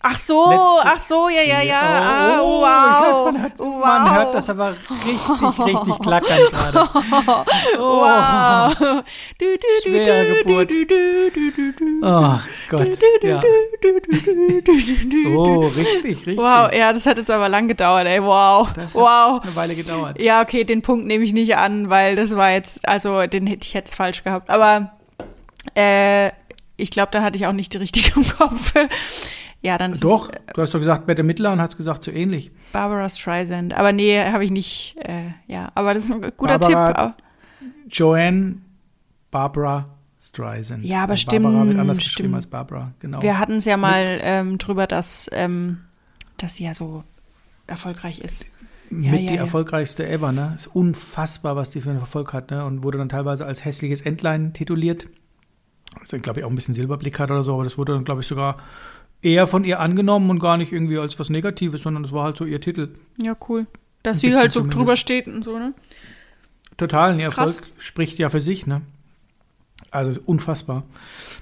Ach 0.03 0.17
so, 0.17 0.49
Letzte. 0.49 0.95
ach 0.95 0.99
so, 0.99 1.29
ja, 1.29 1.41
ja, 1.41 1.61
ja. 1.61 1.81
Ah, 1.81 2.41
oh, 2.41 2.61
wow. 2.61 3.31
man, 3.31 3.41
hört, 3.41 3.59
wow. 3.59 3.79
man 3.79 4.15
hört 4.15 4.33
das 4.33 4.49
aber 4.49 4.75
richtig, 5.05 5.65
richtig 5.65 5.99
klackern 5.99 6.39
gerade. 6.51 6.89
Oh. 7.77 8.01
Wow. 8.01 9.03
Du, 9.37 9.45
du, 9.45 9.67
Schwere 9.83 10.43
Geburt. 10.43 10.71
Oh 12.01 12.39
Gott, 12.69 12.97
ja. 13.21 13.41
Oh, 15.35 15.59
richtig, 15.59 16.03
richtig. 16.03 16.37
Wow, 16.37 16.71
ja, 16.73 16.93
das 16.93 17.05
hat 17.05 17.17
jetzt 17.17 17.29
aber 17.29 17.49
lang 17.49 17.67
gedauert, 17.67 18.07
ey, 18.07 18.23
wow. 18.23 18.69
Das 18.73 18.95
wow. 18.95 19.35
hat 19.35 19.43
eine 19.43 19.55
Weile 19.55 19.75
gedauert. 19.75 20.21
Ja, 20.21 20.41
okay, 20.41 20.63
den 20.63 20.81
Punkt 20.81 21.05
nehme 21.05 21.23
ich 21.23 21.33
nicht 21.33 21.55
an, 21.57 21.89
weil 21.89 22.15
das 22.15 22.35
war 22.35 22.51
jetzt, 22.51 22.87
also 22.87 23.27
den 23.27 23.47
hätte 23.47 23.65
ich 23.65 23.73
jetzt 23.73 23.95
falsch 23.95 24.23
gehabt. 24.23 24.49
Aber 24.49 24.91
äh, 25.75 26.31
ich 26.77 26.89
glaube, 26.91 27.09
da 27.11 27.21
hatte 27.21 27.37
ich 27.37 27.45
auch 27.45 27.53
nicht 27.53 27.73
die 27.73 27.77
richtige 27.77 28.19
im 28.19 28.27
Kopf. 28.27 28.73
Ja, 29.61 29.77
dann 29.77 29.91
ist 29.91 30.03
Doch, 30.03 30.29
es, 30.29 30.35
äh, 30.35 30.53
du 30.55 30.61
hast 30.61 30.73
doch 30.73 30.79
gesagt 30.79 31.05
Bette 31.05 31.23
Midler 31.23 31.53
und 31.53 31.61
hast 31.61 31.77
gesagt 31.77 32.03
so 32.03 32.11
ähnlich. 32.11 32.51
Barbara 32.73 33.07
Streisand. 33.07 33.73
Aber 33.73 33.91
nee, 33.91 34.19
habe 34.19 34.43
ich 34.43 34.51
nicht. 34.51 34.95
Äh, 34.97 35.31
ja, 35.47 35.71
aber 35.75 35.93
das 35.93 36.05
ist 36.05 36.11
ein 36.11 36.21
guter 36.35 36.57
Barbara, 36.57 37.15
Tipp. 37.59 37.73
Joanne 37.89 38.57
Barbara 39.29 39.87
Streisand. 40.19 40.83
Ja, 40.83 41.03
aber 41.03 41.15
stimmt. 41.15 41.43
Barbara 41.43 41.67
wird 41.67 41.79
anders 41.79 41.97
stimmt. 41.97 42.09
geschrieben 42.09 42.35
als 42.35 42.47
Barbara, 42.47 42.93
genau. 42.99 43.21
Wir 43.21 43.37
hatten 43.37 43.53
es 43.53 43.65
ja 43.65 43.77
mal 43.77 44.19
ähm, 44.23 44.57
drüber, 44.57 44.87
dass, 44.87 45.29
ähm, 45.31 45.81
dass 46.37 46.55
sie 46.55 46.63
ja 46.63 46.73
so 46.73 47.03
erfolgreich 47.67 48.19
ist. 48.19 48.45
Mit 48.89 49.05
ja, 49.05 49.13
ja, 49.13 49.27
die 49.27 49.35
ja. 49.35 49.41
erfolgreichste 49.41 50.07
ever, 50.07 50.31
ne? 50.31 50.53
Ist 50.57 50.67
unfassbar, 50.67 51.55
was 51.55 51.69
die 51.69 51.81
für 51.81 51.91
einen 51.91 51.99
Erfolg 51.99 52.33
hat, 52.33 52.51
ne? 52.51 52.65
Und 52.65 52.83
wurde 52.83 52.97
dann 52.97 53.09
teilweise 53.09 53.45
als 53.45 53.63
hässliches 53.63 54.01
Entlein 54.01 54.53
tituliert. 54.53 55.07
Also, 55.99 56.17
glaube 56.19 56.39
ich, 56.39 56.45
auch 56.45 56.49
ein 56.49 56.55
bisschen 56.55 56.73
Silberblick 56.73 57.19
hat 57.19 57.31
oder 57.31 57.43
so, 57.43 57.53
aber 57.53 57.63
das 57.63 57.77
wurde 57.77 57.93
dann, 57.93 58.03
glaube 58.03 58.21
ich, 58.21 58.27
sogar 58.27 58.57
eher 59.21 59.47
von 59.47 59.63
ihr 59.63 59.79
angenommen 59.79 60.29
und 60.29 60.39
gar 60.39 60.57
nicht 60.57 60.71
irgendwie 60.71 60.97
als 60.97 61.19
was 61.19 61.29
Negatives, 61.29 61.81
sondern 61.81 62.03
das 62.03 62.11
war 62.11 62.23
halt 62.23 62.37
so 62.37 62.45
ihr 62.45 62.61
Titel. 62.61 62.89
Ja, 63.21 63.35
cool. 63.47 63.67
Dass 64.03 64.19
sie 64.19 64.35
halt 64.35 64.51
so 64.51 64.61
zumindest. 64.61 64.79
drüber 64.79 64.97
steht 64.97 65.27
und 65.27 65.43
so, 65.43 65.57
ne? 65.59 65.73
Total, 66.77 67.17
ihr 67.19 67.25
Erfolg 67.25 67.61
spricht 67.77 68.17
ja 68.17 68.29
für 68.29 68.41
sich, 68.41 68.65
ne? 68.65 68.81
Also 69.91 70.21
unfassbar. 70.25 70.83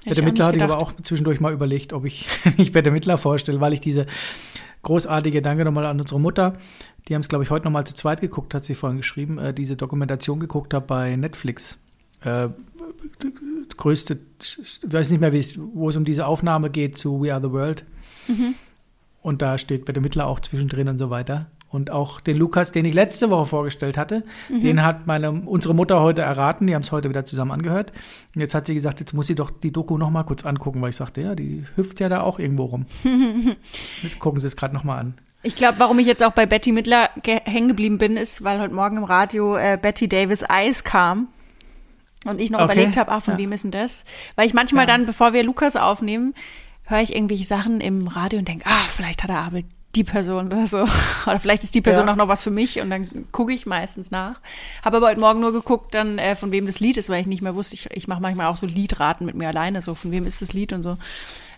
Bette 0.04 0.22
Mittler 0.22 0.46
hatte 0.46 0.56
ich 0.56 0.62
aber 0.62 0.78
auch 0.78 0.92
zwischendurch 1.02 1.40
mal 1.40 1.52
überlegt, 1.52 1.92
ob 1.92 2.04
ich 2.04 2.26
nicht 2.58 2.72
Bette 2.72 2.90
Mittler 2.90 3.16
vorstelle, 3.16 3.60
weil 3.60 3.72
ich 3.72 3.80
diese 3.80 4.06
großartige, 4.82 5.40
danke 5.40 5.64
nochmal 5.64 5.86
an 5.86 6.00
unsere 6.00 6.20
Mutter, 6.20 6.58
die 7.08 7.14
haben 7.14 7.20
es, 7.20 7.28
glaube 7.28 7.44
ich, 7.44 7.50
heute 7.50 7.66
nochmal 7.66 7.86
zu 7.86 7.94
zweit 7.94 8.20
geguckt, 8.20 8.54
hat 8.54 8.64
sie 8.64 8.74
vorhin 8.74 8.98
geschrieben, 8.98 9.38
äh, 9.38 9.54
diese 9.54 9.76
Dokumentation 9.76 10.40
geguckt 10.40 10.74
habe 10.74 10.86
bei 10.86 11.16
Netflix. 11.16 11.78
Äh, 12.22 12.48
größte, 13.80 14.18
ich 14.40 14.80
weiß 14.84 15.10
nicht 15.10 15.20
mehr, 15.20 15.32
wo 15.32 15.88
es 15.88 15.96
um 15.96 16.04
diese 16.04 16.26
Aufnahme 16.26 16.70
geht 16.70 16.96
zu 16.96 17.20
We 17.20 17.34
Are 17.34 17.42
the 17.42 17.50
World. 17.50 17.84
Mhm. 18.28 18.54
Und 19.22 19.42
da 19.42 19.58
steht 19.58 19.84
Bette 19.84 20.00
Mittler 20.00 20.26
auch 20.26 20.40
zwischendrin 20.40 20.88
und 20.88 20.98
so 20.98 21.10
weiter. 21.10 21.46
Und 21.68 21.90
auch 21.90 22.20
den 22.20 22.36
Lukas, 22.36 22.72
den 22.72 22.84
ich 22.84 22.94
letzte 22.94 23.30
Woche 23.30 23.46
vorgestellt 23.46 23.96
hatte, 23.96 24.24
mhm. 24.48 24.60
den 24.60 24.82
hat 24.82 25.06
meine, 25.06 25.30
unsere 25.30 25.72
Mutter 25.74 26.00
heute 26.00 26.22
erraten. 26.22 26.66
Die 26.66 26.74
haben 26.74 26.82
es 26.82 26.90
heute 26.90 27.08
wieder 27.08 27.24
zusammen 27.24 27.52
angehört. 27.52 27.92
Und 28.34 28.40
jetzt 28.40 28.54
hat 28.54 28.66
sie 28.66 28.74
gesagt, 28.74 28.98
jetzt 28.98 29.12
muss 29.12 29.28
sie 29.28 29.36
doch 29.36 29.50
die 29.50 29.72
Doku 29.72 29.96
noch 29.96 30.10
mal 30.10 30.24
kurz 30.24 30.44
angucken, 30.44 30.82
weil 30.82 30.90
ich 30.90 30.96
sagte, 30.96 31.20
ja, 31.20 31.34
die 31.34 31.64
hüpft 31.76 32.00
ja 32.00 32.08
da 32.08 32.22
auch 32.22 32.38
irgendwo 32.38 32.64
rum. 32.64 32.86
jetzt 34.02 34.18
gucken 34.18 34.40
sie 34.40 34.48
es 34.48 34.56
gerade 34.56 34.74
noch 34.74 34.84
mal 34.84 34.98
an. 34.98 35.14
Ich 35.42 35.54
glaube, 35.54 35.78
warum 35.78 35.98
ich 36.00 36.06
jetzt 36.06 36.24
auch 36.24 36.32
bei 36.32 36.44
Betty 36.44 36.72
Mittler 36.72 37.08
hängen 37.24 37.68
geblieben 37.68 37.98
bin, 37.98 38.16
ist, 38.16 38.42
weil 38.42 38.60
heute 38.60 38.74
Morgen 38.74 38.96
im 38.96 39.04
Radio 39.04 39.56
äh, 39.56 39.78
Betty 39.80 40.08
Davis 40.08 40.42
Eyes 40.42 40.84
kam. 40.84 41.28
Und 42.26 42.40
ich 42.40 42.50
noch 42.50 42.60
okay. 42.60 42.72
überlegt 42.72 42.96
habe, 42.96 43.10
ah, 43.10 43.20
von 43.20 43.34
ja. 43.34 43.38
wem 43.38 43.52
ist 43.52 43.64
denn 43.64 43.70
das? 43.70 44.04
Weil 44.36 44.46
ich 44.46 44.54
manchmal 44.54 44.86
ja. 44.86 44.94
dann, 44.94 45.06
bevor 45.06 45.32
wir 45.32 45.42
Lukas 45.42 45.76
aufnehmen, 45.76 46.34
höre 46.84 47.00
ich 47.00 47.14
irgendwelche 47.14 47.44
Sachen 47.44 47.80
im 47.80 48.08
Radio 48.08 48.38
und 48.38 48.48
denke, 48.48 48.66
ah, 48.68 48.84
vielleicht 48.88 49.22
hat 49.22 49.30
er 49.30 49.38
Abel 49.38 49.64
die 49.96 50.04
Person 50.04 50.46
oder 50.46 50.66
so. 50.66 50.78
Oder 51.26 51.40
vielleicht 51.40 51.64
ist 51.64 51.74
die 51.74 51.80
Person 51.80 52.06
ja. 52.06 52.12
auch 52.12 52.16
noch 52.16 52.28
was 52.28 52.42
für 52.42 52.50
mich 52.50 52.80
und 52.80 52.90
dann 52.90 53.26
gucke 53.32 53.52
ich 53.52 53.66
meistens 53.66 54.10
nach. 54.10 54.40
Habe 54.84 54.98
aber 54.98 55.08
heute 55.08 55.20
Morgen 55.20 55.40
nur 55.40 55.52
geguckt, 55.52 55.94
dann 55.94 56.18
äh, 56.18 56.36
von 56.36 56.52
wem 56.52 56.66
das 56.66 56.78
Lied 56.80 56.96
ist, 56.96 57.08
weil 57.08 57.20
ich 57.20 57.26
nicht 57.26 57.42
mehr 57.42 57.54
wusste. 57.54 57.74
Ich, 57.74 57.90
ich 57.90 58.06
mache 58.06 58.22
manchmal 58.22 58.46
auch 58.46 58.56
so 58.56 58.66
Liedraten 58.66 59.26
mit 59.26 59.34
mir 59.34 59.48
alleine, 59.48 59.82
so 59.82 59.94
von 59.94 60.12
wem 60.12 60.26
ist 60.26 60.42
das 60.42 60.52
Lied 60.52 60.72
und 60.72 60.82
so. 60.82 60.96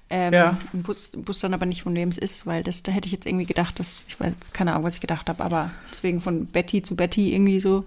Ähm, 0.08 0.32
ja. 0.32 0.58
wusste 0.72 1.18
dann 1.42 1.54
aber 1.54 1.64
nicht, 1.64 1.82
von 1.82 1.94
wem 1.94 2.10
es 2.10 2.18
ist, 2.18 2.46
weil 2.46 2.62
das, 2.62 2.82
da 2.82 2.92
hätte 2.92 3.06
ich 3.06 3.12
jetzt 3.12 3.26
irgendwie 3.26 3.46
gedacht, 3.46 3.78
dass, 3.78 4.04
ich 4.08 4.20
weiß, 4.20 4.32
keine 4.52 4.72
Ahnung, 4.72 4.84
was 4.84 4.94
ich 4.94 5.00
gedacht 5.00 5.28
habe, 5.28 5.42
aber 5.42 5.70
deswegen 5.90 6.20
von 6.20 6.46
Betty 6.46 6.82
zu 6.82 6.96
Betty 6.96 7.32
irgendwie 7.34 7.60
so. 7.60 7.84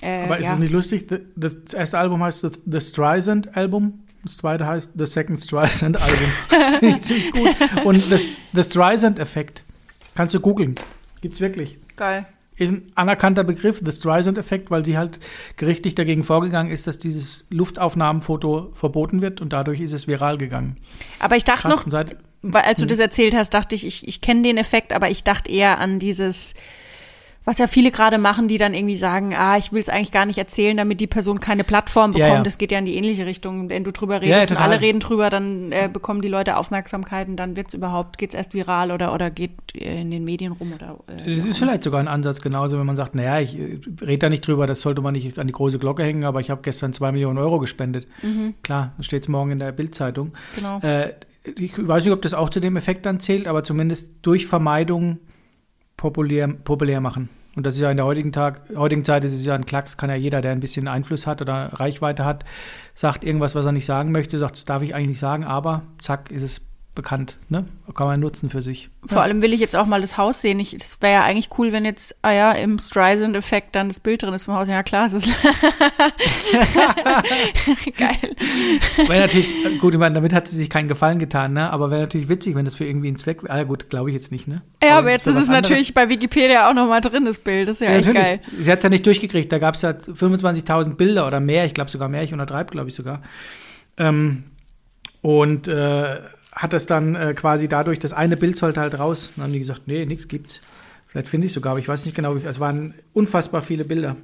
Äh, 0.00 0.24
Aber 0.24 0.38
ist 0.38 0.46
ja. 0.46 0.52
es 0.52 0.58
nicht 0.58 0.72
lustig? 0.72 1.06
Das 1.36 1.74
erste 1.74 1.98
Album 1.98 2.22
heißt 2.22 2.46
The, 2.64 2.80
Streisand 2.80 3.56
Album. 3.56 4.04
Das 4.24 4.38
zweite 4.38 4.66
heißt 4.66 4.92
The 4.96 5.06
Second 5.06 5.38
Streisand 5.38 5.96
Album. 6.02 6.78
Finde 6.78 6.96
ich 6.96 7.02
ziemlich 7.02 7.32
gut. 7.32 7.84
Und 7.84 8.12
das, 8.12 8.30
The 8.52 8.62
Streisand 8.62 9.18
Effekt. 9.18 9.64
Kannst 10.14 10.34
du 10.34 10.40
googeln. 10.40 10.74
Gibt's 11.20 11.40
wirklich. 11.40 11.78
Geil. 11.96 12.26
Ist 12.58 12.72
ein 12.72 12.90
anerkannter 12.94 13.44
Begriff, 13.44 13.82
The 13.84 13.92
Streisand-Effekt, 13.92 14.70
weil 14.70 14.82
sie 14.82 14.96
halt 14.96 15.20
gerichtlich 15.56 15.94
dagegen 15.94 16.24
vorgegangen 16.24 16.72
ist, 16.72 16.86
dass 16.86 16.98
dieses 16.98 17.46
Luftaufnahmenfoto 17.50 18.72
verboten 18.72 19.20
wird 19.20 19.42
und 19.42 19.52
dadurch 19.52 19.80
ist 19.80 19.92
es 19.92 20.08
viral 20.08 20.38
gegangen. 20.38 20.78
Aber 21.18 21.36
ich 21.36 21.44
dachte 21.44 21.68
Krass, 21.68 21.86
noch, 21.86 22.06
weil 22.40 22.62
als 22.62 22.78
du 22.78 22.84
hm. 22.84 22.88
das 22.88 22.98
erzählt 22.98 23.34
hast, 23.34 23.52
dachte 23.52 23.74
ich, 23.74 23.86
ich, 23.86 24.08
ich 24.08 24.22
kenne 24.22 24.40
den 24.40 24.56
Effekt, 24.56 24.94
aber 24.94 25.10
ich 25.10 25.22
dachte 25.22 25.50
eher 25.50 25.78
an 25.78 25.98
dieses 25.98 26.54
Was 27.48 27.58
ja 27.58 27.68
viele 27.68 27.92
gerade 27.92 28.18
machen, 28.18 28.48
die 28.48 28.58
dann 28.58 28.74
irgendwie 28.74 28.96
sagen, 28.96 29.32
ah, 29.32 29.56
ich 29.56 29.72
will 29.72 29.80
es 29.80 29.88
eigentlich 29.88 30.10
gar 30.10 30.26
nicht 30.26 30.36
erzählen, 30.36 30.76
damit 30.76 31.00
die 31.00 31.06
Person 31.06 31.38
keine 31.38 31.62
Plattform 31.62 32.10
bekommt. 32.12 32.28
Ja, 32.28 32.34
ja. 32.38 32.42
Das 32.42 32.58
geht 32.58 32.72
ja 32.72 32.78
in 32.80 32.84
die 32.86 32.96
ähnliche 32.96 33.24
Richtung. 33.24 33.68
Wenn 33.68 33.84
du 33.84 33.92
drüber 33.92 34.14
Ja, 34.14 34.18
redest 34.38 34.50
und 34.50 34.56
total. 34.56 34.72
alle 34.72 34.80
reden 34.80 34.98
drüber, 34.98 35.30
dann 35.30 35.70
äh, 35.70 35.88
bekommen 35.90 36.22
die 36.22 36.28
Leute 36.28 36.56
Aufmerksamkeit 36.56 37.28
und 37.28 37.36
dann 37.36 37.56
wird's 37.56 37.72
überhaupt, 37.72 38.18
geht's 38.18 38.34
erst 38.34 38.52
viral 38.52 38.90
oder, 38.90 39.14
oder 39.14 39.30
geht 39.30 39.52
äh, 39.76 40.00
in 40.00 40.10
den 40.10 40.24
Medien 40.24 40.50
rum 40.52 40.72
oder. 40.74 40.98
Äh, 41.06 41.36
Das 41.36 41.46
ist 41.46 41.58
vielleicht 41.58 41.84
sogar 41.84 42.00
ein 42.00 42.08
Ansatz 42.08 42.40
genauso, 42.40 42.78
wenn 42.80 42.86
man 42.86 42.96
sagt, 42.96 43.14
naja, 43.14 43.38
ich 43.38 43.56
äh, 43.56 43.78
rede 44.00 44.18
da 44.18 44.28
nicht 44.28 44.44
drüber, 44.44 44.66
das 44.66 44.80
sollte 44.80 45.00
man 45.00 45.12
nicht 45.14 45.38
an 45.38 45.46
die 45.46 45.52
große 45.52 45.78
Glocke 45.78 46.02
hängen, 46.02 46.24
aber 46.24 46.40
ich 46.40 46.50
habe 46.50 46.62
gestern 46.62 46.92
zwei 46.92 47.12
Millionen 47.12 47.38
Euro 47.38 47.60
gespendet. 47.60 48.08
Klar, 48.64 48.92
das 48.96 49.06
steht 49.06 49.28
morgen 49.28 49.52
in 49.52 49.60
der 49.60 49.70
Bildzeitung. 49.70 50.32
genau. 50.56 50.80
Äh, 50.80 51.12
ich 51.58 51.74
weiß 51.78 52.02
nicht, 52.04 52.12
ob 52.12 52.22
das 52.22 52.34
auch 52.34 52.50
zu 52.50 52.58
dem 52.58 52.76
Effekt 52.76 53.06
dann 53.06 53.20
zählt, 53.20 53.46
aber 53.46 53.62
zumindest 53.62 54.16
durch 54.22 54.46
Vermeidung 54.48 55.18
populär, 55.96 56.48
populär 56.48 57.00
machen. 57.00 57.28
Und 57.56 57.64
das 57.64 57.74
ist 57.74 57.80
ja 57.80 57.90
in 57.90 57.96
der 57.96 58.04
heutigen 58.04 58.32
Tag, 58.32 58.60
heutigen 58.76 59.02
Zeit 59.02 59.24
ist 59.24 59.32
es 59.32 59.46
ja 59.46 59.54
ein 59.54 59.64
Klacks, 59.64 59.96
kann 59.96 60.10
ja 60.10 60.16
jeder, 60.16 60.42
der 60.42 60.52
ein 60.52 60.60
bisschen 60.60 60.88
Einfluss 60.88 61.26
hat 61.26 61.40
oder 61.40 61.70
Reichweite 61.72 62.24
hat, 62.24 62.44
sagt 62.94 63.24
irgendwas, 63.24 63.54
was 63.54 63.64
er 63.64 63.72
nicht 63.72 63.86
sagen 63.86 64.12
möchte, 64.12 64.38
sagt, 64.38 64.56
das 64.56 64.66
darf 64.66 64.82
ich 64.82 64.94
eigentlich 64.94 65.08
nicht 65.08 65.20
sagen, 65.20 65.44
aber 65.44 65.82
zack, 66.00 66.30
ist 66.30 66.42
es 66.42 66.60
bekannt. 66.96 67.38
Ne? 67.48 67.64
Kann 67.94 68.08
man 68.08 68.18
nutzen 68.18 68.50
für 68.50 68.62
sich. 68.62 68.90
Vor 69.04 69.22
allem 69.22 69.40
will 69.42 69.52
ich 69.52 69.60
jetzt 69.60 69.76
auch 69.76 69.86
mal 69.86 70.00
das 70.00 70.18
Haus 70.18 70.40
sehen. 70.40 70.58
Ich, 70.58 70.74
es 70.74 71.00
wäre 71.00 71.12
ja 71.12 71.22
eigentlich 71.22 71.50
cool, 71.58 71.70
wenn 71.70 71.84
jetzt, 71.84 72.16
ah 72.22 72.32
ja, 72.32 72.50
im 72.50 72.80
Streisand-Effekt 72.80 73.76
dann 73.76 73.88
das 73.88 74.00
Bild 74.00 74.24
drin 74.24 74.34
ist 74.34 74.46
vom 74.46 74.54
Haus. 74.54 74.66
Ja, 74.66 74.82
klar, 74.82 75.06
es 75.06 75.12
ist 75.12 75.28
geil. 77.96 78.34
Wäre 79.06 79.20
natürlich, 79.20 79.78
gut, 79.78 79.94
ich 79.94 80.00
meine, 80.00 80.16
damit 80.16 80.32
hat 80.32 80.48
sie 80.48 80.56
sich 80.56 80.68
keinen 80.68 80.88
Gefallen 80.88 81.20
getan, 81.20 81.52
ne? 81.52 81.70
aber 81.70 81.90
wäre 81.90 82.00
natürlich 82.00 82.28
witzig, 82.28 82.56
wenn 82.56 82.64
das 82.64 82.74
für 82.74 82.84
irgendwie 82.84 83.08
einen 83.08 83.18
Zweck, 83.18 83.42
ah 83.48 83.58
ja 83.58 83.62
gut, 83.62 83.88
glaube 83.88 84.10
ich 84.10 84.14
jetzt 84.14 84.32
nicht, 84.32 84.48
ne? 84.48 84.62
Ja, 84.82 84.98
aber 84.98 85.06
wenn 85.06 85.12
jetzt 85.12 85.26
ist 85.26 85.36
es 85.36 85.48
natürlich 85.48 85.94
bei 85.94 86.08
Wikipedia 86.08 86.68
auch 86.68 86.74
nochmal 86.74 87.00
drin, 87.00 87.24
das 87.24 87.38
Bild. 87.38 87.68
Das 87.68 87.76
ist 87.76 87.80
ja, 87.80 87.92
Ja, 87.92 87.98
echt 87.98 88.12
geil. 88.12 88.40
Sie 88.58 88.70
hat 88.70 88.78
es 88.78 88.84
ja 88.84 88.90
nicht 88.90 89.06
durchgekriegt. 89.06 89.50
Da 89.52 89.58
gab 89.58 89.74
es 89.74 89.82
ja 89.82 89.90
25.000 89.90 90.96
Bilder 90.96 91.26
oder 91.26 91.40
mehr. 91.40 91.64
Ich 91.66 91.74
glaube 91.74 91.90
sogar 91.90 92.08
mehr. 92.08 92.22
Ich 92.22 92.32
untertreibe, 92.32 92.70
glaube 92.70 92.88
ich 92.88 92.94
sogar. 92.94 93.22
Ähm, 93.96 94.44
und 95.22 95.68
äh, 95.68 96.20
hat 96.56 96.72
das 96.72 96.86
dann 96.86 97.14
äh, 97.14 97.34
quasi 97.34 97.68
dadurch, 97.68 97.98
das 98.00 98.12
eine 98.12 98.36
Bild 98.36 98.56
sollte 98.56 98.80
halt 98.80 98.98
raus. 98.98 99.30
Dann 99.36 99.44
haben 99.44 99.52
die 99.52 99.58
gesagt, 99.60 99.82
nee, 99.86 100.04
nichts 100.06 100.26
gibt's. 100.26 100.62
Vielleicht 101.06 101.28
finde 101.28 101.46
ich 101.46 101.52
sogar, 101.52 101.72
aber 101.72 101.80
ich 101.80 101.88
weiß 101.88 102.04
nicht 102.06 102.14
genau, 102.14 102.34
wie 102.34 102.40
viel. 102.40 102.48
Es 102.48 102.58
waren 102.58 102.94
unfassbar 103.12 103.60
viele 103.62 103.84
Bilder. 103.84 104.16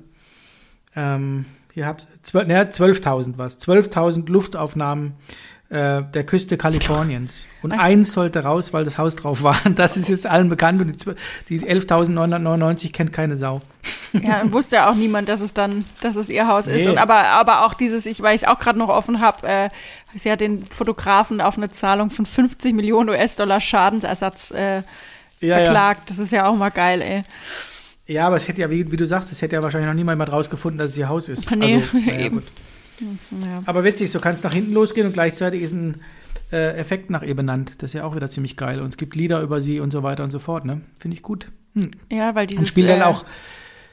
Ähm, 0.97 1.45
ihr 1.75 1.87
habt 1.87 2.07
zwölf- 2.23 2.47
naja, 2.49 2.63
12.000 2.63 3.35
was. 3.37 3.61
12.000 3.61 4.29
Luftaufnahmen 4.31 5.13
äh, 5.73 6.03
der 6.03 6.25
Küste 6.25 6.59
Kaliforniens. 6.59 7.47
Und 7.63 7.73
so. 7.73 7.79
eins 7.79 8.13
sollte 8.13 8.41
raus, 8.41 8.75
weil 8.75 8.85
das 8.85 8.99
Haus 8.99 9.17
drauf 9.17 9.43
war. 9.43 9.57
Das 9.75 9.97
ist 9.97 10.11
jetzt 10.11 10.27
allen 10.27 10.51
bekannt 10.51 10.83
und 10.83 11.07
die, 11.49 11.59
die 11.59 11.67
11.999 11.67 12.93
kennt 12.93 13.13
keine 13.13 13.37
Sau. 13.37 13.61
Ja, 14.13 14.43
und 14.43 14.53
wusste 14.53 14.77
ja 14.77 14.91
auch 14.91 14.95
niemand, 14.95 15.31
dass 15.31 15.41
es 15.41 15.55
dann, 15.55 15.87
dass 16.03 16.17
es 16.17 16.29
ihr 16.29 16.47
Haus 16.47 16.67
ist. 16.67 16.85
Nee. 16.85 16.91
Und 16.91 16.99
aber, 16.99 17.25
aber 17.29 17.65
auch 17.65 17.73
dieses, 17.73 18.05
ich, 18.05 18.21
weil 18.21 18.35
ich 18.35 18.43
es 18.43 18.49
auch 18.49 18.59
gerade 18.59 18.79
noch 18.79 18.91
offen 18.91 19.23
habe, 19.23 19.49
äh, 19.49 19.69
sie 20.15 20.31
hat 20.31 20.43
den 20.43 20.67
Fotografen 20.67 21.41
auf 21.41 21.57
eine 21.57 21.71
Zahlung 21.71 22.11
von 22.11 22.27
50 22.27 22.75
Millionen 22.75 23.09
US-Dollar 23.09 23.63
Schadensersatz 23.63 24.51
äh, 24.51 24.77
Ja, 24.77 24.83
ja. 25.41 25.57
verklagt. 25.57 26.11
Das 26.11 26.19
ist 26.19 26.31
ja 26.31 26.47
auch 26.47 26.55
mal 26.55 26.69
geil, 26.69 27.01
ey. 27.01 27.23
Ja, 28.07 28.27
aber 28.27 28.37
es 28.37 28.47
hätte 28.47 28.61
ja, 28.61 28.69
wie, 28.69 28.93
wie 28.93 28.97
du 28.99 29.07
sagst, 29.07 29.33
es 29.33 29.41
hätte 29.41 29.57
ja 29.57 29.63
wahrscheinlich 29.63 29.89
noch 29.89 29.95
niemand 29.95 30.19
mal 30.19 30.29
rausgefunden, 30.29 30.79
dass 30.79 30.91
es 30.91 30.99
ihr 30.99 31.09
Haus 31.09 31.31
ist. 31.31 31.51
Nee, 31.51 31.83
naja, 31.95 32.19
eben. 32.19 32.35
gut. 32.37 32.45
Ja. 33.31 33.63
Aber 33.67 33.85
witzig, 33.85 34.11
so 34.11 34.21
kann 34.21 34.35
es 34.35 34.43
nach 34.43 34.55
hinten 34.55 34.73
losgehen 34.73 35.07
und 35.07 35.13
gleichzeitig 35.13 35.63
ist 35.63 35.73
ein 35.73 36.01
äh, 36.53 36.77
Effekt 36.77 37.11
nach 37.11 37.23
ihr 37.23 37.35
benannt. 37.35 37.83
Das 37.83 37.91
ist 37.91 37.95
ja 37.95 38.05
auch 38.05 38.15
wieder 38.15 38.29
ziemlich 38.29 38.57
geil. 38.57 38.81
Und 38.81 38.89
es 38.89 38.97
gibt 38.97 39.17
Lieder 39.17 39.41
über 39.41 39.61
sie 39.61 39.81
und 39.81 39.91
so 39.91 40.03
weiter 40.03 40.23
und 40.23 40.31
so 40.31 40.39
fort, 40.39 40.65
ne? 40.65 40.83
Finde 40.99 41.17
ich 41.17 41.23
gut. 41.23 41.49
Hm. 41.75 41.91
ja, 42.11 42.35
weil 42.35 42.47
dieses. 42.47 42.61
Und 42.61 42.67
spielt 42.67 42.91
dann 42.91 43.01
äh, 43.01 43.05
auch, 43.05 43.25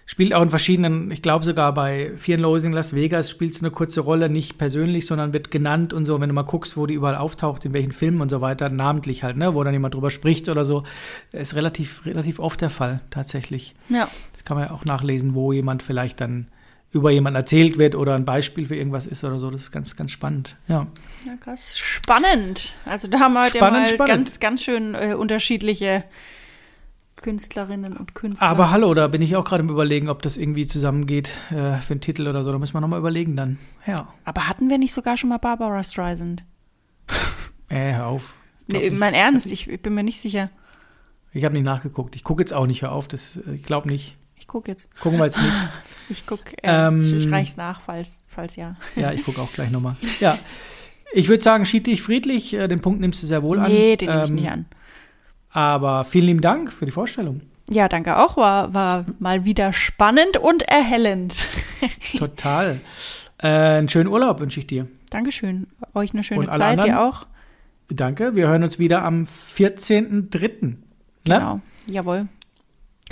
spielt 0.06 0.34
auch 0.34 0.42
in 0.42 0.50
verschiedenen, 0.50 1.12
ich 1.12 1.22
glaube 1.22 1.46
sogar 1.46 1.74
bei 1.74 2.12
Fear 2.18 2.38
and 2.38 2.44
Loathing 2.44 2.74
Las 2.74 2.94
Vegas 2.94 3.30
spielt 3.30 3.54
es 3.54 3.62
eine 3.62 3.72
kurze 3.72 4.02
Rolle, 4.02 4.30
nicht 4.30 4.58
persönlich, 4.58 5.06
sondern 5.06 5.34
wird 5.34 5.52
genannt 5.52 5.94
und 5.94 6.04
so. 6.04 6.20
Wenn 6.20 6.28
du 6.28 6.36
mal 6.36 6.44
guckst, 6.44 6.76
wo 6.76 6.86
die 6.86 6.96
überall 6.96 7.16
auftaucht, 7.16 7.64
in 7.64 7.74
welchen 7.74 7.94
Filmen 7.94 8.20
und 8.20 8.30
so 8.30 8.42
weiter, 8.42 8.70
namentlich 8.70 9.24
halt, 9.24 9.38
ne? 9.38 9.56
Wo 9.56 9.64
dann 9.64 9.74
jemand 9.74 9.94
drüber 9.94 10.12
spricht 10.12 10.50
oder 10.50 10.66
so. 10.66 10.84
Ist 11.32 11.56
relativ, 11.56 12.06
relativ 12.06 12.40
oft 12.40 12.60
der 12.60 12.70
Fall, 12.70 13.00
tatsächlich. 13.10 13.76
Ja. 13.88 14.10
Das 14.34 14.44
kann 14.44 14.58
man 14.58 14.68
ja 14.68 14.74
auch 14.74 14.84
nachlesen, 14.84 15.34
wo 15.34 15.54
jemand 15.54 15.82
vielleicht 15.82 16.20
dann 16.20 16.48
über 16.92 17.12
jemanden 17.12 17.36
erzählt 17.36 17.78
wird 17.78 17.96
oder 17.96 18.16
ein 18.16 18.26
Beispiel 18.26 18.66
für 18.66 18.76
irgendwas 18.76 19.06
ist 19.06 19.24
oder 19.24 19.40
so. 19.40 19.52
Das 19.52 19.62
ist 19.62 19.72
ganz, 19.72 19.96
ganz 19.96 20.12
spannend. 20.12 20.58
Ja. 20.68 20.88
Ja, 21.26 21.36
krass. 21.40 21.78
Spannend. 21.78 22.74
Also 22.86 23.08
da 23.08 23.20
haben 23.20 23.34
wir 23.34 23.44
heute 23.44 23.58
Spannend, 23.58 23.80
mal 23.80 23.88
spannend. 23.88 24.26
ganz, 24.28 24.40
ganz 24.40 24.64
schön 24.64 24.96
äh, 24.96 25.14
unterschiedliche 25.14 26.04
Künstlerinnen 27.18 27.96
und 27.96 28.16
Künstler. 28.16 28.48
Aber 28.48 28.72
hallo, 28.72 28.94
da 28.94 29.08
bin 29.08 29.22
ich 29.22 29.36
auch 29.36 29.44
gerade 29.44 29.62
im 29.62 29.70
Überlegen, 29.70 30.10
ob 30.10 30.22
das 30.22 30.38
irgendwie 30.38 30.66
zusammengeht 30.66 31.32
äh, 31.52 31.78
für 31.80 31.92
einen 31.92 32.02
Titel 32.02 32.28
oder 32.28 32.44
so. 32.44 32.52
Da 32.52 32.58
müssen 32.58 32.74
wir 32.74 32.82
nochmal 32.82 33.00
überlegen 33.00 33.36
dann. 33.36 33.60
Ja. 33.86 34.08
Aber 34.24 34.48
hatten 34.48 34.70
wir 34.70 34.78
nicht 34.78 34.94
sogar 34.94 35.18
schon 35.18 35.30
mal 35.30 35.38
Barbara 35.38 35.84
Streisand? 35.84 36.44
Äh, 37.72 37.94
hör 37.94 38.08
auf. 38.08 38.34
Nee, 38.66 38.90
mein 38.90 39.14
Ernst, 39.14 39.52
ich, 39.52 39.70
ich 39.70 39.80
bin 39.80 39.94
mir 39.94 40.02
nicht 40.02 40.20
sicher. 40.20 40.50
Ich 41.34 41.46
habe 41.46 41.54
nicht 41.54 41.66
nachgeguckt. 41.66 42.16
Ich 42.16 42.24
gucke 42.24 42.42
jetzt 42.42 42.52
auch 42.52 42.66
nicht, 42.66 42.82
hör 42.82 42.92
auf. 42.92 43.08
Das, 43.08 43.38
äh, 43.38 43.54
ich 43.54 43.62
glaube 43.62 43.88
nicht. 43.88 44.18
Ich 44.40 44.48
gucke 44.48 44.72
jetzt. 44.72 44.88
Gucken 45.00 45.20
wir 45.20 45.26
jetzt 45.26 45.38
nicht. 45.38 45.54
Ich 46.12 46.26
gucke, 46.26 46.58
äh, 46.64 46.88
Ähm, 46.88 47.02
ich, 47.02 47.26
ich 47.26 47.32
reich's 47.32 47.56
nach, 47.56 47.82
falls, 47.82 48.24
falls 48.28 48.56
ja. 48.56 48.76
Ja, 48.96 49.12
ich 49.12 49.24
gucke 49.24 49.40
auch 49.42 49.52
gleich 49.54 49.70
nochmal. 49.70 49.96
Ja. 50.20 50.40
Ich 51.14 51.28
würde 51.28 51.44
sagen, 51.44 51.66
schied 51.66 51.86
dich 51.86 52.02
friedlich. 52.02 52.54
Äh, 52.56 52.68
Den 52.68 52.82
Punkt 52.82 53.00
nimmst 53.00 53.22
du 53.22 53.28
sehr 53.28 53.44
wohl 53.46 53.60
an. 53.60 53.72
Nee, 53.72 53.96
den 53.96 54.10
nehme 54.10 54.24
ich 54.24 54.30
Ähm, 54.30 54.36
nicht 54.36 54.50
an. 54.50 54.66
Aber 55.52 56.06
vielen 56.06 56.26
lieben 56.26 56.42
Dank 56.42 56.72
für 56.74 56.86
die 56.86 56.92
Vorstellung. 56.92 57.42
Ja, 57.70 57.88
danke 57.88 58.18
auch. 58.18 58.38
War, 58.38 58.74
war 58.74 59.06
mal 59.20 59.46
wieder 59.46 59.72
spannend 59.74 60.38
und 60.38 60.64
erhellend. 60.64 61.36
Total. 62.18 62.82
Äh, 63.38 63.48
einen 63.48 63.90
schönen 63.90 64.08
Urlaub 64.10 64.40
wünsche 64.40 64.60
ich 64.60 64.68
dir. 64.68 64.88
Dankeschön. 65.12 65.68
Euch 65.94 66.14
eine 66.14 66.24
schöne 66.24 66.50
Zeit, 66.50 66.78
dir 66.84 66.84
anderen? 66.84 66.94
auch. 66.96 67.28
Danke. 67.90 68.36
Wir 68.36 68.48
hören 68.48 68.64
uns 68.64 68.80
wieder 68.80 69.04
am 69.04 69.24
14.03. 69.26 70.66
Ne? 70.66 70.78
Genau. 71.26 71.62
Jawohl. 71.88 72.28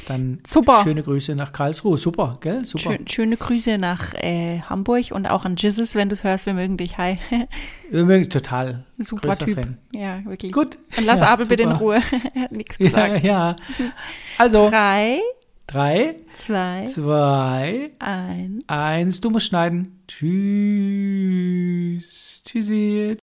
Dann 0.08 0.40
Super. 0.48 0.82
schöne 0.84 1.04
Grüße 1.04 1.36
nach 1.36 1.52
Karlsruhe. 1.52 1.98
Super, 1.98 2.38
gell? 2.40 2.64
Super. 2.66 2.92
Schön, 2.94 3.08
schöne 3.08 3.36
Grüße 3.36 3.78
nach 3.78 4.14
äh, 4.14 4.62
Hamburg 4.62 5.12
und 5.12 5.26
auch 5.28 5.44
an 5.44 5.56
Jizzes, 5.58 5.96
wenn 5.96 6.08
du 6.08 6.14
es 6.14 6.24
hörst. 6.24 6.46
Wir 6.46 6.54
mögen 6.54 6.78
dich. 6.78 6.98
Hi. 6.98 7.18
Wir 7.92 8.06
mögen 8.06 8.30
total. 8.30 8.86
Super 8.98 9.36
Typ. 9.38 9.56
Fan. 9.56 9.78
Ja, 9.94 10.24
wirklich. 10.26 10.54
Gut. 10.54 10.78
Und 10.98 11.06
lass 11.06 11.20
Ja, 11.28 11.28
Abel 11.30 11.46
bitte 11.48 11.64
in. 11.64 11.72
Ruhe. 11.74 12.00
er 12.34 12.42
hat 12.44 12.52
nichts 12.54 12.78
Ja, 12.80 12.86
gesagt. 12.88 13.24
ja. 13.26 13.56
Also, 14.38 14.70
Drei, 14.70 15.20
drei, 15.68 16.16
zwei, 16.36 16.86
zwei, 16.86 17.92
eins. 18.00 18.64
eins. 18.68 19.20
Du 19.22 19.30
musst 19.30 19.48
schneiden. 19.48 20.00
Tschüss. 21.28 22.42
Tschüssi. 22.46 23.18